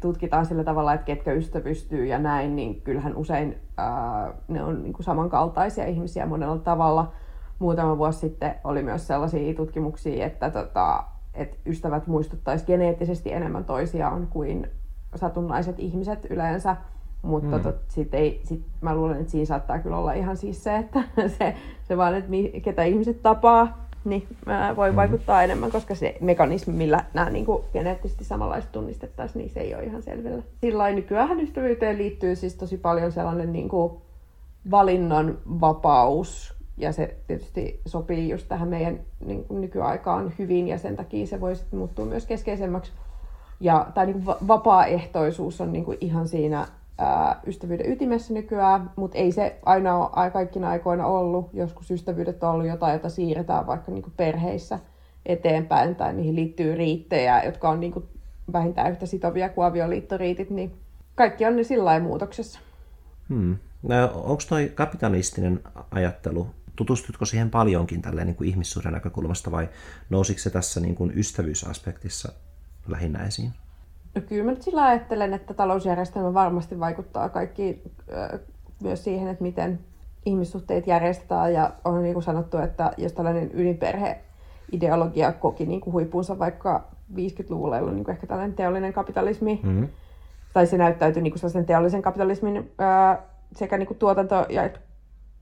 tutkitaan 0.00 0.46
sillä 0.46 0.64
tavalla, 0.64 0.94
että 0.94 1.06
ketkä 1.06 1.32
ystävystyy 1.32 2.06
ja 2.06 2.18
näin, 2.18 2.56
niin 2.56 2.82
kyllähän 2.82 3.16
usein 3.16 3.58
ää, 3.76 4.34
ne 4.48 4.64
on 4.64 4.82
niin 4.82 4.92
kuin 4.92 5.04
samankaltaisia 5.04 5.86
ihmisiä 5.86 6.26
monella 6.26 6.58
tavalla. 6.58 7.12
Muutama 7.58 7.98
vuosi 7.98 8.18
sitten 8.18 8.54
oli 8.64 8.82
myös 8.82 9.06
sellaisia 9.06 9.54
tutkimuksia, 9.54 10.26
että, 10.26 10.50
tota, 10.50 11.04
että 11.34 11.56
ystävät 11.66 12.06
muistuttaisi 12.06 12.66
geneettisesti 12.66 13.32
enemmän 13.32 13.64
toisiaan 13.64 14.26
kuin 14.26 14.66
satunnaiset 15.14 15.78
ihmiset 15.78 16.26
yleensä. 16.30 16.76
Mutta 17.24 17.56
mm. 17.56 17.62
tot, 17.62 17.76
sit 17.88 18.14
ei, 18.14 18.40
sit 18.44 18.62
mä 18.80 18.94
luulen, 18.94 19.20
että 19.20 19.30
siinä 19.30 19.46
saattaa 19.46 19.78
kyllä 19.78 19.96
olla 19.96 20.12
ihan 20.12 20.36
siis 20.36 20.64
se, 20.64 20.76
että 20.76 21.02
se, 21.38 21.54
se 21.88 21.96
vaan, 21.96 22.14
että 22.14 22.30
mi, 22.30 22.60
ketä 22.64 22.84
ihmiset 22.84 23.22
tapaa, 23.22 23.84
niin 24.04 24.26
voi 24.76 24.88
mm-hmm. 24.88 24.96
vaikuttaa 24.96 25.42
enemmän, 25.42 25.70
koska 25.70 25.94
se 25.94 26.16
mekanismi, 26.20 26.72
millä 26.72 27.04
nämä 27.14 27.30
niin 27.30 27.46
kuin 27.46 27.62
geneettisesti 27.72 28.24
samanlaiset 28.24 28.72
tunnistettaisiin, 28.72 29.40
niin 29.40 29.50
se 29.50 29.60
ei 29.60 29.74
ole 29.74 29.84
ihan 29.84 30.02
selvillä. 30.02 30.42
Sillä 30.60 30.90
nykyään 30.90 31.40
ystävyyteen 31.40 31.98
liittyy 31.98 32.36
siis 32.36 32.54
tosi 32.54 32.76
paljon 32.76 33.12
sellainen 33.12 33.52
niin 33.52 33.68
kuin 33.68 33.92
valinnan 34.70 35.38
vapaus, 35.60 36.54
ja 36.76 36.92
se 36.92 37.16
tietysti 37.26 37.80
sopii 37.86 38.28
just 38.28 38.48
tähän 38.48 38.68
meidän 38.68 39.00
niin 39.24 39.44
kuin 39.44 39.60
nykyaikaan 39.60 40.32
hyvin, 40.38 40.68
ja 40.68 40.78
sen 40.78 40.96
takia 40.96 41.26
se 41.26 41.40
voi 41.40 41.56
sitten 41.56 41.78
muuttua 41.78 42.04
myös 42.04 42.26
keskeisemmäksi. 42.26 42.92
Ja 43.60 43.86
tämä 43.94 44.06
niin 44.06 44.22
kuin 44.22 44.36
vapaaehtoisuus 44.48 45.60
on 45.60 45.72
niin 45.72 45.84
kuin 45.84 45.98
ihan 46.00 46.28
siinä 46.28 46.66
ystävyyden 47.46 47.92
ytimessä 47.92 48.34
nykyään, 48.34 48.90
mutta 48.96 49.18
ei 49.18 49.32
se 49.32 49.58
aina 49.64 49.96
ole 49.96 50.30
kaikkina 50.30 50.68
aikoina 50.68 51.06
ollut. 51.06 51.50
Joskus 51.52 51.90
ystävyydet 51.90 52.44
on 52.44 52.50
ollut 52.50 52.66
jotain, 52.66 52.92
jota 52.92 53.08
siirretään 53.08 53.66
vaikka 53.66 53.92
niin 53.92 54.02
kuin 54.02 54.14
perheissä 54.16 54.78
eteenpäin, 55.26 55.96
tai 55.96 56.14
niihin 56.14 56.36
liittyy 56.36 56.74
riittejä, 56.74 57.44
jotka 57.44 57.68
on 57.68 57.80
niin 57.80 57.92
kuin 57.92 58.04
vähintään 58.52 58.90
yhtä 58.90 59.06
sitovia 59.06 59.48
kuin 59.48 59.66
avioliittoriitit, 59.66 60.50
niin 60.50 60.72
kaikki 61.14 61.46
on 61.46 61.56
ne 61.56 61.62
sillä 61.62 62.00
muutoksessa. 62.00 62.60
Hmm. 63.28 63.56
No, 63.82 64.04
onko 64.14 64.42
toi 64.48 64.72
kapitalistinen 64.74 65.60
ajattelu, 65.90 66.46
tutustutko 66.76 67.24
siihen 67.24 67.50
paljonkin 67.50 68.02
tälleen 68.02 68.26
niin 68.26 68.36
kuin 68.36 68.48
ihmissuhden 68.48 68.92
näkökulmasta 68.92 69.50
vai 69.50 69.68
nousiko 70.10 70.40
se 70.40 70.50
tässä 70.50 70.80
niin 70.80 70.94
kuin 70.94 71.18
ystävyysaspektissa 71.18 72.32
lähinnä 72.88 73.26
esiin? 73.26 73.52
No 74.14 74.22
kyllä 74.28 74.44
mä 74.44 74.50
nyt 74.50 74.62
sillä 74.62 74.84
ajattelen, 74.84 75.34
että 75.34 75.54
talousjärjestelmä 75.54 76.34
varmasti 76.34 76.80
vaikuttaa 76.80 77.28
kaikki 77.28 77.82
myös 78.82 79.04
siihen, 79.04 79.28
että 79.28 79.42
miten 79.42 79.78
ihmissuhteet 80.26 80.86
järjestetään. 80.86 81.52
Ja 81.52 81.70
on 81.84 82.02
niin 82.02 82.14
kuin 82.14 82.22
sanottu, 82.22 82.58
että 82.58 82.92
jos 82.96 83.12
tällainen 83.12 83.50
ydinperheideologia 83.54 85.32
koki 85.32 85.66
niin 85.66 85.80
kuin 85.80 85.92
huipunsa 85.92 86.38
vaikka 86.38 86.84
50-luvulla, 87.14 87.76
jolloin 87.76 87.96
niin 87.96 88.04
kuin 88.04 88.12
ehkä 88.12 88.26
tällainen 88.26 88.56
teollinen 88.56 88.92
kapitalismi, 88.92 89.60
mm-hmm. 89.62 89.88
tai 90.52 90.66
se 90.66 90.78
näyttäytyi 90.78 91.22
niin 91.22 91.32
kuin 91.32 91.40
sellaisen 91.40 91.66
teollisen 91.66 92.02
kapitalismin 92.02 92.72
ää, 92.78 93.22
sekä 93.56 93.78
niin 93.78 93.86
kuin 93.86 93.98
tuotanto- 93.98 94.46
ja 94.48 94.70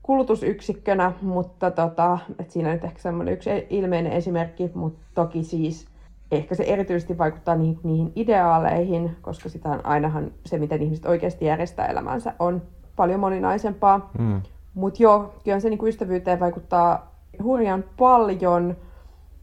kulutusyksikkönä, 0.03 1.11
mutta 1.21 1.71
tota, 1.71 2.17
että 2.39 2.53
siinä 2.53 2.73
nyt 2.73 2.83
ehkä 2.83 2.99
semmoinen 2.99 3.33
yksi 3.33 3.49
ilmeinen 3.69 4.11
esimerkki, 4.11 4.71
mutta 4.73 4.99
toki 5.15 5.43
siis 5.43 5.87
ehkä 6.35 6.55
se 6.55 6.63
erityisesti 6.63 7.17
vaikuttaa 7.17 7.55
niihin, 7.55 7.79
niihin 7.83 8.11
ideaaleihin, 8.15 9.15
koska 9.21 9.49
sitä 9.49 9.69
on 9.69 9.85
ainahan 9.85 10.31
se, 10.45 10.57
miten 10.57 10.81
ihmiset 10.81 11.05
oikeasti 11.05 11.45
järjestää 11.45 11.85
elämänsä, 11.85 12.33
on 12.39 12.61
paljon 12.95 13.19
moninaisempaa. 13.19 14.11
Mm. 14.19 14.41
Mutta 14.73 15.03
joo, 15.03 15.33
kyllä 15.43 15.59
se 15.59 15.69
niinku 15.69 15.87
ystävyyteen 15.87 16.39
vaikuttaa 16.39 17.15
hurjan 17.43 17.83
paljon, 17.97 18.77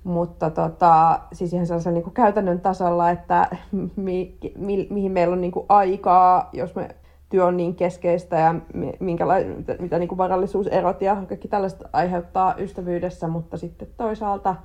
mutta 0.05 0.51
tota, 0.51 1.21
siis 1.33 1.53
ihan 1.53 1.67
sellaisen 1.67 1.95
niinku 1.95 2.11
käytännön 2.11 2.61
tasolla, 2.61 3.11
että 3.11 3.57
mi, 3.97 4.39
mi, 4.59 4.87
mihin 4.91 5.13
meillä 5.13 5.33
on 5.33 5.41
niinku 5.41 5.67
aikaa, 5.69 6.49
jos 6.53 6.75
me 6.75 6.89
työ 7.29 7.47
on 7.47 7.57
niin 7.57 7.75
keskeistä 7.75 8.37
ja 8.37 8.55
minkälaista, 9.01 9.53
mitä, 9.53 9.77
mitä 9.81 9.99
niinku 9.99 10.17
varallisuuserot 10.17 11.03
ja 11.03 11.17
kaikki 11.29 11.49
tällaiset 11.49 11.83
aiheuttaa 11.93 12.55
ystävyydessä, 12.59 13.29
mutta 13.29 13.57
sitten 13.57 13.89
toisaalta– 13.97 14.57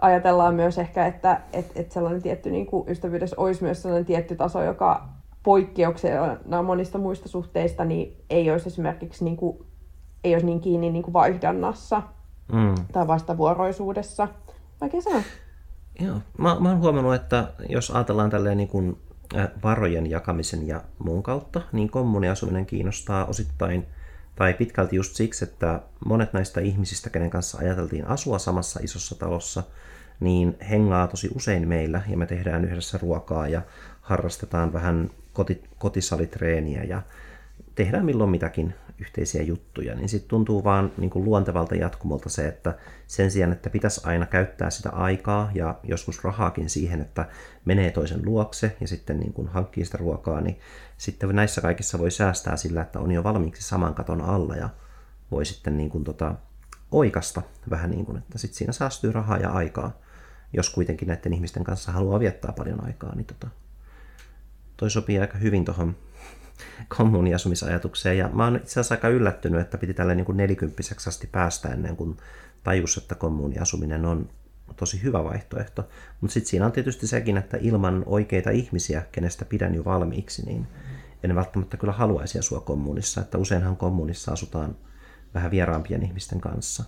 ajatellaan 0.00 0.54
myös 0.54 0.78
ehkä, 0.78 1.06
että 1.06 1.40
et, 1.52 1.72
et 1.74 1.92
sellainen 1.92 2.22
tietty 2.22 2.50
niin 2.50 2.66
kuin 2.66 2.88
ystävyydessä 2.88 3.36
olisi 3.38 3.62
myös 3.62 3.82
sellainen 3.82 4.06
tietty 4.06 4.36
taso, 4.36 4.62
joka 4.62 5.08
poikkeuksena 5.42 6.62
monista 6.62 6.98
muista 6.98 7.28
suhteista 7.28 7.84
niin 7.84 8.16
ei 8.30 8.50
olisi 8.50 8.68
esimerkiksi 8.68 9.24
niin 9.24 9.36
kuin, 9.36 9.66
ei 10.24 10.34
olisi 10.34 10.46
niin 10.46 10.60
kiinni 10.60 10.90
niin 10.90 11.02
kuin 11.02 11.12
vaihdannassa 11.12 12.02
mm. 12.52 12.74
tai 12.92 13.06
vastavuoroisuudessa. 13.06 14.28
Vaikea 14.80 15.00
sanoa. 15.00 15.22
Joo. 16.00 16.16
Mä, 16.38 16.56
mä 16.60 16.68
oon 16.68 16.80
huomannut, 16.80 17.14
että 17.14 17.52
jos 17.68 17.90
ajatellaan 17.90 18.30
tälleen 18.30 18.56
niin 18.56 18.68
kuin 18.68 18.96
varojen 19.64 20.10
jakamisen 20.10 20.66
ja 20.66 20.80
muun 20.98 21.22
kautta, 21.22 21.60
niin 21.72 21.90
kommuniasuminen 21.90 22.66
kiinnostaa 22.66 23.24
osittain 23.24 23.86
tai 24.36 24.54
pitkälti 24.54 24.96
just 24.96 25.14
siksi, 25.14 25.44
että 25.44 25.80
monet 26.06 26.32
näistä 26.32 26.60
ihmisistä, 26.60 27.10
kenen 27.10 27.30
kanssa 27.30 27.58
ajateltiin 27.58 28.06
asua 28.06 28.38
samassa 28.38 28.80
isossa 28.82 29.18
talossa, 29.18 29.62
niin 30.20 30.56
hengaa 30.70 31.06
tosi 31.06 31.30
usein 31.34 31.68
meillä 31.68 32.02
ja 32.08 32.16
me 32.16 32.26
tehdään 32.26 32.64
yhdessä 32.64 32.98
ruokaa 33.02 33.48
ja 33.48 33.62
harrastetaan 34.00 34.72
vähän 34.72 35.10
koti, 35.32 35.62
kotisalitreeniä 35.78 36.84
ja 36.84 37.02
tehdään 37.74 38.04
milloin 38.04 38.30
mitäkin 38.30 38.74
yhteisiä 38.98 39.42
juttuja, 39.42 39.94
niin 39.94 40.08
sitten 40.08 40.28
tuntuu 40.28 40.64
vaan 40.64 40.92
niin 40.98 41.10
kuin 41.10 41.24
luontevalta 41.24 41.74
jatkumolta 41.74 42.28
se, 42.28 42.48
että 42.48 42.78
sen 43.06 43.30
sijaan, 43.30 43.52
että 43.52 43.70
pitäisi 43.70 44.00
aina 44.04 44.26
käyttää 44.26 44.70
sitä 44.70 44.90
aikaa 44.90 45.50
ja 45.54 45.78
joskus 45.82 46.24
rahaakin 46.24 46.70
siihen, 46.70 47.00
että 47.00 47.28
menee 47.64 47.90
toisen 47.90 48.24
luokse 48.24 48.76
ja 48.80 48.88
sitten 48.88 49.20
niin 49.20 49.32
kuin 49.32 49.48
hankkii 49.48 49.84
sitä 49.84 49.98
ruokaa, 49.98 50.40
niin 50.40 50.58
sitten 50.96 51.36
näissä 51.36 51.60
kaikissa 51.60 51.98
voi 51.98 52.10
säästää 52.10 52.56
sillä, 52.56 52.82
että 52.82 53.00
on 53.00 53.12
jo 53.12 53.24
valmiiksi 53.24 53.68
saman 53.68 53.94
katon 53.94 54.20
alla 54.20 54.56
ja 54.56 54.68
voi 55.30 55.44
sitten 55.44 55.76
niin 55.76 55.90
kuin 55.90 56.04
tota, 56.04 56.34
oikasta 56.90 57.42
vähän 57.70 57.90
niin 57.90 58.06
kuin, 58.06 58.18
että 58.18 58.38
sitten 58.38 58.58
siinä 58.58 58.72
säästyy 58.72 59.12
rahaa 59.12 59.38
ja 59.38 59.50
aikaa 59.50 59.92
jos 60.52 60.70
kuitenkin 60.70 61.08
näiden 61.08 61.32
ihmisten 61.32 61.64
kanssa 61.64 61.92
haluaa 61.92 62.20
viettää 62.20 62.52
paljon 62.52 62.84
aikaa, 62.84 63.14
niin 63.14 63.26
tota, 63.26 63.48
toi 64.76 64.90
sopii 64.90 65.18
aika 65.18 65.38
hyvin 65.38 65.64
tuohon 65.64 65.96
kommuniasumisajatukseen. 66.98 68.18
Ja 68.18 68.28
mä 68.28 68.44
oon 68.44 68.56
itse 68.56 68.72
asiassa 68.72 68.94
aika 68.94 69.08
yllättynyt, 69.08 69.60
että 69.60 69.78
piti 69.78 69.94
tälle 69.94 70.14
niin 70.14 70.26
kuin 70.26 70.36
nelikymppiseksi 70.36 71.08
asti 71.08 71.26
päästä 71.26 71.68
ennen 71.68 71.96
kuin 71.96 72.16
tajus, 72.64 72.96
että 72.96 73.14
kommuniasuminen 73.14 74.06
on 74.06 74.30
tosi 74.76 75.02
hyvä 75.02 75.24
vaihtoehto. 75.24 75.88
Mutta 76.20 76.34
sitten 76.34 76.50
siinä 76.50 76.66
on 76.66 76.72
tietysti 76.72 77.06
sekin, 77.06 77.36
että 77.36 77.56
ilman 77.60 78.02
oikeita 78.06 78.50
ihmisiä, 78.50 79.02
kenestä 79.12 79.44
pidän 79.44 79.74
jo 79.74 79.84
valmiiksi, 79.84 80.46
niin 80.46 80.66
en 81.24 81.34
välttämättä 81.34 81.76
kyllä 81.76 81.92
haluaisi 81.92 82.38
asua 82.38 82.60
kommunissa. 82.60 83.20
Että 83.20 83.38
useinhan 83.38 83.76
kommunissa 83.76 84.32
asutaan 84.32 84.76
vähän 85.34 85.50
vieraampien 85.50 86.02
ihmisten 86.02 86.40
kanssa. 86.40 86.84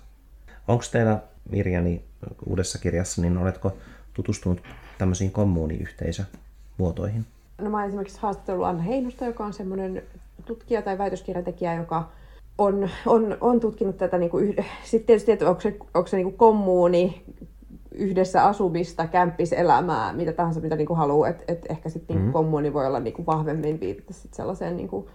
Onko 0.68 0.84
teillä 0.92 1.22
Mirjani 1.50 2.04
uudessa 2.46 2.78
kirjassa, 2.78 3.22
niin 3.22 3.38
oletko 3.38 3.72
tutustunut 4.14 4.62
tämmöisiin 4.98 5.30
kommuniyhteisömuotoihin? 5.30 7.26
No 7.58 7.70
mä 7.70 7.76
olen 7.76 7.88
esimerkiksi 7.88 8.20
haastatellut 8.20 8.66
Anna 8.66 8.82
Heinosta, 8.82 9.24
joka 9.24 9.44
on 9.44 9.52
semmoinen 9.52 10.02
tutkija 10.44 10.82
tai 10.82 10.98
väitöskirjatekijä, 10.98 11.74
joka 11.74 12.08
on, 12.58 12.88
on, 13.06 13.36
on 13.40 13.60
tutkinut 13.60 13.98
tätä 13.98 14.18
niin 14.18 14.30
kuin 14.30 14.56
sitten 14.84 15.06
tietysti, 15.06 15.32
että 15.32 15.48
onko 15.48 15.60
se, 15.60 15.76
onko 15.94 16.06
se 16.06 16.16
niin 16.16 16.26
kuin 16.26 16.36
kommuuni, 16.36 17.24
yhdessä 17.94 18.44
asumista, 18.44 19.06
kämppiselämää, 19.06 20.12
mitä 20.12 20.32
tahansa, 20.32 20.60
mitä 20.60 20.76
niin 20.76 20.86
kuin 20.86 20.96
haluaa. 20.96 21.28
Että 21.28 21.44
et 21.48 21.66
ehkä 21.68 21.88
sitten 21.88 22.14
niin 22.14 22.22
mm-hmm. 22.22 22.32
kommuuni 22.32 22.72
voi 22.72 22.86
olla 22.86 23.00
niin 23.00 23.14
kuin 23.14 23.26
vahvemmin 23.26 23.80
viitata 23.80 24.12
sit 24.12 24.34
sellaiseen 24.34 24.76
niin 24.76 24.88
kuin 24.88 25.06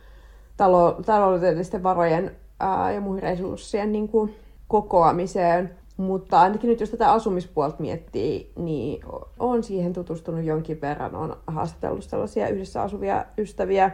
talo, 0.58 1.00
taloudellisten 1.06 1.84
varojen 1.84 2.32
ää, 2.60 2.92
ja 2.92 3.02
muihin 3.02 3.24
resurssien 3.24 3.92
niin 3.92 4.08
kuin 4.08 4.36
kokoamiseen. 4.68 5.76
Mutta 5.98 6.42
ainakin 6.42 6.70
nyt 6.70 6.80
jos 6.80 6.90
tätä 6.90 7.12
asumispuolta 7.12 7.76
miettii, 7.80 8.52
niin 8.56 9.04
on 9.40 9.64
siihen 9.64 9.94
tutustunut 9.94 10.44
jonkin 10.44 10.82
verran. 10.82 11.16
on 11.16 11.38
haastatellut 11.48 12.04
sellaisia 12.04 12.50
yhdessä 12.50 12.82
asuvia 12.82 13.26
ystäviä. 13.38 13.92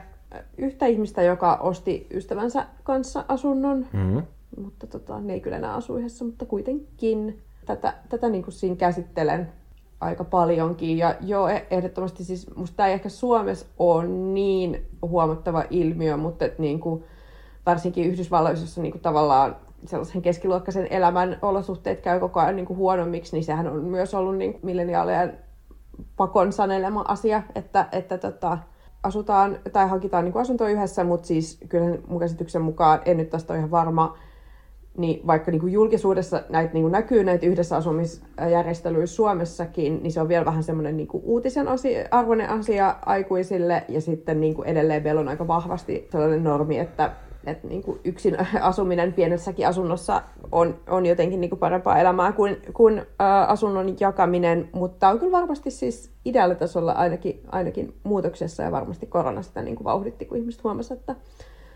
Yhtä 0.58 0.86
ihmistä, 0.86 1.22
joka 1.22 1.56
osti 1.56 2.08
ystävänsä 2.14 2.66
kanssa 2.84 3.26
asunnon, 3.28 3.86
mm-hmm. 3.93 4.24
mutta 4.58 4.88
tota, 4.88 5.20
ne 5.20 5.34
ei 5.34 5.41
kyllä 5.41 5.58
enää 5.58 5.74
asu 5.74 5.97
yhdessä, 5.97 6.26
mutta 6.26 6.45
kuitenkin 6.45 7.41
tätä, 7.66 7.93
tätä 8.10 8.30
niin 8.30 8.43
kuin 8.43 8.54
siinä 8.54 8.76
käsittelen 8.76 9.52
aika 9.99 10.24
paljonkin. 10.24 10.97
Ja 10.97 11.16
joo, 11.22 11.47
e- 11.47 11.68
ehdottomasti 11.70 12.24
siis 12.24 12.56
musta 12.56 12.76
tämä 12.76 12.88
ei 12.88 12.93
ehkä 12.93 13.10
Suomessa 13.10 13.66
ole 13.80 14.08
niin 14.08 14.86
huomattava 15.02 15.64
ilmiö, 15.70 16.18
mutta 16.18 16.45
et 16.45 16.60
niin 16.60 16.80
kuin, 16.80 17.04
varsinkin 17.66 18.06
Yhdysvalloissa, 18.06 18.64
jossa 18.64 18.82
niin 18.82 18.91
kuin 18.91 19.02
tavallaan 19.02 19.56
sellaisen 19.86 20.21
keskiluokkaisen 20.21 20.88
elämän 20.89 21.38
olosuhteet 21.41 22.01
käy 22.01 22.19
koko 22.19 22.39
ajan 22.39 22.55
niin 22.55 22.65
kuin 22.65 22.77
huonommiksi, 22.77 23.36
niin 23.36 23.43
sehän 23.43 23.67
on 23.67 23.84
myös 23.84 24.13
ollut 24.13 24.38
niin 24.38 24.59
milleniaalien 24.63 25.38
pakon 26.17 26.53
sanelema 26.53 27.05
asia, 27.07 27.43
että, 27.55 27.88
että 27.91 28.17
tota, 28.17 28.57
asutaan 29.03 29.59
tai 29.73 29.88
hankitaan 29.88 30.23
niin 30.23 30.34
kuin 30.34 30.41
asunto 30.41 30.67
yhdessä, 30.67 31.03
mutta 31.03 31.27
siis 31.27 31.59
kyllä 31.69 31.97
mun 32.07 32.19
käsityksen 32.19 32.61
mukaan, 32.61 32.99
en 33.05 33.17
nyt 33.17 33.29
tästä 33.29 33.53
ole 33.53 33.57
ihan 33.57 33.71
varma, 33.71 34.17
niin 34.97 35.27
vaikka 35.27 35.51
niin 35.51 35.61
kuin 35.61 35.73
julkisuudessa 35.73 36.43
näitä 36.49 36.73
niin 36.73 36.84
kuin 36.84 36.91
näkyy 36.91 37.23
näitä 37.23 37.45
yhdessä 37.45 37.75
asumisjärjestelyjä 37.75 39.05
Suomessakin, 39.05 40.03
niin 40.03 40.11
se 40.11 40.21
on 40.21 40.27
vielä 40.27 40.45
vähän 40.45 40.63
semmoinen 40.63 40.97
niin 40.97 41.07
kuin 41.07 41.23
uutisen 41.25 41.67
asia, 41.67 42.07
arvoinen 42.11 42.49
asia 42.49 42.95
aikuisille, 43.05 43.84
ja 43.88 44.01
sitten 44.01 44.41
niin 44.41 44.55
kuin 44.55 44.67
edelleen 44.67 45.03
vielä 45.03 45.19
on 45.19 45.27
aika 45.27 45.47
vahvasti 45.47 46.07
sellainen 46.11 46.43
normi, 46.43 46.79
että, 46.79 47.11
että 47.46 47.68
niin 47.68 47.84
kuin 47.84 48.00
yksin 48.04 48.38
asuminen 48.62 49.14
pienessäkin 49.14 49.68
asunnossa 49.68 50.22
on, 50.52 50.80
on 50.88 51.06
jotenkin 51.06 51.42
niin 51.42 51.50
kuin 51.50 51.60
parempaa 51.60 52.00
elämää 52.00 52.32
kuin, 52.32 52.62
kuin 52.74 53.00
ä, 53.00 53.44
asunnon 53.44 53.96
jakaminen, 54.00 54.70
mutta 54.72 55.10
on 55.10 55.20
kyllä 55.20 55.32
varmasti 55.32 55.72
siis 55.72 56.12
ideaalla 56.26 56.56
tasolla 56.56 56.92
ainakin, 56.92 57.42
ainakin 57.48 57.94
muutoksessa, 58.04 58.64
ja 58.64 58.72
varmasti 58.72 59.06
korona 59.06 59.42
sitä 59.42 59.62
niin 59.62 59.76
kuin 59.76 59.86
vauhditti, 59.86 60.26
kun 60.26 60.38
ihmiset 60.38 60.64
huomasivat, 60.64 61.00
että 61.00 61.16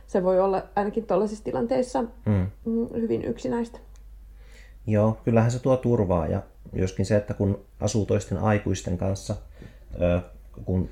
se 0.07 0.23
voi 0.23 0.39
olla 0.39 0.63
ainakin 0.75 1.05
tällaisissa 1.05 1.43
tilanteissa 1.43 2.01
mm. 2.01 2.47
mm. 2.65 2.87
hyvin 2.93 3.25
yksinäistä. 3.25 3.79
Joo, 4.87 5.17
kyllähän 5.25 5.51
se 5.51 5.59
tuo 5.59 5.77
turvaa 5.77 6.27
ja 6.27 6.41
joskin 6.73 7.05
se, 7.05 7.15
että 7.15 7.33
kun 7.33 7.59
asuu 7.79 8.05
toisten 8.05 8.37
aikuisten 8.37 8.97
kanssa, 8.97 9.35
kun 10.65 10.89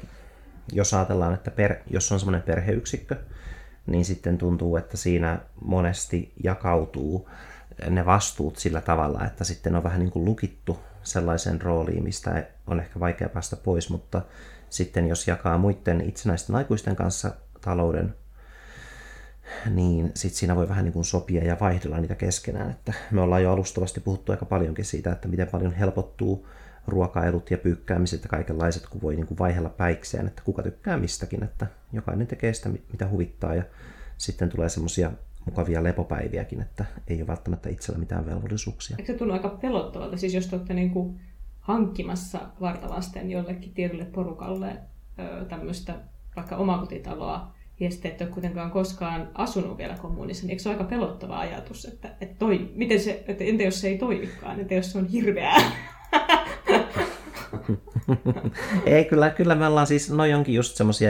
jos 0.72 0.94
ajatellaan, 0.94 1.34
että 1.34 1.52
per, 1.52 1.76
jos 1.90 2.12
on 2.12 2.20
semmoinen 2.20 2.42
perheyksikkö, 2.42 3.16
niin 3.86 4.06
sitten 4.06 4.38
tuntuu, 4.38 4.78
että 4.78 4.98
siinä 4.98 5.40
monesti 5.62 6.34
jakautuu 6.44 7.30
ne 7.90 8.06
vastuut 8.06 8.58
sillä 8.58 8.82
tavalla, 8.82 9.26
että 9.26 9.44
sitten 9.44 9.76
on 9.76 9.84
vähän 9.84 10.00
niin 10.00 10.12
kuin 10.12 10.26
lukittu 10.26 10.80
sellaiseen 11.04 11.62
rooliin, 11.62 12.04
mistä 12.04 12.44
on 12.68 12.80
ehkä 12.80 13.00
vaikea 13.00 13.30
päästä 13.30 13.56
pois, 13.56 13.90
mutta 13.90 14.22
sitten 14.70 15.08
jos 15.08 15.28
jakaa 15.28 15.58
muiden 15.58 16.02
itsenäisten 16.02 16.56
aikuisten 16.56 16.96
kanssa 16.96 17.32
talouden 17.62 18.16
niin 19.70 20.12
sitten 20.16 20.40
siinä 20.40 20.56
voi 20.56 20.70
vähän 20.70 20.86
niin 20.86 20.94
kuin 20.94 21.06
sopia 21.06 21.44
ja 21.44 21.58
vaihdella 21.62 21.98
niitä 21.98 22.16
keskenään. 22.16 22.72
Että 22.72 22.94
me 23.12 23.22
ollaan 23.22 23.44
jo 23.44 23.52
alustavasti 23.52 24.00
puhuttu 24.00 24.32
aika 24.32 24.46
paljonkin 24.46 24.86
siitä, 24.86 25.12
että 25.12 25.28
miten 25.28 25.48
paljon 25.48 25.74
helpottuu 25.74 26.48
ruokailut 26.88 27.52
ja 27.52 27.58
pyykkäämiset 27.58 28.24
ja 28.24 28.30
kaikenlaiset, 28.30 28.88
kun 28.88 29.02
voi 29.02 29.16
niin 29.16 29.28
kuin 29.28 29.38
vaihella 29.38 29.70
päikseen, 29.70 30.28
että 30.28 30.42
kuka 30.46 30.64
tykkää 30.64 30.98
mistäkin, 30.98 31.44
että 31.44 31.68
jokainen 31.94 32.28
tekee 32.28 32.54
sitä, 32.54 32.70
mitä 32.70 33.08
huvittaa 33.10 33.56
ja 33.56 33.64
sitten 34.18 34.50
tulee 34.50 34.70
semmoisia 34.70 35.12
mukavia 35.46 35.84
lepopäiviäkin, 35.84 36.62
että 36.62 36.86
ei 37.08 37.18
ole 37.22 37.28
välttämättä 37.28 37.70
itsellä 37.70 38.00
mitään 38.00 38.26
velvollisuuksia. 38.26 38.96
Eikö 39.00 39.12
se 39.12 39.18
tunnu 39.18 39.34
aika 39.34 39.50
pelottavalta, 39.50 40.18
siis 40.18 40.34
jos 40.34 40.48
te 40.48 40.56
olette 40.56 40.74
niin 40.74 40.92
kuin 40.92 41.20
hankkimassa 41.60 42.40
vartavasten 42.62 43.32
jollekin 43.32 43.74
tietylle 43.74 44.06
porukalle 44.06 44.78
tämmöistä 45.50 45.96
vaikka 46.36 46.56
omakotitaloa, 46.56 47.54
ja 47.80 47.92
sitten 47.92 48.12
et 48.12 48.22
ole 48.22 48.30
kuitenkaan 48.30 48.72
koskaan 48.72 49.30
asunut 49.34 49.78
vielä 49.78 49.98
kommunissa, 50.02 50.44
niin 50.44 50.50
eikö 50.50 50.64
se 50.64 50.70
ole 50.70 50.78
aika 50.78 50.90
pelottava 50.90 51.40
ajatus, 51.40 51.86
että, 51.86 52.16
että 52.22 52.36
toi, 52.40 52.72
miten 52.76 53.00
se, 53.00 53.24
että 53.28 53.44
entä 53.44 53.64
jos 53.64 53.82
se 53.82 53.88
ei 53.88 53.98
toimikaan, 53.98 54.60
entä 54.60 54.74
jos 54.74 54.92
se 54.92 54.98
on 54.98 55.08
hirveää? 55.08 55.62
ei, 58.86 59.06
kyllä, 59.06 59.30
kyllä 59.30 59.56
me 59.56 59.68
ollaan 59.68 59.88
siis, 59.88 60.12
no 60.12 60.26
jonkin 60.26 60.56
just 60.56 60.76
semmoisia 60.76 61.10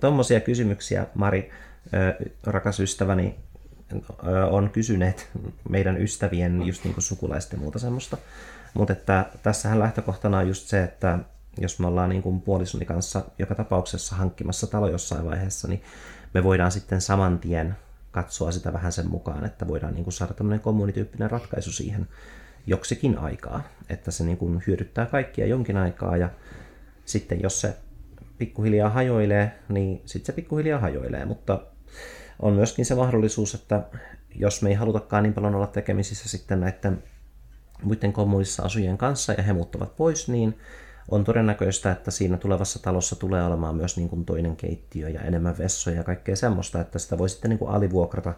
tommosia 0.00 0.40
kysymyksiä, 0.40 1.06
Mari, 1.14 1.50
rakas 2.44 2.80
ystäväni, 2.80 3.34
on 4.50 4.70
kysyneet 4.70 5.28
meidän 5.68 6.02
ystävien 6.02 6.66
just 6.66 6.84
niin 6.84 6.94
kuin 6.94 7.04
sukulaisten 7.04 7.58
muuta 7.58 7.78
semmoista. 7.78 8.16
Mutta 8.74 8.92
että 8.92 9.26
tässähän 9.42 9.78
lähtökohtana 9.78 10.38
on 10.38 10.48
just 10.48 10.68
se, 10.68 10.82
että 10.82 11.18
jos 11.58 11.78
me 11.78 11.86
ollaan 11.86 12.08
niin 12.08 12.22
kuin 12.22 12.40
puolisoni 12.40 12.84
kanssa 12.84 13.24
joka 13.38 13.54
tapauksessa 13.54 14.16
hankkimassa 14.16 14.66
talo 14.66 14.88
jossain 14.88 15.24
vaiheessa, 15.24 15.68
niin 15.68 15.82
me 16.34 16.44
voidaan 16.44 16.72
sitten 16.72 17.00
saman 17.00 17.38
tien 17.38 17.76
katsoa 18.10 18.52
sitä 18.52 18.72
vähän 18.72 18.92
sen 18.92 19.10
mukaan, 19.10 19.44
että 19.44 19.68
voidaan 19.68 19.94
niin 19.94 20.04
kuin 20.04 20.14
saada 20.14 20.34
tämmöinen 20.34 20.60
kommunityyppinen 20.60 21.30
ratkaisu 21.30 21.72
siihen 21.72 22.08
joksikin 22.66 23.18
aikaa, 23.18 23.62
että 23.88 24.10
se 24.10 24.24
niin 24.24 24.36
kuin 24.36 24.62
hyödyttää 24.66 25.06
kaikkia 25.06 25.46
jonkin 25.46 25.76
aikaa 25.76 26.16
ja 26.16 26.30
sitten 27.04 27.42
jos 27.42 27.60
se 27.60 27.76
pikkuhiljaa 28.38 28.90
hajoilee, 28.90 29.52
niin 29.68 30.02
sitten 30.04 30.26
se 30.26 30.32
pikkuhiljaa 30.32 30.80
hajoilee, 30.80 31.24
mutta 31.24 31.60
on 32.42 32.52
myöskin 32.52 32.84
se 32.84 32.94
mahdollisuus, 32.94 33.54
että 33.54 33.82
jos 34.34 34.62
me 34.62 34.68
ei 34.68 34.74
halutakaan 34.74 35.22
niin 35.22 35.34
paljon 35.34 35.54
olla 35.54 35.66
tekemisissä 35.66 36.28
sitten 36.28 36.60
näiden 36.60 37.02
muiden 37.82 38.12
kommunissa 38.12 38.62
asujien 38.62 38.98
kanssa 38.98 39.32
ja 39.32 39.42
he 39.42 39.52
muuttavat 39.52 39.96
pois, 39.96 40.28
niin 40.28 40.58
on 41.10 41.24
todennäköistä, 41.24 41.92
että 41.92 42.10
siinä 42.10 42.36
tulevassa 42.36 42.82
talossa 42.82 43.16
tulee 43.16 43.44
olemaan 43.44 43.76
myös 43.76 43.96
niin 43.96 44.08
kuin 44.08 44.24
toinen 44.24 44.56
keittiö 44.56 45.08
ja 45.08 45.20
enemmän 45.20 45.58
vessoja 45.58 45.96
ja 45.96 46.04
kaikkea 46.04 46.36
semmoista, 46.36 46.80
että 46.80 46.98
sitä 46.98 47.18
voi 47.18 47.28
sitten 47.28 47.48
niin 47.48 47.58
kuin 47.58 47.70
alivuokrata 47.70 48.34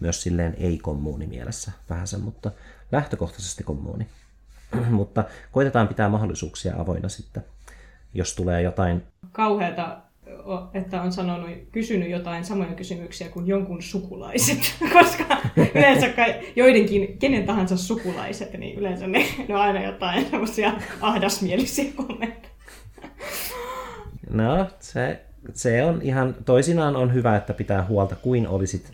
myös 0.00 0.22
silleen 0.22 0.54
ei-kommuuni 0.58 1.26
mielessä 1.26 1.72
vähän 1.90 2.06
sen, 2.06 2.20
mutta 2.20 2.50
lähtökohtaisesti 2.92 3.64
kommuuni. 3.64 4.06
mutta 4.90 5.24
koitetaan 5.52 5.88
pitää 5.88 6.08
mahdollisuuksia 6.08 6.74
avoinna 6.78 7.08
sitten, 7.08 7.44
jos 8.14 8.34
tulee 8.34 8.62
jotain... 8.62 9.02
Kauheata 9.32 10.02
että 10.74 11.02
on 11.02 11.12
sanonut, 11.12 11.50
kysynyt 11.72 12.10
jotain 12.10 12.44
samoja 12.44 12.72
kysymyksiä 12.72 13.28
kuin 13.28 13.46
jonkun 13.46 13.82
sukulaiset, 13.82 14.58
koska 14.98 15.24
yleensä 15.74 16.08
joidenkin, 16.56 17.18
kenen 17.18 17.46
tahansa 17.46 17.76
sukulaiset, 17.76 18.52
niin 18.58 18.78
yleensä 18.78 19.06
ne, 19.06 19.26
ne 19.48 19.54
on 19.54 19.60
aina 19.60 19.82
jotain 19.82 20.30
semmoisia 20.30 20.72
ahdasmielisiä 21.00 21.92
kommentteja. 21.96 22.52
No, 24.30 24.66
se, 24.80 25.20
se 25.54 25.84
on 25.84 26.02
ihan, 26.02 26.34
toisinaan 26.44 26.96
on 26.96 27.14
hyvä, 27.14 27.36
että 27.36 27.54
pitää 27.54 27.84
huolta 27.84 28.16
kuin 28.16 28.48
olisit 28.48 28.92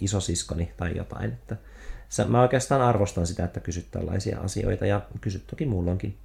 isosiskoni 0.00 0.70
tai 0.76 0.96
jotain. 0.96 1.32
Että 1.32 1.56
mä 2.28 2.42
oikeastaan 2.42 2.80
arvostan 2.80 3.26
sitä, 3.26 3.44
että 3.44 3.60
kysyt 3.60 3.90
tällaisia 3.90 4.40
asioita 4.40 4.86
ja 4.86 5.00
kysyt 5.20 5.46
toki 5.46 5.66
mullonkin. 5.66 6.16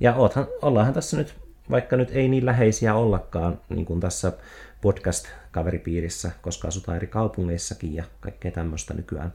Ja 0.00 0.14
oothan, 0.14 0.46
ollaanhan 0.62 0.94
tässä 0.94 1.16
nyt 1.16 1.34
vaikka 1.70 1.96
nyt 1.96 2.10
ei 2.12 2.28
niin 2.28 2.46
läheisiä 2.46 2.94
ollakaan, 2.94 3.60
niin 3.68 3.84
kuin 3.84 4.00
tässä 4.00 4.32
podcast-kaveripiirissä, 4.80 6.30
koska 6.42 6.68
asutaan 6.68 6.96
eri 6.96 7.06
kaupungeissakin 7.06 7.94
ja 7.94 8.04
kaikkea 8.20 8.50
tämmöistä 8.50 8.94
nykyään, 8.94 9.32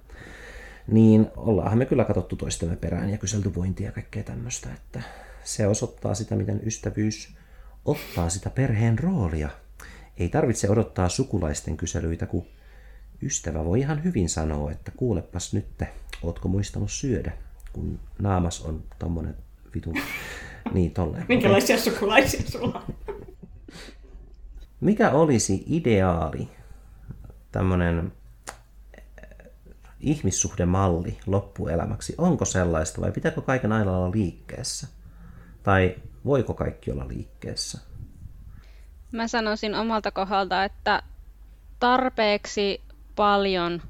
niin 0.88 1.28
ollaanhan 1.36 1.78
me 1.78 1.86
kyllä 1.86 2.06
katsottu 2.06 2.36
toistemme 2.36 2.76
perään 2.76 3.10
ja 3.10 3.18
kyselty 3.18 3.56
vointia 3.56 3.86
ja 3.86 3.92
kaikkea 3.92 4.24
tämmöistä, 4.24 4.70
että 4.74 5.02
se 5.44 5.68
osoittaa 5.68 6.14
sitä, 6.14 6.36
miten 6.36 6.62
ystävyys 6.66 7.38
ottaa 7.86 8.30
sitä 8.30 8.50
perheen 8.50 9.00
roolia. 9.00 9.50
Ei 10.18 10.30
tarvitse 10.30 10.70
odottaa 10.70 11.10
sukulaisten 11.10 11.78
kyselyitä, 11.78 12.26
kun 12.26 12.46
ystävä 13.22 13.66
voi 13.66 13.80
ihan 13.80 14.04
hyvin 14.04 14.30
sanoa, 14.30 14.72
että 14.72 14.92
kuulepas 14.98 15.54
nyt, 15.54 15.66
ootko 16.24 16.48
muistanut 16.48 16.92
syödä, 16.92 17.32
kun 17.74 18.00
naamas 18.20 18.62
on 18.62 18.84
tommonen 19.00 19.36
vitun 19.76 19.96
niin, 20.74 20.92
tolleen. 20.92 21.26
Minkälaisia 21.28 21.78
sukulaisia 21.78 22.42
sulla 22.52 22.84
on? 22.88 23.16
Mikä 24.82 25.12
olisi 25.12 25.64
ideaali 25.68 26.50
tämmöinen 27.52 28.12
eh, 28.98 29.28
ihmissuhdemalli 30.00 31.18
loppuelämäksi? 31.26 32.16
Onko 32.18 32.46
sellaista 32.46 33.02
vai 33.02 33.12
pitääkö 33.12 33.42
kaiken 33.42 33.72
aina 33.72 33.98
olla 33.98 34.12
liikkeessä? 34.12 34.88
Tai 35.64 35.96
voiko 36.26 36.54
kaikki 36.54 36.92
olla 36.92 37.08
liikkeessä? 37.08 37.80
Mä 39.12 39.28
sanoisin 39.28 39.76
omalta 39.76 40.12
kohdalta, 40.12 40.64
että 40.64 41.04
tarpeeksi 41.80 42.82
paljon 43.18 43.82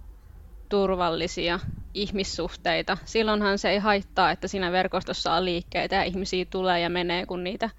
turvallisia 0.70 1.60
ihmissuhteita, 1.94 2.98
silloinhan 3.06 3.58
se 3.58 3.70
ei 3.70 3.80
haittaa, 3.80 4.32
että 4.32 4.48
siinä 4.48 4.72
verkostossa 4.72 5.34
on 5.34 5.46
liikkeitä 5.46 5.96
ja 5.96 6.04
ihmisiä 6.04 6.46
tulee 6.46 6.80
ja 6.80 6.90
menee, 6.90 7.26
kun 7.26 7.44
niitä 7.44 7.70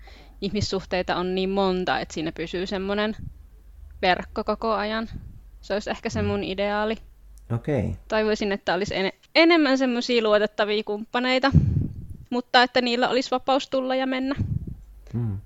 ihmissuhteita 0.40 1.16
on 1.16 1.34
niin 1.34 1.51
monta, 1.51 2.01
että 2.01 2.14
siinä 2.14 2.32
pysyy 2.32 2.66
semmoinen 2.66 3.16
verkko 4.03 4.44
koko 4.44 4.72
ajan. 4.72 5.09
Se 5.61 5.74
olisi 5.74 5.90
ehkä 5.90 6.11
se 6.11 6.22
mun 6.22 6.44
ideaali. 6.44 6.96
Okei. 7.55 7.78
Okay. 7.78 7.92
Toivoisin, 8.09 8.53
että 8.53 8.74
olisi 8.74 8.96
en- 8.96 9.12
enemmän 9.34 9.78
semmoisia 9.78 10.22
luotettavia 10.22 10.82
kumppaneita, 10.84 11.51
mutta 12.30 12.62
että 12.62 12.80
niillä 12.80 13.09
olisi 13.09 13.30
vapaus 13.30 13.68
tulla 13.68 13.94
ja 13.94 14.07
mennä. 14.07 14.34
Hmm. 15.12 15.38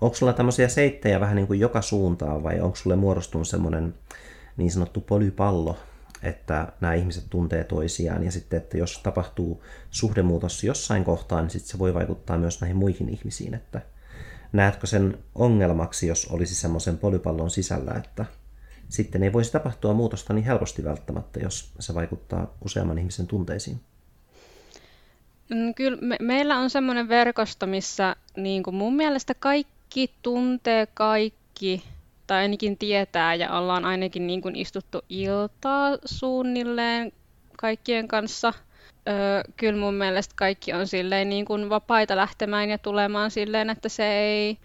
Onko 0.00 0.16
sulla 0.16 0.32
tämmöisiä 0.32 0.68
seittejä 0.68 1.20
vähän 1.20 1.36
niin 1.36 1.46
kuin 1.46 1.60
joka 1.60 1.82
suuntaan 1.82 2.42
vai 2.42 2.60
onko 2.60 2.76
sulle 2.76 2.96
muodostunut 2.96 3.48
semmoinen 3.48 3.94
niin 4.58 4.70
sanottu 4.70 5.00
polypallo, 5.00 5.78
että 6.22 6.72
nämä 6.80 6.94
ihmiset 6.94 7.24
tuntee 7.30 7.64
toisiaan 7.64 8.24
ja 8.24 8.32
sitten, 8.32 8.56
että 8.56 8.78
jos 8.78 8.98
tapahtuu 8.98 9.62
suhdemuutos 9.90 10.64
jossain 10.64 11.04
kohtaa, 11.04 11.40
niin 11.40 11.50
sitten 11.50 11.70
se 11.70 11.78
voi 11.78 11.94
vaikuttaa 11.94 12.38
myös 12.38 12.60
näihin 12.60 12.76
muihin 12.76 13.08
ihmisiin, 13.08 13.54
että 13.54 13.80
näetkö 14.52 14.86
sen 14.86 15.18
ongelmaksi, 15.34 16.06
jos 16.06 16.26
olisi 16.26 16.54
semmoisen 16.54 16.98
polypallon 16.98 17.50
sisällä, 17.50 17.92
että 17.92 18.24
sitten 18.88 19.22
ei 19.22 19.32
voisi 19.32 19.52
tapahtua 19.52 19.94
muutosta 19.94 20.32
niin 20.32 20.44
helposti 20.44 20.84
välttämättä, 20.84 21.40
jos 21.40 21.72
se 21.78 21.94
vaikuttaa 21.94 22.54
useamman 22.64 22.98
ihmisen 22.98 23.26
tunteisiin? 23.26 23.80
Mm, 25.50 25.74
kyllä 25.74 25.98
me, 26.00 26.16
meillä 26.20 26.58
on 26.58 26.70
semmoinen 26.70 27.08
verkosto, 27.08 27.66
missä 27.66 28.16
niin 28.36 28.62
kuin 28.62 28.76
mun 28.76 28.96
mielestä 28.96 29.34
kaikki 29.34 30.14
tuntee 30.22 30.86
kaikki, 30.86 31.84
tai 32.28 32.42
ainakin 32.42 32.78
tietää, 32.78 33.34
ja 33.34 33.58
ollaan 33.58 33.84
ainakin 33.84 34.26
niin 34.26 34.42
kuin 34.42 34.56
istuttu 34.56 35.00
iltaa 35.08 35.98
suunnilleen 36.04 37.12
kaikkien 37.56 38.08
kanssa. 38.08 38.52
Öö, 39.08 39.42
kyllä 39.56 39.80
mun 39.80 39.94
mielestä 39.94 40.34
kaikki 40.36 40.72
on 40.72 40.86
silleen 40.86 41.28
niin 41.28 41.44
kuin 41.44 41.70
vapaita 41.70 42.16
lähtemään 42.16 42.70
ja 42.70 42.78
tulemaan 42.78 43.30
silleen, 43.30 43.70
että 43.70 43.88
se 43.88 44.12
ei 44.12 44.58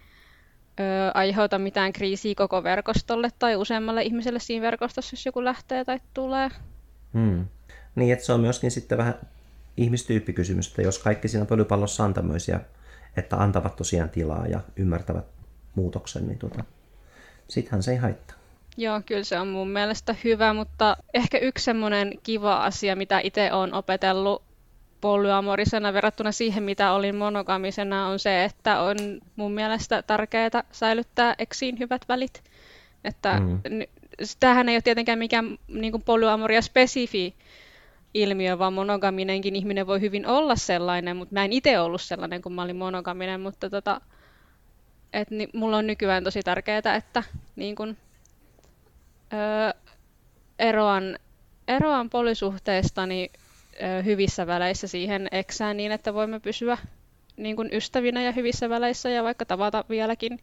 öö, 0.80 1.10
aiheuta 1.14 1.58
mitään 1.58 1.92
kriisiä 1.92 2.34
koko 2.36 2.62
verkostolle 2.62 3.30
tai 3.38 3.56
useammalle 3.56 4.02
ihmiselle 4.02 4.38
siinä 4.38 4.66
verkostossa, 4.66 5.14
jos 5.14 5.26
joku 5.26 5.44
lähtee 5.44 5.84
tai 5.84 6.00
tulee. 6.14 6.48
Hmm. 7.14 7.44
Niin, 7.94 8.12
että 8.12 8.24
se 8.24 8.32
on 8.32 8.40
myöskin 8.40 8.70
sitten 8.70 8.98
vähän 8.98 9.14
ihmistyyppikysymys, 9.76 10.68
että 10.68 10.82
jos 10.82 10.98
kaikki 10.98 11.28
siinä 11.28 11.46
pölypallossa 11.46 12.04
on 12.04 12.14
tämmöisiä, 12.14 12.60
että 13.16 13.36
antavat 13.36 13.76
tosiaan 13.76 14.10
tilaa 14.10 14.46
ja 14.46 14.60
ymmärtävät 14.76 15.24
muutoksen, 15.74 16.26
niin 16.26 16.38
tota, 16.38 16.64
sittenhän 17.48 17.82
se 17.82 17.90
ei 17.90 17.96
haittaa. 17.96 18.36
Joo, 18.76 19.00
kyllä 19.06 19.24
se 19.24 19.38
on 19.38 19.48
mun 19.48 19.68
mielestä 19.68 20.14
hyvä, 20.24 20.54
mutta 20.54 20.96
ehkä 21.14 21.38
yksi 21.38 21.64
semmoinen 21.64 22.12
kiva 22.22 22.56
asia, 22.56 22.96
mitä 22.96 23.20
itse 23.22 23.52
olen 23.52 23.74
opetellut 23.74 24.42
polyamorisena 25.00 25.92
verrattuna 25.92 26.32
siihen, 26.32 26.62
mitä 26.62 26.92
olin 26.92 27.16
monogamisena, 27.16 28.06
on 28.06 28.18
se, 28.18 28.44
että 28.44 28.80
on 28.80 28.96
mun 29.36 29.52
mielestä 29.52 30.02
tärkeää 30.02 30.64
säilyttää 30.72 31.34
eksiin 31.38 31.78
hyvät 31.78 32.02
välit. 32.08 32.42
Että 33.04 33.40
mm. 33.40 33.60
tämähän 34.40 34.68
ei 34.68 34.76
ole 34.76 34.82
tietenkään 34.82 35.18
mikään 35.18 35.58
niin 35.68 36.02
polyamoria 36.02 36.62
spesifi 36.62 37.34
ilmiö, 38.14 38.58
vaan 38.58 38.72
monogaminenkin 38.72 39.56
ihminen 39.56 39.86
voi 39.86 40.00
hyvin 40.00 40.26
olla 40.26 40.56
sellainen, 40.56 41.16
mutta 41.16 41.34
mä 41.34 41.44
en 41.44 41.52
itse 41.52 41.80
ollut 41.80 42.02
sellainen, 42.02 42.42
kun 42.42 42.52
mä 42.52 42.62
olin 42.62 42.76
monogaminen, 42.76 43.40
mutta 43.40 43.70
tota, 43.70 44.00
et, 45.14 45.30
niin, 45.30 45.48
mulla 45.54 45.76
on 45.76 45.86
nykyään 45.86 46.24
tosi 46.24 46.42
tärkeää, 46.42 46.96
että 46.96 47.22
niin 47.56 47.76
kun, 47.76 47.96
öö, 49.32 49.80
eroan, 50.58 51.18
eroan 51.68 52.10
polisuhteestani 52.10 53.30
öö, 53.82 54.02
hyvissä 54.02 54.46
väleissä 54.46 54.86
siihen 54.86 55.28
eksään 55.32 55.76
niin, 55.76 55.92
että 55.92 56.14
voimme 56.14 56.40
pysyä 56.40 56.78
niin 57.36 57.56
kun 57.56 57.68
ystävinä 57.72 58.22
ja 58.22 58.32
hyvissä 58.32 58.68
väleissä 58.68 59.10
ja 59.10 59.24
vaikka 59.24 59.44
tavata 59.44 59.84
vieläkin. 59.88 60.40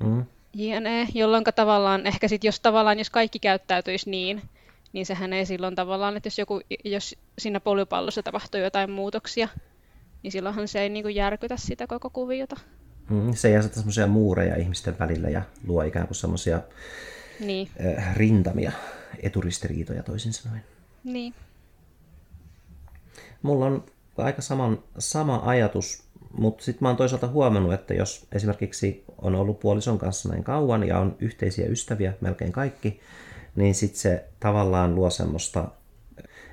Mm. 0.00 0.24
JNE, 0.54 1.08
jolloin 1.14 1.44
tavallaan 1.44 2.06
ehkä 2.06 2.28
sit, 2.28 2.44
jos 2.44 2.60
tavallaan 2.60 2.98
jos 2.98 3.10
kaikki 3.10 3.38
käyttäytyisi 3.38 4.10
niin, 4.10 4.42
niin 4.92 5.06
sehän 5.06 5.32
ei 5.32 5.46
silloin 5.46 5.74
tavallaan, 5.74 6.16
että 6.16 6.26
jos, 6.26 6.38
joku, 6.38 6.60
jos 6.84 7.16
siinä 7.38 7.60
polypallossa 7.60 8.22
tapahtuu 8.22 8.60
jotain 8.60 8.90
muutoksia, 8.90 9.48
niin 10.22 10.32
silloinhan 10.32 10.68
se 10.68 10.80
ei 10.80 10.88
niin 10.88 11.02
kuin 11.02 11.14
järkytä 11.14 11.56
sitä 11.56 11.86
koko 11.86 12.10
kuviota. 12.10 12.56
Mm, 13.10 13.34
se 13.34 13.48
ei 13.48 13.56
aseta 13.56 13.74
semmoisia 13.74 14.06
muureja 14.06 14.56
ihmisten 14.56 14.98
välillä 14.98 15.28
ja 15.28 15.42
luo 15.66 15.82
ikään 15.82 16.06
kuin 16.06 16.16
semmoisia 16.16 16.60
niin. 17.40 17.68
rintamia, 18.14 18.72
eturistiriitoja 19.22 20.02
toisin 20.02 20.32
sanoen. 20.32 20.64
Niin. 21.04 21.34
Mulla 23.42 23.66
on 23.66 23.84
aika 24.18 24.42
saman, 24.42 24.78
sama 24.98 25.42
ajatus, 25.44 26.02
mutta 26.38 26.64
sitten 26.64 26.84
mä 26.84 26.88
oon 26.88 26.96
toisaalta 26.96 27.28
huomannut, 27.28 27.72
että 27.72 27.94
jos 27.94 28.26
esimerkiksi 28.32 29.04
on 29.18 29.34
ollut 29.34 29.60
puolison 29.60 29.98
kanssa 29.98 30.28
näin 30.28 30.44
kauan 30.44 30.88
ja 30.88 30.98
on 30.98 31.16
yhteisiä 31.18 31.66
ystäviä, 31.66 32.12
melkein 32.20 32.52
kaikki, 32.52 33.00
niin 33.56 33.74
sitten 33.74 34.00
se 34.00 34.24
tavallaan 34.40 34.94
luo 34.94 35.10
semmoista, 35.10 35.68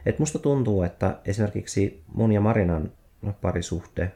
että 0.06 0.22
musta 0.22 0.40
tuntuu, 0.40 0.84
että 0.84 1.18
esimerkiksi 1.26 2.04
mun 2.14 2.32
ja 2.32 2.42
Marinan 2.42 2.92
parisuhde 3.42 4.12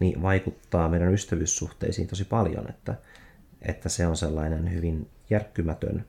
niin 0.00 0.22
vaikuttaa 0.22 0.88
meidän 0.88 1.14
ystävyyssuhteisiin 1.14 2.08
tosi 2.08 2.24
paljon, 2.24 2.70
että, 2.70 2.94
että 3.62 3.88
se 3.88 4.06
on 4.06 4.16
sellainen 4.16 4.72
hyvin 4.72 5.10
järkkymätön 5.30 6.04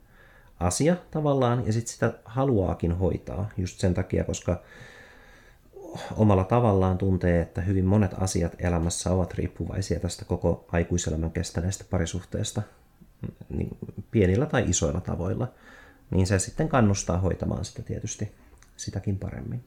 asia 0.59 0.95
tavallaan, 1.11 1.65
ja 1.67 1.73
sitten 1.73 1.93
sitä 1.93 2.13
haluaakin 2.25 2.91
hoitaa 2.91 3.49
just 3.57 3.79
sen 3.79 3.93
takia, 3.93 4.23
koska 4.23 4.61
omalla 6.15 6.43
tavallaan 6.43 6.97
tuntee, 6.97 7.41
että 7.41 7.61
hyvin 7.61 7.85
monet 7.85 8.11
asiat 8.17 8.55
elämässä 8.59 9.11
ovat 9.11 9.33
riippuvaisia 9.33 9.99
tästä 9.99 10.25
koko 10.25 10.65
aikuiselämän 10.71 11.31
kestäneestä 11.31 11.83
parisuhteesta, 11.89 12.61
niin 13.49 13.77
pienillä 14.11 14.45
tai 14.45 14.69
isoilla 14.69 15.01
tavoilla 15.01 15.51
niin 16.11 16.27
se 16.27 16.39
sitten 16.39 16.69
kannustaa 16.69 17.17
hoitamaan 17.17 17.65
sitä 17.65 17.81
tietysti 17.81 18.31
sitäkin 18.77 19.19
paremmin. 19.19 19.63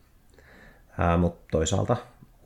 Mutta 1.19 1.49
toisaalta 1.51 1.97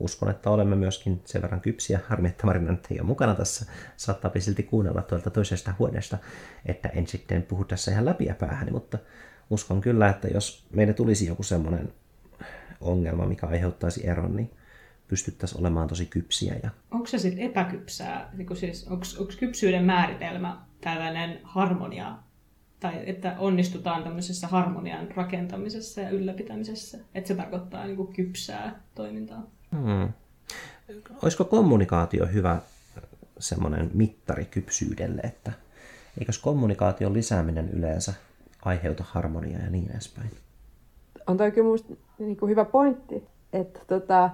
uskon, 0.03 0.29
että 0.29 0.49
olemme 0.49 0.75
myöskin 0.75 1.21
sen 1.25 1.41
verran 1.41 1.61
kypsiä. 1.61 1.99
Harmi, 2.07 2.27
että 2.27 2.45
Marina 2.45 2.71
nyt 2.71 2.87
ei 2.91 2.99
ole 2.99 3.07
mukana 3.07 3.35
tässä. 3.35 3.65
Saattaa 3.97 4.31
silti 4.39 4.63
kuunnella 4.63 5.01
tuolta 5.01 5.29
toisesta 5.29 5.73
huoneesta, 5.79 6.17
että 6.65 6.89
en 6.89 7.07
sitten 7.07 7.43
puhu 7.43 7.65
tässä 7.65 7.91
ihan 7.91 8.05
läpi 8.05 8.25
ja 8.25 8.35
päähän, 8.35 8.71
mutta 8.71 8.97
uskon 9.49 9.81
kyllä, 9.81 10.09
että 10.09 10.27
jos 10.27 10.65
meille 10.73 10.93
tulisi 10.93 11.25
joku 11.25 11.43
semmoinen 11.43 11.93
ongelma, 12.81 13.25
mikä 13.25 13.47
aiheuttaisi 13.47 14.07
eron, 14.07 14.35
niin 14.35 14.51
pystyttäisiin 15.07 15.61
olemaan 15.61 15.87
tosi 15.87 16.05
kypsiä. 16.05 16.55
Ja... 16.63 16.69
Onko 16.91 17.07
se 17.07 17.17
sitten 17.17 17.45
epäkypsää? 17.45 18.29
Niin 18.33 18.57
siis, 18.57 18.87
onko 18.87 19.05
kypsyyden 19.39 19.85
määritelmä 19.85 20.57
tällainen 20.81 21.39
harmonia 21.43 22.17
tai 22.79 23.09
että 23.09 23.35
onnistutaan 23.39 24.03
tämmöisessä 24.03 24.47
harmonian 24.47 25.11
rakentamisessa 25.11 26.01
ja 26.01 26.09
ylläpitämisessä. 26.09 26.97
Että 27.15 27.27
se 27.27 27.35
tarkoittaa 27.35 27.85
niin 27.85 27.97
kuin 27.97 28.13
kypsää 28.13 28.81
toimintaa. 28.95 29.51
Hmm. 29.73 30.13
Olisiko 31.23 31.45
kommunikaatio 31.45 32.25
hyvä 32.25 32.57
semmoinen 33.39 33.91
mittari 33.93 34.45
kypsyydelle, 34.45 35.21
että 35.21 35.51
eikös 36.19 36.37
kommunikaation 36.37 37.13
lisääminen 37.13 37.69
yleensä 37.69 38.13
aiheuta 38.65 39.03
harmoniaa 39.07 39.61
ja 39.61 39.69
niin 39.69 39.91
edespäin? 39.91 40.31
On 41.27 41.37
toi 41.37 41.51
kyllä 41.51 41.67
musta 41.67 41.93
niin 42.19 42.37
kuin 42.37 42.49
hyvä 42.49 42.65
pointti, 42.65 43.23
että 43.53 43.79
tota, 43.87 44.29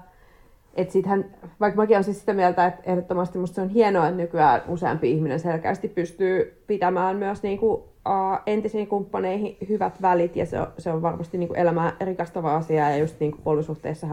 et 0.75 0.91
sittenhän, 0.91 1.25
vaikka 1.59 1.81
mäkin 1.81 1.95
olen 1.95 2.03
siis 2.03 2.19
sitä 2.19 2.33
mieltä, 2.33 2.65
että 2.65 2.91
ehdottomasti 2.91 3.37
musta 3.37 3.55
se 3.55 3.61
on 3.61 3.69
hienoa, 3.69 4.07
että 4.07 4.21
nykyään 4.21 4.61
useampi 4.67 5.11
ihminen 5.11 5.39
selkeästi 5.39 5.87
pystyy 5.87 6.63
pitämään 6.67 7.15
myös 7.15 7.43
niin 7.43 7.59
kuin 7.59 7.73
uh, 7.73 8.39
entisiin 8.45 8.87
kumppaneihin 8.87 9.57
hyvät 9.69 10.01
välit 10.01 10.35
ja 10.35 10.45
se 10.45 10.59
on, 10.59 10.67
se 10.77 10.91
on 10.91 11.01
varmasti 11.01 11.37
niin 11.37 11.47
kuin 11.47 11.59
elämää 11.59 11.93
rikastava 12.01 12.55
asia 12.55 12.89
ja 12.89 12.97
just 12.97 13.19
niin 13.19 13.31
kuin 13.31 13.59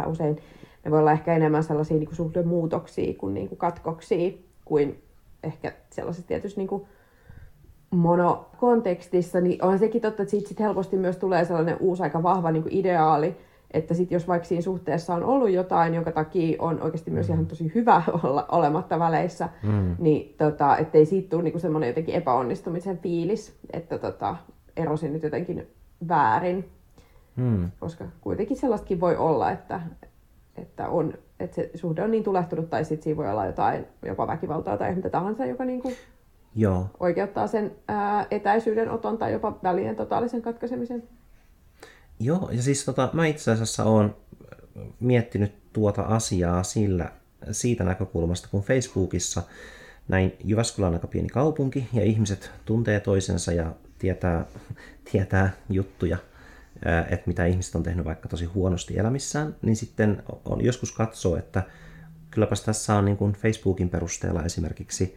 usein 0.06 0.38
ne 0.86 0.90
voi 0.90 0.98
olla 0.98 1.12
ehkä 1.12 1.34
enemmän 1.34 1.62
sellaisia 1.62 1.96
niin 1.96 2.06
kuin 2.06 2.16
suhdemuutoksia 2.16 3.14
kuin, 3.14 3.34
niin 3.34 3.48
kuin 3.48 3.58
katkoksia 3.58 4.32
kuin 4.64 5.02
ehkä 5.42 5.72
sellaisessa 5.90 6.28
tietysti 6.28 6.60
niin 6.60 6.68
kuin 6.68 6.84
monokontekstissa, 7.90 9.40
niin 9.40 9.64
on 9.64 9.78
sekin 9.78 10.02
totta, 10.02 10.22
että 10.22 10.30
siitä 10.30 10.48
sit 10.48 10.60
helposti 10.60 10.96
myös 10.96 11.16
tulee 11.16 11.44
sellainen 11.44 11.76
uusi 11.80 12.02
aika 12.02 12.22
vahva 12.22 12.50
niin 12.50 12.62
kuin 12.62 12.74
ideaali, 12.74 13.36
että 13.70 13.94
sit 13.94 14.10
jos 14.10 14.28
vaikka 14.28 14.48
siinä 14.48 14.62
suhteessa 14.62 15.14
on 15.14 15.24
ollut 15.24 15.50
jotain, 15.50 15.94
jonka 15.94 16.12
takia 16.12 16.62
on 16.62 16.82
oikeasti 16.82 17.10
myös 17.10 17.28
mm. 17.28 17.34
ihan 17.34 17.46
tosi 17.46 17.72
hyvä 17.74 18.02
olla 18.22 18.46
olematta 18.48 18.98
väleissä, 18.98 19.48
mm. 19.62 19.96
niin 19.98 20.34
tota, 20.38 20.76
ettei 20.76 21.06
siitä 21.06 21.28
tule 21.28 21.42
niinku 21.42 21.58
semmoinen 21.58 21.88
jotenkin 21.88 22.14
epäonnistumisen 22.14 22.98
fiilis, 22.98 23.58
että 23.72 23.98
tota, 23.98 24.36
erosin 24.76 25.12
nyt 25.12 25.22
jotenkin 25.22 25.66
väärin. 26.08 26.68
Mm. 27.36 27.70
Koska 27.80 28.04
kuitenkin 28.20 28.56
sellaistakin 28.56 29.00
voi 29.00 29.16
olla, 29.16 29.50
että, 29.50 29.80
että, 30.58 30.88
on, 30.88 31.14
että 31.40 31.54
se 31.56 31.70
suhde 31.74 32.02
on 32.02 32.10
niin 32.10 32.24
tulehtunut 32.24 32.70
tai 32.70 32.84
sitten 32.84 33.04
siinä 33.04 33.16
voi 33.16 33.30
olla 33.30 33.46
jotain, 33.46 33.86
jopa 34.02 34.26
väkivaltaa 34.26 34.76
tai 34.76 34.94
mitä 34.94 35.10
tahansa, 35.10 35.46
joka 35.46 35.64
niinku 35.64 35.92
Joo. 36.54 36.86
oikeuttaa 37.00 37.46
sen 37.46 37.72
ää, 37.88 38.26
etäisyyden 38.30 38.90
oton 38.90 39.18
tai 39.18 39.32
jopa 39.32 39.58
välien 39.62 39.96
totaalisen 39.96 40.42
katkaisemisen. 40.42 41.02
Joo, 42.20 42.48
ja 42.52 42.62
siis 42.62 42.84
tota, 42.84 43.10
mä 43.12 43.26
itse 43.26 43.50
asiassa 43.50 43.84
oon 43.84 44.16
miettinyt 45.00 45.52
tuota 45.72 46.02
asiaa 46.02 46.62
sillä, 46.62 47.12
siitä 47.50 47.84
näkökulmasta, 47.84 48.48
kun 48.50 48.62
Facebookissa 48.62 49.42
näin 50.08 50.32
Jyväskylä 50.44 50.86
on 50.86 50.94
aika 50.94 51.06
pieni 51.06 51.28
kaupunki 51.28 51.88
ja 51.92 52.02
ihmiset 52.02 52.50
tuntee 52.64 53.00
toisensa 53.00 53.52
ja 53.52 53.72
tietää, 53.98 54.44
tietää 55.12 55.50
juttuja, 55.70 56.18
että 57.10 57.26
mitä 57.26 57.46
ihmiset 57.46 57.74
on 57.74 57.82
tehnyt 57.82 58.04
vaikka 58.04 58.28
tosi 58.28 58.44
huonosti 58.44 58.98
elämissään, 58.98 59.56
niin 59.62 59.76
sitten 59.76 60.22
on 60.44 60.64
joskus 60.64 60.92
katsoo, 60.92 61.36
että 61.36 61.62
kylläpäs 62.30 62.62
tässä 62.62 62.94
on 62.94 63.04
niin 63.04 63.16
kuin 63.16 63.32
Facebookin 63.32 63.88
perusteella 63.88 64.42
esimerkiksi 64.42 65.16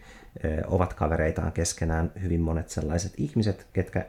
ovat 0.68 0.94
kavereitaan 0.94 1.52
keskenään 1.52 2.12
hyvin 2.22 2.42
monet 2.42 2.70
sellaiset 2.70 3.14
ihmiset, 3.18 3.68
ketkä 3.74 4.06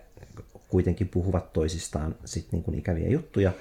kuitenkin 0.68 1.09
puhuvat 1.09 1.53
toisistaan 1.53 2.14
sit 2.24 2.53
niin 2.53 2.62
kuin 2.62 2.78
ikäviä 2.78 3.09
juttuja. 3.09 3.53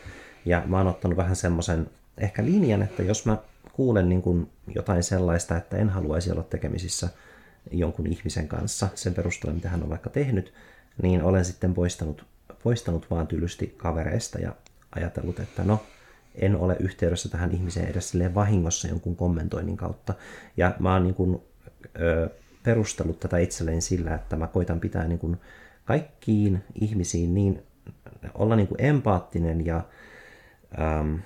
Ja 0.46 0.64
mä 0.66 0.78
oon 0.78 0.88
ottanut 0.88 1.18
vähän 1.18 1.36
semmoisen 1.36 1.90
ehkä 2.18 2.46
linjan, 2.46 2.82
että 2.82 3.04
jos 3.04 3.26
mä 3.26 3.38
kuulen 3.74 4.10
niin 4.10 4.22
kuin 4.22 4.50
jotain 4.68 5.04
sellaista, 5.04 5.58
että 5.58 5.78
en 5.78 5.90
haluaisi 5.90 6.32
olla 6.32 6.44
tekemisissä 6.44 7.10
jonkun 7.72 8.08
ihmisen 8.08 8.48
kanssa 8.48 8.88
sen 8.96 9.14
perusteella, 9.14 9.56
mitä 9.56 9.70
hän 9.70 9.84
on 9.84 9.90
vaikka 9.90 10.10
tehnyt, 10.10 10.54
niin 11.02 11.24
olen 11.24 11.46
sitten 11.46 11.74
poistanut, 11.74 12.26
poistanut 12.64 13.12
vaan 13.12 13.28
tylysti 13.28 13.74
kavereista 13.78 14.40
ja 14.40 14.56
ajatellut, 14.96 15.40
että 15.40 15.64
no, 15.64 15.84
en 16.36 16.56
ole 16.56 16.76
yhteydessä 16.80 17.30
tähän 17.30 17.52
ihmiseen 17.52 17.90
edes 17.90 18.14
vahingossa 18.36 18.88
jonkun 18.88 19.16
kommentoinnin 19.16 19.78
kautta. 19.78 20.14
Ja 20.58 20.76
mä 20.80 20.94
oon 20.94 21.04
niin 21.04 21.16
kuin, 21.16 21.42
ö, 22.02 22.30
perustellut 22.64 23.20
tätä 23.20 23.38
itselleen 23.38 23.82
sillä, 23.82 24.16
että 24.16 24.36
mä 24.36 24.48
koitan 24.48 24.80
pitää 24.80 25.08
niin 25.08 25.20
kuin 25.20 25.38
kaikkiin 25.86 26.64
ihmisiin 26.76 27.34
niin, 27.34 27.64
olla 28.34 28.56
niin 28.56 28.68
kuin 28.68 28.86
empaattinen 28.86 29.66
ja 29.66 29.82
äm, 30.80 31.20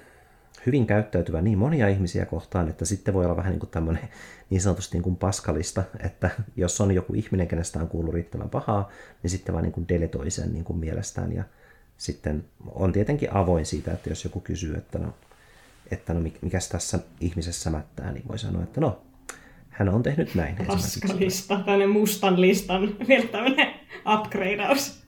hyvin 0.65 0.87
käyttäytyvä 0.87 1.41
niin 1.41 1.57
monia 1.57 1.87
ihmisiä 1.87 2.25
kohtaan, 2.25 2.69
että 2.69 2.85
sitten 2.85 3.13
voi 3.13 3.25
olla 3.25 3.37
vähän 3.37 3.51
niin 3.51 3.59
kuin 3.59 3.69
tämmöinen 3.69 4.09
niin 4.53 4.61
sanotusti 4.61 4.97
niin 4.97 5.03
kuin 5.03 5.15
paskalista, 5.15 5.83
että 5.99 6.29
jos 6.55 6.81
on 6.81 6.91
joku 6.91 7.13
ihminen, 7.13 7.47
kenestä 7.47 7.79
on 7.79 7.87
kuullut 7.87 8.13
riittävän 8.13 8.49
pahaa, 8.49 8.89
niin 9.23 9.31
sitten 9.31 9.53
vaan 9.53 9.63
niin 9.63 9.71
kuin 9.71 9.87
deletoi 9.87 10.31
sen 10.31 10.53
niin 10.53 10.63
kuin 10.63 10.79
mielestään 10.79 11.33
ja 11.33 11.43
sitten 11.97 12.45
on 12.71 12.93
tietenkin 12.93 13.33
avoin 13.33 13.65
siitä, 13.65 13.91
että 13.91 14.09
jos 14.09 14.23
joku 14.23 14.39
kysyy, 14.39 14.75
että 14.75 14.99
no, 14.99 15.13
että 15.91 16.13
no 16.13 16.19
mikäs 16.41 16.69
tässä 16.69 16.99
ihmisessä 17.19 17.69
mättää, 17.69 18.11
niin 18.11 18.27
voi 18.27 18.39
sanoa, 18.39 18.63
että 18.63 18.81
no, 18.81 19.01
hän 19.69 19.89
on 19.89 20.03
tehnyt 20.03 20.35
näin. 20.35 20.55
Paskalista, 20.67 21.55
tämmöinen 21.55 21.89
mustan 21.89 22.41
listan, 22.41 22.97
vielä 23.07 23.27
tämmöinen 23.27 23.73
upgradeaus. 24.13 25.03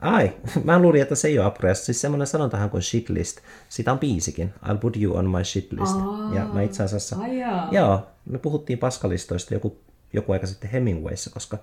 Ai, 0.00 0.32
mä 0.64 0.78
luulin, 0.78 1.02
että 1.02 1.14
se 1.14 1.28
ei 1.28 1.38
ole 1.38 1.46
upgrade. 1.46 1.74
Siis 1.74 2.00
semmoinen 2.00 2.26
sanontahan 2.26 2.70
kuin 2.70 2.82
shitlist. 2.82 3.40
Sitä 3.68 3.92
on 3.92 3.98
biisikin. 3.98 4.54
I'll 4.64 4.78
put 4.78 4.96
you 4.96 5.16
on 5.16 5.30
my 5.30 5.44
shitlist. 5.44 5.96
Aa, 5.96 6.34
ja 6.34 6.44
mä 6.44 6.62
itse 6.62 6.82
asiassa... 6.82 7.16
Joo, 7.70 8.06
me 8.24 8.38
puhuttiin 8.38 8.78
paskalistoista 8.78 9.54
joku, 9.54 9.76
joku 10.12 10.32
aika 10.32 10.46
sitten 10.46 10.70
Hemingwayssa, 10.70 11.30
koska 11.30 11.58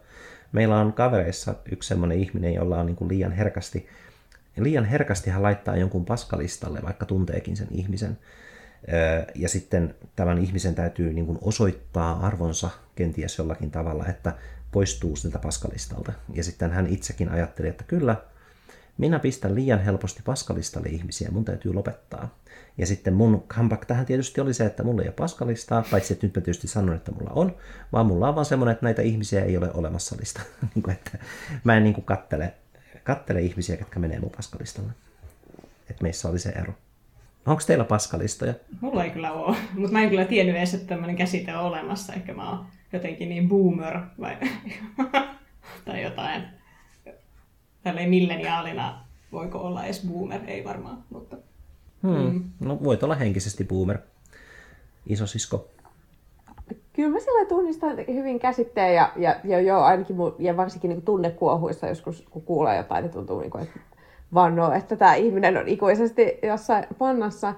meillä 0.51 0.79
on 0.79 0.93
kavereissa 0.93 1.55
yksi 1.71 1.87
semmoinen 1.87 2.19
ihminen, 2.19 2.53
jolla 2.53 2.79
on 2.79 2.85
niin 2.85 2.95
kuin 2.95 3.07
liian 3.07 3.31
herkästi 3.31 3.87
liian 4.57 4.85
herkästi 4.85 5.29
hän 5.29 5.43
laittaa 5.43 5.77
jonkun 5.77 6.05
paskalistalle, 6.05 6.79
vaikka 6.83 7.05
tunteekin 7.05 7.57
sen 7.57 7.67
ihmisen. 7.71 8.17
Ja 9.35 9.49
sitten 9.49 9.95
tämän 10.15 10.37
ihmisen 10.37 10.75
täytyy 10.75 11.13
niin 11.13 11.25
kuin 11.25 11.37
osoittaa 11.41 12.25
arvonsa 12.25 12.69
kenties 12.95 13.37
jollakin 13.37 13.71
tavalla, 13.71 14.05
että 14.07 14.33
poistuu 14.75 15.15
siltä 15.15 15.39
paskalistalta. 15.39 16.13
Ja 16.33 16.43
sitten 16.43 16.71
hän 16.71 16.87
itsekin 16.87 17.29
ajatteli, 17.29 17.67
että 17.67 17.83
kyllä, 17.83 18.15
minä 18.97 19.19
pistän 19.19 19.55
liian 19.55 19.83
helposti 19.83 20.21
paskalistalle 20.25 20.89
ihmisiä, 20.89 21.31
mun 21.31 21.45
täytyy 21.45 21.73
lopettaa. 21.73 22.39
Ja 22.77 22.87
sitten 22.87 23.13
mun 23.13 23.43
comeback 23.47 23.85
tähän 23.85 24.05
tietysti 24.05 24.41
oli 24.41 24.53
se, 24.53 24.65
että 24.65 24.83
mulla 24.83 25.01
ei 25.01 25.07
ole 25.07 25.13
paskalistaa, 25.13 25.83
paitsi 25.91 26.13
että 26.13 26.25
nyt 26.27 26.35
mä 26.35 26.41
tietysti 26.41 26.67
sanon, 26.67 26.95
että 26.95 27.11
mulla 27.11 27.31
on, 27.33 27.55
vaan 27.91 28.05
mulla 28.05 28.29
on 28.29 28.35
vaan 28.35 28.45
semmoinen, 28.45 28.73
että 28.73 28.85
näitä 28.85 29.01
ihmisiä 29.01 29.43
ei 29.43 29.57
ole 29.57 29.71
olemassa 29.73 30.15
lista. 30.19 30.41
Niin 30.75 30.89
että 30.89 31.17
mä 31.63 31.77
en 31.77 31.83
niin 31.83 31.93
kuin 31.93 32.05
kattele, 32.05 32.53
kattele 33.03 33.41
ihmisiä, 33.41 33.75
jotka 33.75 33.99
menee 33.99 34.19
mun 34.19 34.31
paskalistalle. 34.35 34.91
Että 35.89 36.03
meissä 36.03 36.29
oli 36.29 36.39
se 36.39 36.49
ero. 36.49 36.73
Onko 37.45 37.61
teillä 37.67 37.85
paskalistoja? 37.85 38.53
Mulla 38.81 39.03
ei 39.03 39.11
kyllä 39.11 39.31
ole, 39.31 39.57
mutta 39.79 39.91
mä 39.91 40.01
en 40.03 40.09
kyllä 40.09 40.25
tiennyt 40.25 40.55
edes, 40.55 40.73
että 40.73 40.87
tämmöinen 40.87 41.15
käsite 41.15 41.57
on 41.57 41.63
olemassa. 41.63 42.13
Ehkä 42.13 42.33
mä 42.33 42.49
oon 42.49 42.65
jotenkin 42.95 43.29
niin 43.29 43.49
boomer 43.49 43.99
vai, 44.19 44.37
tai 45.85 46.03
jotain. 46.03 46.43
Tälleen 47.83 48.09
milleniaalina 48.09 49.05
voiko 49.31 49.59
olla 49.59 49.85
edes 49.85 50.05
boomer, 50.07 50.41
ei 50.47 50.63
varmaan, 50.63 51.03
mutta... 51.09 51.37
Hmm. 52.03 52.15
Mm. 52.15 52.43
No 52.59 52.79
voit 52.83 53.03
olla 53.03 53.15
henkisesti 53.15 53.63
boomer, 53.63 53.97
isosisko. 55.07 55.67
Kyllä 56.93 57.09
mä 57.09 57.19
sillä 57.19 57.45
tunnistan 57.45 57.97
hyvin 58.07 58.39
käsitteen 58.39 58.95
ja, 58.95 59.11
ja, 59.15 59.35
ja 59.43 59.61
joo, 59.61 59.81
ainakin 59.81 60.15
mun, 60.15 60.35
ja 60.39 60.57
varsinkin 60.57 60.89
niin 60.89 61.01
tunnekuohuissa 61.01 61.87
joskus, 61.87 62.25
kun 62.29 62.41
kuulee 62.41 62.77
jotain, 62.77 63.03
niin 63.03 63.11
tuntuu, 63.13 63.39
niin 63.39 63.51
kuin, 63.51 63.63
että 63.63 63.79
vannoo, 64.33 64.71
että 64.71 64.95
tämä 64.95 65.15
ihminen 65.15 65.57
on 65.57 65.67
ikuisesti 65.67 66.39
jossain 66.43 66.85
pannassa. 66.97 67.53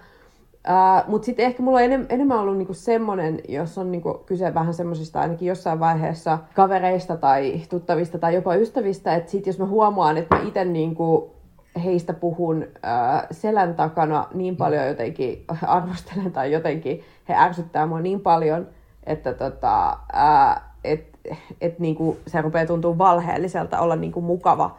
Uh, 0.69 1.09
Mutta 1.11 1.25
sitten 1.25 1.45
ehkä 1.45 1.63
mulla 1.63 1.77
on 1.77 1.83
enem, 1.83 2.05
enemmän 2.09 2.39
ollut 2.39 2.57
niinku 2.57 2.73
semmoinen, 2.73 3.39
jos 3.49 3.77
on 3.77 3.91
niinku 3.91 4.23
kyse 4.25 4.53
vähän 4.53 4.73
semmoisista 4.73 5.19
ainakin 5.21 5.47
jossain 5.47 5.79
vaiheessa 5.79 6.37
kavereista 6.55 7.17
tai 7.17 7.61
tuttavista 7.69 8.19
tai 8.19 8.35
jopa 8.35 8.55
ystävistä, 8.55 9.15
että 9.15 9.31
sitten 9.31 9.51
jos 9.51 9.59
mä 9.59 9.65
huomaan, 9.65 10.17
että 10.17 10.35
mä 10.35 10.41
itse 10.41 10.65
niinku 10.65 11.35
heistä 11.83 12.13
puhun 12.13 12.57
uh, 12.57 13.27
selän 13.31 13.75
takana 13.75 14.27
niin 14.33 14.55
paljon 14.55 14.87
jotenkin 14.87 15.45
arvostelen 15.67 16.31
tai 16.31 16.51
jotenkin 16.51 17.03
he 17.29 17.35
ärsyttää 17.35 17.85
mua 17.85 17.99
niin 17.99 18.19
paljon, 18.19 18.67
että 19.03 19.33
tota, 19.33 19.97
uh, 20.13 20.61
et, 20.83 21.19
et 21.61 21.79
niinku 21.79 22.17
se 22.27 22.41
rupeaa 22.41 22.65
tuntua 22.65 22.97
valheelliselta 22.97 23.79
olla 23.79 23.95
niinku 23.95 24.21
mukava 24.21 24.77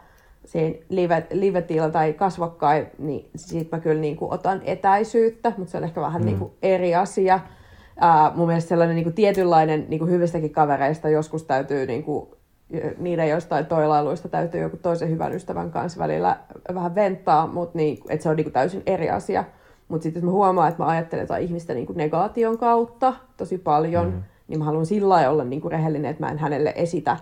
siinä 0.49 0.79
live, 0.89 1.27
live 1.31 1.63
tai 1.91 2.13
kasvokkain, 2.13 2.87
niin 2.97 3.29
siitä 3.35 3.77
mä 3.77 3.81
kyllä 3.81 4.01
niin 4.01 4.15
kuin 4.15 4.33
otan 4.33 4.61
etäisyyttä, 4.63 5.53
mutta 5.57 5.71
se 5.71 5.77
on 5.77 5.83
ehkä 5.83 6.01
vähän 6.01 6.21
mm. 6.21 6.25
niin 6.25 6.39
kuin 6.39 6.51
eri 6.61 6.95
asia. 6.95 7.39
Uh, 7.97 8.37
mun 8.37 8.47
mielestä 8.47 8.69
sellainen 8.69 8.95
niin 8.95 9.03
kuin 9.03 9.13
tietynlainen 9.13 9.85
niin 9.89 9.99
kuin 9.99 10.11
hyvistäkin 10.11 10.51
kavereista 10.51 11.09
joskus 11.09 11.43
täytyy 11.43 11.85
niin 11.85 12.03
kuin, 12.03 12.29
niiden 12.97 13.29
jostain 13.29 13.65
toilailuista 13.65 14.29
täytyy 14.29 14.61
joku 14.61 14.77
toisen 14.77 15.09
hyvän 15.09 15.33
ystävän 15.33 15.71
kanssa 15.71 15.99
välillä 15.99 16.37
vähän 16.73 16.95
venttaa, 16.95 17.47
mutta 17.47 17.77
niin, 17.77 17.99
että 18.09 18.23
se 18.23 18.29
on 18.29 18.35
niin 18.35 18.45
kuin 18.45 18.53
täysin 18.53 18.83
eri 18.85 19.09
asia. 19.09 19.43
Mutta 19.87 20.03
sitten 20.03 20.19
jos 20.19 20.25
mä 20.25 20.31
huomaan, 20.31 20.69
että 20.69 20.83
mä 20.83 20.89
ajattelen 20.89 21.23
jotain 21.23 21.43
ihmistä 21.43 21.73
niin 21.73 21.85
kuin 21.85 21.97
negaation 21.97 22.57
kautta 22.57 23.13
tosi 23.37 23.57
paljon, 23.57 24.05
mm. 24.05 24.23
niin 24.47 24.59
mä 24.59 24.65
haluan 24.65 24.85
sillä 24.85 25.29
olla 25.29 25.43
niin 25.43 25.61
kuin 25.61 25.71
rehellinen, 25.71 26.11
että 26.11 26.25
mä 26.25 26.31
en 26.31 26.37
hänelle 26.37 26.73
esitä 26.75 27.17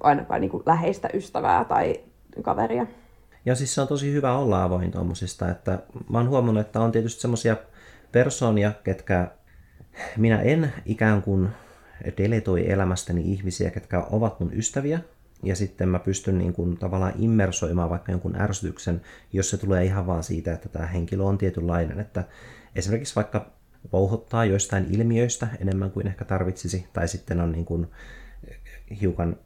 ainakaan 0.00 0.40
niin 0.40 0.50
kuin 0.50 0.62
läheistä 0.66 1.08
ystävää 1.14 1.64
tai 1.64 2.00
kaveria. 2.42 2.86
Ja 3.46 3.54
siis 3.54 3.74
se 3.74 3.80
on 3.80 3.88
tosi 3.88 4.12
hyvä 4.12 4.36
olla 4.38 4.64
avoin 4.64 4.90
tuommoisista, 4.90 5.50
että 5.50 5.78
mä 6.08 6.18
oon 6.18 6.28
huomannut, 6.28 6.66
että 6.66 6.80
on 6.80 6.92
tietysti 6.92 7.20
semmoisia 7.20 7.56
persoonia, 8.12 8.72
ketkä 8.84 9.30
minä 10.16 10.40
en 10.40 10.72
ikään 10.84 11.22
kuin 11.22 11.48
deletoi 12.18 12.70
elämästäni 12.70 13.32
ihmisiä, 13.32 13.70
ketkä 13.70 14.00
ovat 14.00 14.40
mun 14.40 14.52
ystäviä, 14.52 15.00
ja 15.42 15.56
sitten 15.56 15.88
mä 15.88 15.98
pystyn 15.98 16.38
niin 16.38 16.52
kuin 16.52 16.76
tavallaan 16.76 17.12
immersoimaan 17.18 17.90
vaikka 17.90 18.12
jonkun 18.12 18.40
ärsytyksen, 18.40 19.00
jos 19.32 19.50
se 19.50 19.56
tulee 19.56 19.84
ihan 19.84 20.06
vaan 20.06 20.22
siitä, 20.22 20.52
että 20.52 20.68
tämä 20.68 20.86
henkilö 20.86 21.22
on 21.22 21.38
tietynlainen, 21.38 22.00
että 22.00 22.24
esimerkiksi 22.76 23.16
vaikka 23.16 23.50
vouhottaa 23.92 24.44
joistain 24.44 24.86
ilmiöistä 24.90 25.48
enemmän 25.60 25.90
kuin 25.90 26.06
ehkä 26.06 26.24
tarvitsisi, 26.24 26.86
tai 26.92 27.08
sitten 27.08 27.40
on 27.40 27.52
niin 27.52 27.64
kuin 27.64 27.86
hiukan 29.00 29.36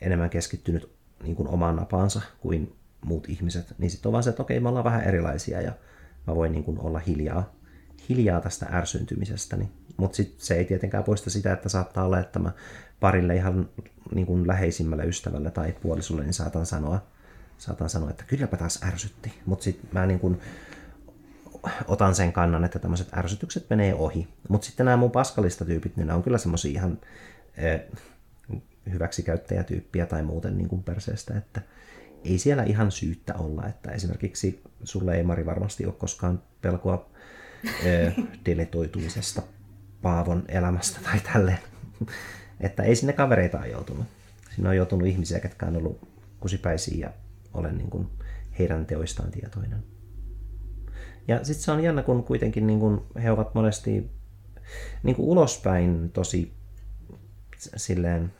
enemmän 0.00 0.30
keskittynyt 0.30 0.96
niin 1.22 1.36
kuin 1.36 1.48
omaan 1.48 1.76
napaansa 1.76 2.20
kuin 2.40 2.76
muut 3.04 3.28
ihmiset, 3.28 3.74
niin 3.78 3.90
sitten 3.90 4.08
on 4.08 4.12
vaan 4.12 4.24
se, 4.24 4.30
että 4.30 4.42
okei, 4.42 4.60
me 4.60 4.68
ollaan 4.68 4.84
vähän 4.84 5.04
erilaisia 5.04 5.60
ja 5.60 5.72
mä 6.26 6.34
voin 6.34 6.52
niin 6.52 6.64
kuin 6.64 6.80
olla 6.80 6.98
hiljaa, 6.98 7.54
hiljaa 8.08 8.40
tästä 8.40 8.66
ärsyntymisestä. 8.72 9.58
Mutta 9.96 10.16
sitten 10.16 10.46
se 10.46 10.54
ei 10.54 10.64
tietenkään 10.64 11.04
poista 11.04 11.30
sitä, 11.30 11.52
että 11.52 11.68
saattaa 11.68 12.04
olla, 12.04 12.20
että 12.20 12.38
mä 12.38 12.50
parille 13.00 13.36
ihan 13.36 13.68
niin 14.14 14.26
kuin 14.26 14.46
läheisimmälle 14.46 15.04
ystävälle 15.04 15.50
tai 15.50 15.74
puolisolle 15.82 16.22
niin 16.22 16.34
saatan 16.34 16.66
sanoa, 16.66 17.06
saatan 17.58 17.90
sanoa, 17.90 18.10
että 18.10 18.24
kylläpä 18.24 18.56
taas 18.56 18.80
ärsytti. 18.82 19.32
Mutta 19.46 19.64
sitten 19.64 19.90
mä 19.92 20.06
niin 20.06 20.20
kuin 20.20 20.40
otan 21.88 22.14
sen 22.14 22.32
kannan, 22.32 22.64
että 22.64 22.78
tämmöiset 22.78 23.14
ärsytykset 23.16 23.70
menee 23.70 23.94
ohi. 23.94 24.28
Mutta 24.48 24.66
sitten 24.66 24.86
nämä 24.86 24.96
mun 24.96 25.10
paskalista 25.10 25.64
tyypit, 25.64 25.96
niin 25.96 26.06
ne 26.06 26.14
on 26.14 26.22
kyllä 26.22 26.38
semmoisia 26.38 26.70
ihan 26.70 26.98
eh, 27.56 27.80
hyväksikäyttäjätyyppiä 28.92 30.06
tai 30.06 30.22
muuten 30.22 30.58
niin 30.58 30.68
kuin 30.68 30.82
perseestä, 30.82 31.38
että 31.38 31.60
ei 32.24 32.38
siellä 32.38 32.62
ihan 32.62 32.90
syyttä 32.90 33.34
olla, 33.34 33.66
että 33.66 33.90
esimerkiksi 33.90 34.62
sulle 34.84 35.16
ei 35.16 35.22
Mari 35.22 35.46
varmasti 35.46 35.86
ole 35.86 35.94
koskaan 35.94 36.42
pelkoa 36.62 37.10
ö, 37.86 38.12
deletoitumisesta 38.46 39.42
Paavon 40.02 40.44
elämästä 40.48 41.00
tai 41.04 41.20
tälleen. 41.32 41.58
Että 42.60 42.82
ei 42.82 42.96
sinne 42.96 43.12
kavereita 43.12 43.58
ole 43.58 43.68
joutunut. 43.68 44.06
Sinne 44.54 44.68
on 44.68 44.76
joutunut 44.76 45.08
ihmisiä, 45.08 45.40
ketkä 45.40 45.66
on 45.66 45.76
ollut 45.76 46.08
kusipäisiä 46.40 47.06
ja 47.06 47.12
olen 47.54 47.78
niin 47.78 47.90
kuin 47.90 48.08
heidän 48.58 48.86
teoistaan 48.86 49.30
tietoinen. 49.30 49.84
Ja 51.28 51.44
sitten 51.44 51.64
se 51.64 51.72
on 51.72 51.82
jännä, 51.82 52.02
kun 52.02 52.24
kuitenkin 52.24 52.66
niin 52.66 52.80
kuin 52.80 53.00
he 53.22 53.30
ovat 53.30 53.54
monesti 53.54 54.10
niin 55.02 55.16
kuin 55.16 55.28
ulospäin 55.28 56.10
tosi 56.10 56.52
silleen 57.76 58.32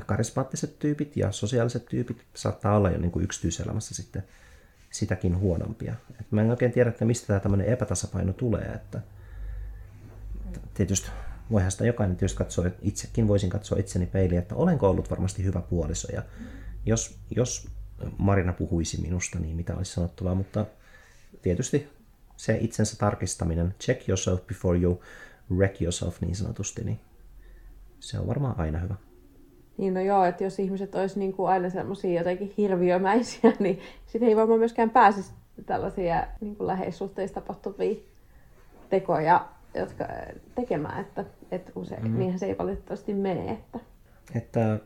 karismaattiset 0.00 0.78
tyypit 0.78 1.16
ja 1.16 1.32
sosiaaliset 1.32 1.86
tyypit 1.86 2.24
saattaa 2.34 2.76
olla 2.76 2.90
jo 2.90 2.98
niin 2.98 3.10
kuin 3.10 3.24
yksityiselämässä 3.24 3.94
sitten 3.94 4.22
sitäkin 4.90 5.38
huonompia. 5.38 5.94
Et 6.20 6.32
mä 6.32 6.40
en 6.40 6.50
oikein 6.50 6.72
tiedä, 6.72 6.90
että 6.90 7.04
mistä 7.04 7.40
tämä 7.40 7.62
epätasapaino 7.62 8.32
tulee. 8.32 8.64
Että 8.64 9.00
tietysti 10.74 11.10
voihan 11.50 11.70
sitä 11.70 11.86
jokainen 11.86 12.16
tietysti 12.16 12.38
katsoa, 12.38 12.66
itsekin 12.82 13.28
voisin 13.28 13.50
katsoa 13.50 13.78
itseni 13.78 14.06
peiliin, 14.06 14.38
että 14.38 14.54
olenko 14.54 14.90
ollut 14.90 15.10
varmasti 15.10 15.44
hyvä 15.44 15.60
puoliso. 15.60 16.12
Ja 16.12 16.22
jos, 16.86 17.18
jos 17.36 17.68
Marina 18.18 18.52
puhuisi 18.52 19.00
minusta, 19.00 19.38
niin 19.38 19.56
mitä 19.56 19.76
olisi 19.76 19.92
sanottavaa, 19.92 20.34
mutta 20.34 20.66
tietysti 21.42 21.88
se 22.36 22.58
itsensä 22.60 22.96
tarkistaminen, 22.96 23.74
check 23.80 24.08
yourself 24.08 24.46
before 24.46 24.78
you 24.78 25.02
wreck 25.56 25.82
yourself 25.82 26.20
niin 26.20 26.36
sanotusti, 26.36 26.84
niin 26.84 27.00
se 28.00 28.18
on 28.18 28.26
varmaan 28.26 28.60
aina 28.60 28.78
hyvä. 28.78 28.94
Niin 29.76 29.94
no 29.94 30.00
joo, 30.00 30.24
että 30.24 30.44
jos 30.44 30.58
ihmiset 30.58 30.94
olisi 30.94 31.18
niin 31.18 31.32
kuin 31.32 31.48
aina 31.48 31.70
semmoisia 31.70 32.20
jotenkin 32.20 32.52
hirviömäisiä, 32.56 33.52
niin 33.58 33.80
sitten 34.06 34.28
ei 34.28 34.36
varmaan 34.36 34.58
myöskään 34.58 34.90
pääsisi 34.90 35.32
tällaisia 35.66 36.26
niin 36.40 36.56
kuin 36.56 36.66
läheissuhteissa 36.66 37.34
tapahtuvia 37.34 37.94
tekoja 38.90 39.48
jotka, 39.74 40.04
tekemään, 40.54 41.00
että, 41.00 41.24
että 41.50 41.72
usein, 41.74 42.02
mm-hmm. 42.02 42.18
niinhän 42.18 42.38
se 42.38 42.46
ei 42.46 42.58
valitettavasti 42.58 43.14
mene. 43.14 43.50
Että... 43.50 43.78
että 44.34 44.78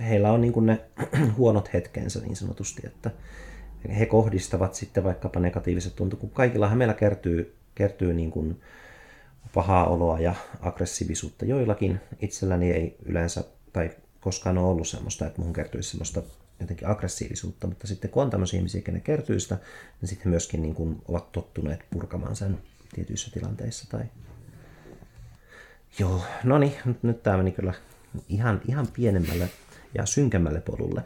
heillä 0.00 0.32
on 0.32 0.40
niin 0.40 0.52
kuin 0.52 0.66
ne 0.66 0.80
huonot 1.38 1.72
hetkensä 1.72 2.20
niin 2.20 2.36
sanotusti, 2.36 2.82
että 2.86 3.10
he 3.98 4.06
kohdistavat 4.06 4.74
sitten 4.74 5.04
vaikkapa 5.04 5.40
negatiiviset 5.40 5.96
tunteet, 5.96 6.20
kun 6.20 6.30
kaikillahan 6.30 6.78
meillä 6.78 6.94
kertyy, 6.94 7.56
kertyy 7.74 8.14
niin 8.14 8.30
kuin 8.30 8.60
pahaa 9.54 9.86
oloa 9.86 10.20
ja 10.20 10.34
aggressiivisuutta. 10.60 11.44
Joillakin 11.44 12.00
itselläni 12.20 12.70
ei 12.70 12.96
yleensä 13.04 13.44
tai 13.72 13.90
koskaan 14.26 14.58
ole 14.58 14.66
ollut 14.66 14.88
semmoista, 14.88 15.26
että 15.26 15.42
mun 15.42 15.52
kertyisi 15.52 15.90
semmoista 15.90 16.22
jotenkin 16.60 16.88
aggressiivisuutta, 16.88 17.66
mutta 17.66 17.86
sitten 17.86 18.10
kun 18.10 18.22
on 18.22 18.30
tämmöisiä 18.30 18.58
ihmisiä, 18.58 18.80
kenen 18.80 19.00
kertyy 19.00 19.40
sitä, 19.40 19.58
niin 20.00 20.08
sitten 20.08 20.28
myöskin 20.30 20.62
niin 20.62 20.74
kuin 20.74 21.02
ovat 21.08 21.32
tottuneet 21.32 21.80
purkamaan 21.90 22.36
sen 22.36 22.58
tietyissä 22.94 23.30
tilanteissa. 23.30 23.90
Tai... 23.90 24.04
Joo, 25.98 26.22
no 26.44 26.58
niin, 26.58 26.72
nyt, 27.02 27.22
tämä 27.22 27.36
meni 27.36 27.52
kyllä 27.52 27.74
ihan, 28.28 28.60
ihan 28.68 28.86
pienemmälle 28.86 29.50
ja 29.94 30.06
synkemmälle 30.06 30.60
polulle. 30.60 31.02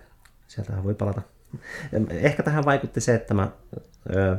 Sieltähän 0.49 0.85
voi 0.85 0.95
palata. 0.95 1.23
Ehkä 2.11 2.43
tähän 2.43 2.65
vaikutti 2.65 3.01
se, 3.01 3.15
että 3.15 3.35
mä 3.35 3.51
ö, 4.17 4.37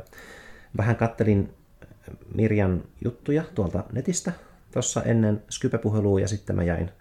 vähän 0.78 0.96
kattelin 0.96 1.54
Mirjan 2.36 2.84
juttuja 3.04 3.44
tuolta 3.56 3.84
netistä 3.92 4.32
tuossa 4.74 5.04
ennen 5.04 5.44
Skype-puhelua 5.50 6.20
ja 6.20 6.28
sitten 6.28 6.56
mä 6.56 6.64
jäin 6.64 6.92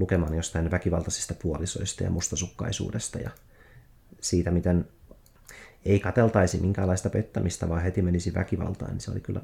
lukemaan 0.00 0.34
jostain 0.34 0.70
väkivaltaisista 0.70 1.34
puolisoista 1.34 2.04
ja 2.04 2.10
mustasukkaisuudesta 2.10 3.18
ja 3.18 3.30
siitä, 4.20 4.50
miten 4.50 4.88
ei 5.84 6.00
kateltaisi 6.00 6.60
minkäänlaista 6.60 7.10
pettämistä, 7.10 7.68
vaan 7.68 7.82
heti 7.82 8.02
menisi 8.02 8.34
väkivaltaan, 8.34 8.90
niin 8.90 9.00
se 9.00 9.10
oli 9.10 9.20
kyllä 9.20 9.40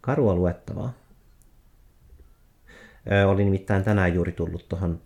karua 0.00 0.34
luettavaa. 0.34 0.92
Oli 3.28 3.44
nimittäin 3.44 3.84
tänään 3.84 4.14
juuri 4.14 4.32
tullut 4.32 4.68
tuohon 4.68 5.00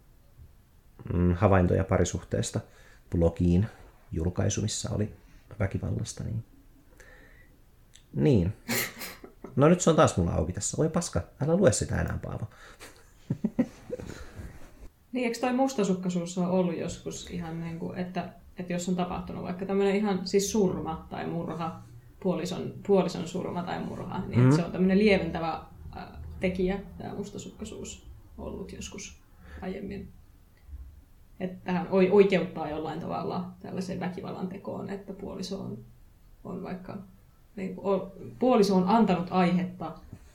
mm, 1.12 1.34
havaintoja 1.34 1.84
parisuhteesta 1.84 2.60
blogiin 3.10 3.66
julkaisu, 4.12 4.62
missä 4.62 4.90
oli 4.90 5.12
väkivallasta. 5.58 6.24
Niin, 6.24 6.44
niin. 8.14 8.52
No 9.56 9.68
nyt 9.68 9.80
se 9.80 9.90
on 9.90 9.96
taas 9.96 10.16
mulla 10.16 10.32
auki 10.32 10.52
tässä. 10.52 10.76
Oi 10.80 10.88
paska, 10.88 11.22
älä 11.40 11.56
lue 11.56 11.72
sitä 11.72 12.00
enää, 12.00 12.18
Paavo. 12.22 12.46
Niin, 15.12 15.26
eikö 15.26 15.38
toi 15.40 15.52
mustasukkaisuus 15.52 16.38
ole 16.38 16.48
ollut 16.48 16.78
joskus 16.78 17.30
ihan 17.30 17.60
niin 17.60 17.78
kuin, 17.78 17.98
että, 17.98 18.32
että 18.58 18.72
jos 18.72 18.88
on 18.88 18.96
tapahtunut 18.96 19.42
vaikka 19.42 19.66
tämmöinen 19.66 19.96
ihan 19.96 20.26
siis 20.26 20.52
surma 20.52 21.06
tai 21.10 21.26
murha, 21.26 21.82
puolison, 22.22 22.74
puolison 22.86 23.28
surma 23.28 23.62
tai 23.62 23.84
murha, 23.84 24.22
niin 24.28 24.40
mm. 24.40 24.52
se 24.52 24.64
on 24.64 24.72
tämmöinen 24.72 24.98
lieventävä 24.98 25.60
äh, 25.96 26.04
tekijä, 26.40 26.80
tämä 26.98 27.14
mustasukkaisuus 27.14 28.06
ollut 28.38 28.72
joskus 28.72 29.22
aiemmin. 29.62 30.08
Että 31.40 31.64
tähän 31.64 31.88
oikeuttaa 31.90 32.70
jollain 32.70 33.00
tavalla 33.00 33.50
tällaiseen 33.60 34.00
väkivallan 34.00 34.48
tekoon, 34.48 34.90
että 34.90 35.12
puoliso 35.12 35.60
on, 35.60 35.78
on 36.44 36.62
vaikka 36.62 36.98
niin, 37.56 37.76
puoliso 38.38 38.76
on 38.76 38.88
antanut 38.88 39.26
aihetta 39.30 39.92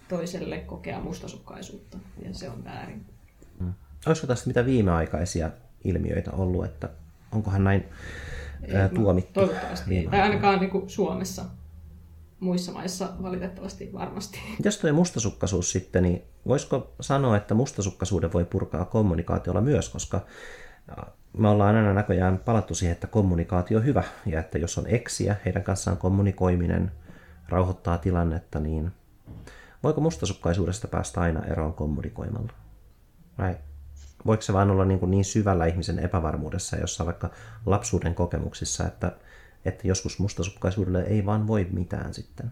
toiselle 0.09 0.57
kokea 0.57 0.99
mustasukkaisuutta, 0.99 1.97
ja 2.23 2.33
se 2.33 2.49
on 2.49 2.63
väärin. 2.63 3.05
Olisiko 4.07 4.27
tästä 4.27 4.47
mitä 4.47 4.65
viimeaikaisia 4.65 5.51
ilmiöitä 5.83 6.31
ollut, 6.31 6.65
että 6.65 6.89
onkohan 7.31 7.63
näin 7.63 7.85
ää, 8.73 8.89
tuomittu? 8.89 9.33
Toivottavasti 9.33 9.97
ei. 9.97 10.07
Tai 10.07 10.21
ainakaan 10.21 10.59
niin 10.59 10.69
kuin 10.69 10.89
Suomessa. 10.89 11.45
Muissa 12.39 12.71
maissa 12.71 13.09
valitettavasti 13.21 13.93
varmasti. 13.93 14.39
Jos 14.63 14.77
tuo 14.77 14.93
mustasukkaisuus 14.93 15.71
sitten, 15.71 16.03
niin 16.03 16.23
voisiko 16.47 16.93
sanoa, 17.01 17.37
että 17.37 17.53
mustasukkaisuuden 17.53 18.33
voi 18.33 18.45
purkaa 18.45 18.85
kommunikaatiolla 18.85 19.61
myös, 19.61 19.89
koska 19.89 20.21
me 21.37 21.49
ollaan 21.49 21.75
aina 21.75 21.93
näköjään 21.93 22.37
palattu 22.37 22.75
siihen, 22.75 22.93
että 22.93 23.07
kommunikaatio 23.07 23.77
on 23.77 23.85
hyvä 23.85 24.03
ja 24.25 24.39
että 24.39 24.57
jos 24.57 24.77
on 24.77 24.87
eksiä, 24.87 25.35
heidän 25.45 25.63
kanssaan 25.63 25.97
kommunikoiminen 25.97 26.91
rauhoittaa 27.49 27.97
tilannetta, 27.97 28.59
niin 28.59 28.91
voiko 29.83 30.01
mustasukkaisuudesta 30.01 30.87
päästä 30.87 31.21
aina 31.21 31.45
eroon 31.45 31.73
kommunikoimalla? 31.73 32.53
Vai 33.37 33.55
voiko 34.25 34.41
se 34.41 34.53
vain 34.53 34.69
olla 34.69 34.85
niin, 34.85 34.99
kuin 34.99 35.11
niin 35.11 35.25
syvällä 35.25 35.65
ihmisen 35.65 35.99
epävarmuudessa 35.99 36.77
jossain 36.77 37.05
vaikka 37.05 37.29
lapsuuden 37.65 38.15
kokemuksissa, 38.15 38.87
että, 38.87 39.11
että 39.65 39.87
joskus 39.87 40.19
mustasukkaisuudelle 40.19 41.01
ei 41.01 41.25
vaan 41.25 41.47
voi 41.47 41.67
mitään 41.71 42.13
sitten? 42.13 42.51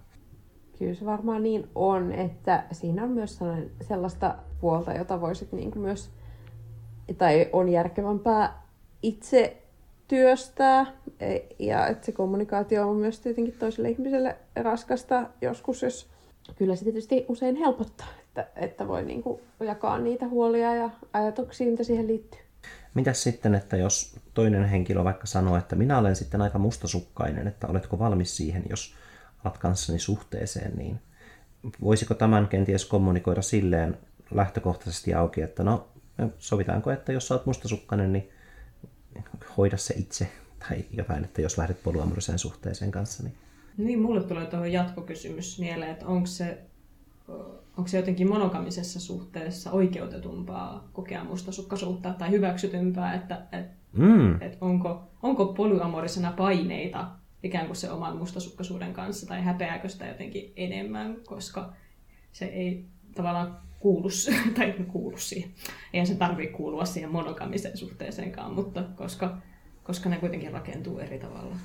Kyllä 0.79 0.93
se 0.93 1.05
varmaan 1.05 1.43
niin 1.43 1.69
on, 1.75 2.11
että 2.11 2.63
siinä 2.71 3.03
on 3.03 3.09
myös 3.09 3.39
sellaista 3.81 4.35
puolta, 4.61 4.93
jota 4.93 5.21
voisit 5.21 5.51
niin 5.51 5.71
kuin 5.71 5.83
myös, 5.83 6.09
tai 7.17 7.49
on 7.53 7.69
järkevämpää 7.69 8.61
itse 9.03 9.61
työstää. 10.07 10.85
E, 11.19 11.39
ja 11.59 11.87
että 11.87 12.05
se 12.05 12.11
kommunikaatio 12.11 12.89
on 12.89 12.95
myös 12.95 13.19
tietenkin 13.19 13.55
toiselle 13.59 13.89
ihmiselle 13.89 14.37
raskasta 14.55 15.29
joskus, 15.41 15.81
jos 15.83 16.09
kyllä 16.55 16.75
se 16.75 16.83
tietysti 16.83 17.25
usein 17.27 17.55
helpottaa, 17.55 18.07
että, 18.39 18.61
että 18.65 18.87
voi 18.87 19.03
niin 19.03 19.23
kuin 19.23 19.41
jakaa 19.59 19.99
niitä 19.99 20.27
huolia 20.27 20.75
ja 20.75 20.89
ajatuksia, 21.13 21.67
mitä 21.67 21.83
siihen 21.83 22.07
liittyy. 22.07 22.39
Mitäs 22.93 23.23
sitten, 23.23 23.55
että 23.55 23.77
jos 23.77 24.15
toinen 24.33 24.65
henkilö 24.65 25.03
vaikka 25.03 25.27
sanoo, 25.27 25.57
että 25.57 25.75
minä 25.75 25.97
olen 25.97 26.15
sitten 26.15 26.41
aika 26.41 26.59
mustasukkainen, 26.59 27.47
että 27.47 27.67
oletko 27.67 27.99
valmis 27.99 28.37
siihen, 28.37 28.63
jos 28.69 28.95
alat 29.43 29.57
kanssani 29.57 29.99
suhteeseen, 29.99 30.77
niin 30.77 30.99
voisiko 31.81 32.13
tämän 32.13 32.47
kenties 32.47 32.85
kommunikoida 32.85 33.41
silleen 33.41 33.97
lähtökohtaisesti 34.31 35.13
auki, 35.13 35.41
että 35.41 35.63
no 35.63 35.87
sovitaanko, 36.37 36.91
että 36.91 37.11
jos 37.11 37.31
olet 37.31 37.45
mustasukkainen, 37.45 38.13
niin 38.13 38.29
hoida 39.57 39.77
se 39.77 39.93
itse 39.97 40.27
tai 40.59 40.85
jotain, 40.91 41.23
että 41.23 41.41
jos 41.41 41.57
lähdet 41.57 41.83
polyamoriseen 41.83 42.39
suhteeseen 42.39 42.91
kanssa. 42.91 43.23
Niin... 43.23 43.35
niin, 43.77 44.01
mulle 44.01 44.23
tulee 44.23 44.45
tuohon 44.45 44.71
jatkokysymys 44.71 45.59
mieleen, 45.59 45.91
että 45.91 46.05
onko 46.05 46.27
se, 46.27 46.57
onko 47.77 47.87
se 47.87 47.97
jotenkin 47.97 48.29
monogamisessa 48.29 48.99
suhteessa 48.99 49.71
oikeutetumpaa 49.71 50.89
kokea 50.93 51.23
mustasukkaisuutta 51.23 52.13
tai 52.13 52.31
hyväksytympää, 52.31 53.13
että, 53.13 53.41
että, 53.51 53.73
mm. 53.93 54.41
että 54.41 54.57
onko, 54.61 55.03
onko 55.23 55.45
polyamorisena 55.45 56.31
paineita 56.31 57.11
ikään 57.43 57.65
kuin 57.65 57.75
se 57.75 57.91
oman 57.91 58.17
mustasukkaisuuden 58.17 58.93
kanssa 58.93 59.27
tai 59.27 59.41
häpeääkö 59.41 59.89
sitä 59.89 60.07
jotenkin 60.07 60.53
enemmän, 60.55 61.17
koska 61.25 61.73
se 62.31 62.45
ei 62.45 62.85
tavallaan 63.15 63.57
kuulu, 63.79 64.07
tai 64.57 64.73
kuulu 64.87 65.17
siihen. 65.17 65.49
Eihän 65.93 66.07
se 66.07 66.15
tarvitse 66.15 66.53
kuulua 66.53 66.85
siihen 66.85 67.11
monogamiseen 67.11 67.77
suhteeseenkaan, 67.77 68.53
mutta 68.53 68.83
koska, 68.95 69.37
koska 69.83 70.09
ne 70.09 70.17
kuitenkin 70.17 70.51
rakentuu 70.51 70.99
eri 70.99 71.19
tavalla, 71.19 71.55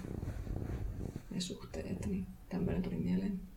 ne 1.31 1.41
suhteet, 1.41 2.07
niin 2.07 2.27
tämmöinen 2.49 2.83
tuli 2.83 2.97
mieleen. 2.97 3.50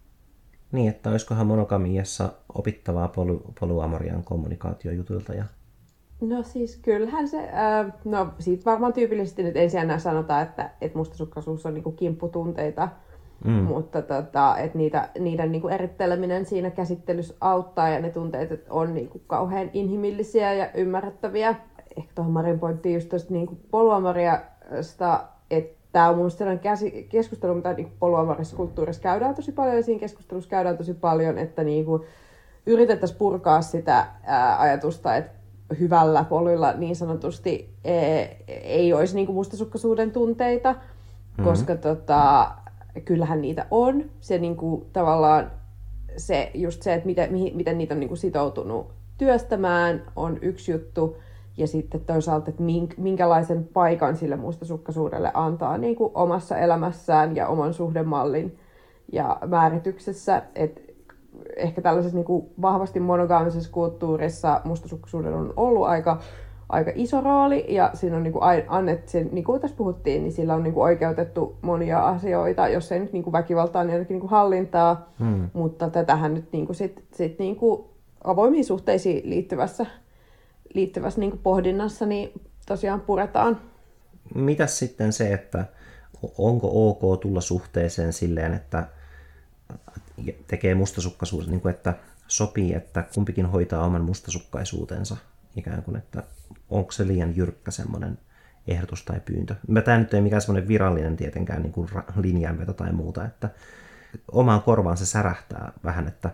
Niin, 0.74 0.89
että 0.89 1.09
olisikohan 1.09 1.47
monogamiassa 1.47 2.30
opittavaa 2.53 3.07
poly, 3.07 3.39
polyamorian 3.59 4.24
kommunikaatiojutuilta 4.24 5.34
ja 5.34 5.45
No 6.21 6.43
siis 6.43 6.78
kyllähän 6.78 7.28
se, 7.28 7.38
äh, 7.39 7.93
no 8.05 8.28
siitä 8.39 8.65
varmaan 8.65 8.93
tyypillisesti 8.93 9.43
nyt 9.43 9.57
ensin 9.57 9.80
enää 9.80 9.99
sanotaan, 9.99 10.43
että, 10.43 10.69
että 10.82 10.97
mustasukkaisuus 10.97 11.65
on 11.65 11.74
niinku 11.74 11.91
kimpputunteita, 11.91 12.89
Mm. 13.43 13.51
Mutta 13.51 14.01
tota, 14.01 14.57
että 14.57 14.78
niitä, 14.78 15.09
niiden 15.19 15.51
niinku 15.51 15.67
eritteleminen 15.67 16.45
siinä 16.45 16.71
käsittelyssä 16.71 17.36
auttaa 17.41 17.89
ja 17.89 17.99
ne 17.99 18.09
tunteet 18.09 18.65
on 18.69 18.93
niinku 18.93 19.21
kauhean 19.28 19.69
inhimillisiä 19.74 20.53
ja 20.53 20.71
ymmärrettäviä. 20.74 21.55
ehkä 21.97 22.11
tuohon 22.15 22.34
Marin 22.34 22.59
pointtiin 22.59 22.93
just 22.93 23.09
tuosta 23.09 23.34
niin 23.34 23.61
poluamariasta, 23.71 25.24
että 25.51 25.83
tämä 25.94 26.10
on 26.10 26.18
mun 26.18 26.32
sellainen 26.32 26.64
käsi, 26.64 27.08
keskustelu, 27.10 27.56
mitä 27.56 27.74
niin 27.74 27.91
poluamarissa 28.00 28.56
kulttuurissa 28.56 29.02
käydään 29.02 29.36
tosi 29.36 29.52
paljon, 29.52 29.78
ja 29.78 29.84
siinä 29.84 30.00
keskustelussa 30.00 30.50
käydään 30.50 30.78
tosi 30.78 30.94
paljon, 30.94 31.38
että 31.38 31.64
niin 31.64 31.86
kuin, 31.86 32.02
yritettäisiin 32.66 33.18
purkaa 33.18 33.62
sitä 33.62 34.08
ää, 34.24 34.60
ajatusta, 34.60 35.16
että 35.16 35.32
hyvällä 35.80 36.24
poluilla 36.24 36.74
niin 36.74 36.96
sanotusti 36.96 37.76
ei, 37.84 38.44
ei 38.48 38.94
olisi 38.94 39.16
niin 39.16 39.26
kuin 39.26 39.36
mustasukkaisuuden 39.36 40.12
tunteita, 40.12 40.74
mm-hmm. 40.74 41.44
koska 41.44 41.76
tota, 41.76 42.52
kyllähän 43.06 43.41
niitä 43.41 43.66
on. 43.72 44.06
Se 44.22 44.38
niin 44.38 44.56
kuin, 44.56 44.86
tavallaan 44.94 45.52
se, 46.18 46.52
just 46.54 46.82
se, 46.82 46.94
että 46.94 47.06
miten, 47.06 47.30
miten 47.54 47.78
niitä 47.78 47.94
on 47.94 48.00
niin 48.00 48.08
kuin 48.08 48.18
sitoutunut 48.18 48.91
työstämään, 49.18 50.04
on 50.16 50.39
yksi 50.41 50.72
juttu. 50.72 51.18
Ja 51.58 51.68
sitten 51.68 52.01
toisaalta, 52.01 52.49
että 52.49 52.64
minkälaisen 52.97 53.70
paikan 53.74 54.16
sille 54.16 54.36
mustasukkaisuudelle 54.36 55.32
antaa 55.34 55.78
niin 55.78 55.95
kuin 55.95 56.12
omassa 56.16 56.58
elämässään 56.58 57.36
ja 57.36 57.47
oman 57.47 57.74
suhdemallin 57.74 58.58
ja 59.12 59.38
määrityksessä. 59.47 60.41
Että 60.56 60.82
ehkä 61.56 61.82
tällaisessa 61.82 62.18
niin 62.18 62.26
kuin 62.26 62.49
vahvasti 62.62 62.99
monogaamisessa 62.99 63.72
kulttuurissa 63.72 64.62
mustasukkaisuudella 64.64 65.38
on 65.38 65.54
ollut 65.58 65.88
aika, 65.88 66.20
aika 66.70 66.91
iso 66.95 67.22
rooli 67.22 67.66
ja 67.68 67.89
siinä 67.93 68.18
on 68.18 68.24
niin 68.24 68.34
kuin 68.34 68.43
annettu, 68.68 69.18
niin 69.32 69.43
kuin 69.43 69.62
tässä 69.62 69.78
puhuttiin, 69.78 70.24
niin 70.24 70.32
sillä 70.32 70.54
on 70.54 70.64
niin 70.64 70.74
kuin 70.74 70.84
oikeutettu 70.84 71.56
monia 71.62 72.08
asioita, 72.08 72.68
jos 72.68 72.91
ei 72.91 72.99
nyt 72.99 73.14
niin 73.14 73.24
kuin 73.24 73.32
väkivaltaa, 73.32 73.84
niin 73.84 73.93
ainakin 73.93 74.14
niin 74.14 74.22
kuin 74.22 74.32
hallintaa, 74.32 75.10
hmm. 75.20 75.49
mutta 75.54 75.89
tätähän 75.89 76.34
nyt 76.34 76.51
niin 76.51 76.66
kuin 76.66 76.76
sit, 76.76 77.04
sit 77.14 77.39
niin 77.39 77.56
kuin 77.56 77.84
avoimiin 78.24 78.66
suhteisiin 78.66 79.30
liittyvässä, 79.30 79.86
liittyvässä 80.74 81.19
niin 81.19 81.38
pohdinnassa 81.38 82.05
niin 82.05 82.32
tosiaan 82.65 83.01
puretaan. 83.01 83.61
Mitäs 84.36 84.80
sitten 84.80 85.13
se, 85.13 85.34
että 85.34 85.65
onko 86.38 86.69
ok 86.89 87.19
tulla 87.21 87.41
suhteeseen 87.41 88.13
silleen, 88.13 88.53
että 88.53 88.88
tekee 90.47 90.76
mustasukkaisuus, 90.76 91.47
niin 91.47 91.61
kuin, 91.61 91.74
että 91.76 91.93
sopii, 92.28 92.74
että 92.74 93.03
kumpikin 93.13 93.45
hoitaa 93.45 93.86
oman 93.86 94.03
mustasukkaisuutensa 94.03 95.17
ikään 95.55 95.84
kuin, 95.84 95.97
että 95.97 96.24
onko 96.69 96.91
se 96.91 97.07
liian 97.07 97.36
jyrkkä 97.36 97.71
semmoinen 97.71 98.17
ehdotus 98.67 99.03
tai 99.03 99.19
pyyntö. 99.19 99.55
Tämä 99.86 99.97
nyt 99.97 100.13
ei 100.13 100.21
mikään 100.21 100.41
semmoinen 100.41 100.67
virallinen 100.67 101.15
tietenkään 101.15 101.61
niin 101.61 101.74
kuin 101.74 101.89
linjanveto 102.15 102.74
tai 102.74 102.91
muuta, 102.91 103.26
että 103.26 103.49
omaan 104.32 104.61
korvaan 104.61 104.97
se 104.97 105.05
särähtää 105.05 105.71
vähän, 105.84 106.07
että 106.07 106.30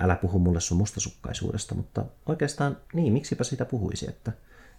älä 0.00 0.16
puhu 0.16 0.38
mulle 0.38 0.60
sun 0.60 0.78
mustasukkaisuudesta, 0.78 1.74
mutta 1.74 2.04
oikeastaan 2.26 2.76
niin, 2.92 3.12
miksipä 3.12 3.44
sitä 3.44 3.64
puhuisi, 3.64 4.08
että 4.08 4.32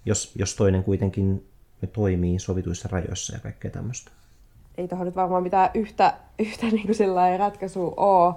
jos, 0.05 0.32
jos 0.36 0.55
toinen 0.55 0.84
kuitenkin 0.84 1.49
toimii 1.93 2.39
sovituissa 2.39 2.89
rajoissa 2.91 3.36
ja 3.36 3.39
kaikkea 3.39 3.72
tämmöistä 3.72 4.11
ei 4.78 4.88
tuohon 4.88 5.05
nyt 5.05 5.15
varmaan 5.15 5.43
mitään 5.43 5.70
yhtä, 5.74 6.13
yhtä 6.39 6.65
niin 6.72 6.88
kuin 6.88 7.39
ratkaisua 7.39 7.93
ole. 7.97 8.36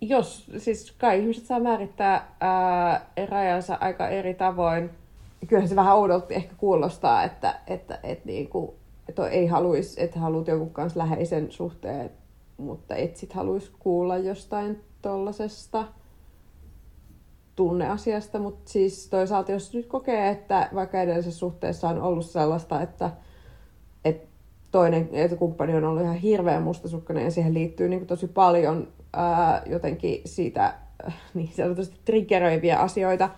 Jos, 0.00 0.50
siis 0.58 0.92
kai 0.92 1.20
ihmiset 1.20 1.46
saa 1.46 1.60
määrittää 1.60 2.34
ää, 2.40 3.06
rajansa 3.28 3.78
aika 3.80 4.08
eri 4.08 4.34
tavoin. 4.34 4.90
Kyllähän 5.48 5.68
se 5.68 5.76
vähän 5.76 5.96
oudolta 5.96 6.34
ehkä 6.34 6.54
kuulostaa, 6.56 7.24
että, 7.24 7.60
että, 7.66 7.98
että, 8.02 8.26
niin 8.26 8.48
kuin, 8.48 8.70
että 9.08 9.28
ei 9.28 9.46
haluaisi, 9.46 10.02
että 10.02 10.18
haluat 10.20 10.48
jonkun 10.48 10.70
kanssa 10.70 10.98
läheisen 10.98 11.52
suhteen, 11.52 12.10
mutta 12.56 12.94
et 12.94 13.16
sit 13.16 13.32
haluaisi 13.32 13.72
kuulla 13.78 14.18
jostain 14.18 14.80
tollasesta 15.02 15.84
tunneasiasta, 17.56 18.38
mutta 18.38 18.70
siis 18.70 19.08
toisaalta 19.08 19.52
jos 19.52 19.74
nyt 19.74 19.86
kokee, 19.86 20.30
että 20.30 20.68
vaikka 20.74 21.02
edellisessä 21.02 21.38
suhteessa 21.38 21.88
on 21.88 22.02
ollut 22.02 22.26
sellaista, 22.26 22.82
että, 22.82 23.10
että 24.04 24.28
toinen 24.70 25.08
kumppani 25.38 25.74
on 25.74 25.84
ollut 25.84 26.02
ihan 26.02 26.16
hirveän 26.16 26.62
mustasukkainen 26.62 27.24
ja 27.24 27.30
siihen 27.30 27.54
liittyy 27.54 27.88
niin 27.88 28.00
kuin 28.00 28.08
tosi 28.08 28.26
paljon 28.26 28.88
ää, 29.12 29.62
jotenkin 29.66 30.22
siitä 30.24 30.74
äh, 31.06 31.14
niin 31.34 31.52
sanotusti 31.56 32.00
triggeröiviä 32.04 32.78
asioita, 32.78 33.30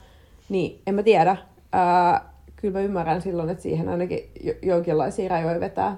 niin 0.49 0.83
en 0.87 0.95
mä 0.95 1.03
tiedä. 1.03 1.37
Ää, 1.73 2.31
kyllä 2.57 2.79
mä 2.79 2.85
ymmärrän 2.85 3.23
silloin, 3.23 3.51
että 3.51 3.63
siihen 3.63 3.89
ainakin 3.89 4.33
jonkinlaisia 4.63 5.29
rajoja 5.29 5.61
vetää. 5.61 5.97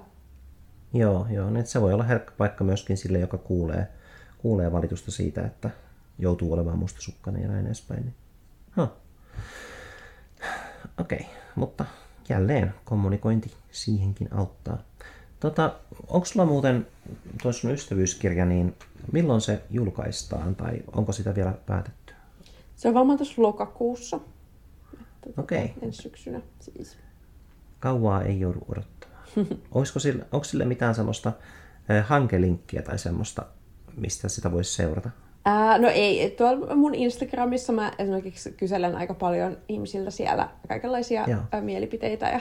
Joo, 0.95 1.27
joo. 1.31 1.51
Niin 1.51 1.67
se 1.67 1.81
voi 1.81 1.93
olla 1.93 2.05
herkkä 2.05 2.33
paikka 2.39 2.65
myöskin 2.65 2.97
sille, 2.97 3.19
joka 3.19 3.39
kuulee, 3.39 3.89
kuulee 4.43 4.73
valitusta 4.73 5.11
siitä, 5.11 5.47
että 5.47 5.71
joutuu 6.19 6.53
olemaan 6.53 6.79
mustasukkainen 6.79 7.43
ja 7.43 7.49
näin 7.49 7.67
edespäin. 7.67 8.03
Niin. 8.03 8.15
Huh. 8.77 8.89
Okei, 11.01 11.19
okay, 11.21 11.33
mutta 11.55 11.85
jälleen 12.29 12.75
kommunikointi 12.85 13.53
siihenkin 13.71 14.29
auttaa. 14.35 14.79
Tota, 15.41 15.75
onko 16.09 16.27
sulla 16.27 16.47
muuten 16.47 16.87
tuo 17.43 17.53
sun 17.53 17.71
ystävyyskirja, 17.71 18.47
niin 18.47 18.75
milloin 19.13 19.41
se 19.41 19.63
julkaistaan 19.71 20.57
tai 20.57 20.83
onko 20.93 21.13
sitä 21.13 21.35
vielä 21.35 21.55
päätetty? 21.67 22.15
Se 22.77 22.89
on 22.89 22.95
varmaan 22.95 23.19
tuossa 23.19 23.43
lokakuussa. 23.43 24.21
Okei. 25.37 25.65
Okay. 25.65 25.69
Ensi 25.83 26.03
syksynä 26.03 26.41
siis. 26.61 26.97
Kauaa 27.81 28.23
ei 28.23 28.41
joudu 28.41 28.59
odottamaan. 28.69 29.23
Olisiko 29.75 29.99
sille, 29.99 30.27
onko 30.33 30.45
sille 30.45 30.65
mitään 30.65 30.95
semmoista 30.95 31.33
eh, 31.89 32.05
hankelinkkiä 32.07 32.83
tai 32.83 32.99
semmoista, 32.99 33.47
mistä 33.97 34.29
sitä 34.29 34.53
voisi 34.53 34.75
seurata? 34.75 35.11
Ää, 35.45 35.79
no 35.79 35.89
ei, 35.89 36.31
tuolla 36.31 36.77
mun 36.77 36.95
Instagramissa 36.95 37.73
mä 37.73 37.93
esimerkiksi 37.99 38.53
kyselen 38.53 38.97
aika 38.97 39.15
paljon 39.15 39.57
ihmisiltä 39.69 40.11
siellä 40.11 40.49
kaikenlaisia 40.69 41.25
Joo. 41.29 41.41
mielipiteitä 41.61 42.29
ja 42.29 42.41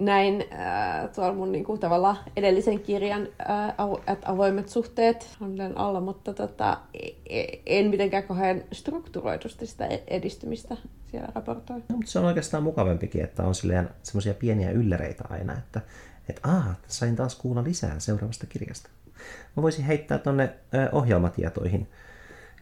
näin 0.00 0.44
äh, 0.52 1.10
tuolla 1.14 1.34
mun 1.34 1.52
niin 1.52 1.64
kuin, 1.64 1.80
tavallaan 1.80 2.16
edellisen 2.36 2.80
kirjan 2.80 3.28
äh, 3.50 3.74
avoimet 4.24 4.68
suhteet 4.68 5.36
on 5.40 5.56
alla, 5.76 6.00
mutta 6.00 6.34
tota, 6.34 6.78
e, 6.94 7.08
e, 7.40 7.46
en 7.66 7.90
mitenkään 7.90 8.24
kauhean 8.24 8.62
strukturoitusti 8.72 9.66
sitä 9.66 9.86
e, 9.86 10.02
edistymistä 10.06 10.76
siellä 11.10 11.28
raportoi. 11.34 11.76
No, 11.88 11.96
mutta 11.96 12.10
se 12.10 12.18
on 12.18 12.24
oikeastaan 12.24 12.62
mukavampikin, 12.62 13.24
että 13.24 13.42
on 13.42 13.54
semmoisia 14.02 14.34
pieniä 14.34 14.70
ylläreitä 14.70 15.24
aina, 15.30 15.58
että 15.58 15.80
et, 16.28 16.40
aah, 16.42 16.76
sain 16.86 17.16
taas 17.16 17.34
kuulla 17.34 17.64
lisää 17.64 17.98
seuraavasta 17.98 18.46
kirjasta. 18.46 18.90
Mä 19.56 19.62
voisin 19.62 19.84
heittää 19.84 20.18
tonne 20.18 20.54
ohjelmatietoihin 20.92 21.88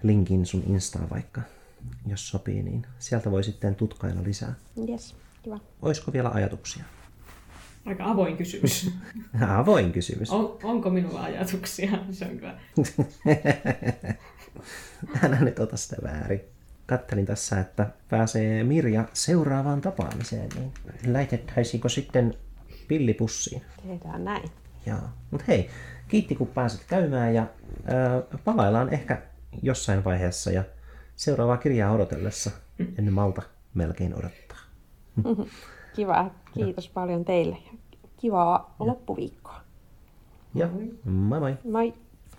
linkin 0.03 0.47
sun 0.47 0.63
Instaan 0.67 1.11
vaikka, 1.11 1.41
jos 2.07 2.29
sopii, 2.29 2.63
niin 2.63 2.87
sieltä 2.99 3.31
voi 3.31 3.45
sitten 3.45 3.75
tutkailla 3.75 4.23
lisää. 4.23 4.55
Yes, 4.89 5.17
kiva. 5.43 5.61
Olisiko 5.83 6.13
vielä 6.13 6.29
ajatuksia? 6.29 6.85
Aika 7.87 8.05
avoin 8.05 8.37
kysymys. 8.37 8.91
avoin 9.59 9.93
kysymys. 9.93 10.31
On, 10.31 10.59
onko 10.63 10.91
minulla 10.91 11.23
ajatuksia? 11.23 11.91
Se 12.11 12.25
on 12.25 12.37
kyllä. 12.37 12.59
Älä 15.23 15.41
nyt 15.41 15.59
ota 15.59 15.77
sitä 15.77 15.97
väärin. 16.03 16.41
Kattelin 16.87 17.27
tässä, 17.27 17.61
että 17.61 17.87
pääsee 18.09 18.65
Mirja 18.65 19.09
seuraavaan 19.13 19.81
tapaamiseen, 19.81 20.49
niin 20.55 20.73
lähetettäisiinkö 21.07 21.89
sitten 21.89 22.35
pillipussiin? 22.89 23.63
Tehdään 23.87 24.25
näin. 24.25 24.51
Joo. 24.87 24.99
Mutta 25.31 25.45
hei, 25.49 25.71
kiitti 26.09 26.35
kun 26.35 26.47
pääsit 26.47 26.85
käymään 26.89 27.35
ja 27.35 27.43
äh, 27.43 28.41
palaillaan 28.45 28.89
ehkä 28.89 29.23
jossain 29.63 30.05
vaiheessa 30.05 30.51
ja 30.51 30.65
seuraavaa 31.17 31.57
kirjaa 31.57 31.93
odotellessa. 31.93 32.51
En 32.99 33.13
malta 33.13 33.43
melkein 33.75 34.15
odottaa. 34.15 34.59
Kiva. 35.97 36.31
Kiitos 36.55 36.87
ja. 36.87 36.91
paljon 36.95 37.25
teille. 37.25 37.57
Kivaa 38.17 38.75
ja. 38.81 38.87
loppuviikkoa. 38.87 39.61
Ja 40.55 40.69
moi 41.05 41.41
moi. 41.41 41.57
Moi. 41.65 41.95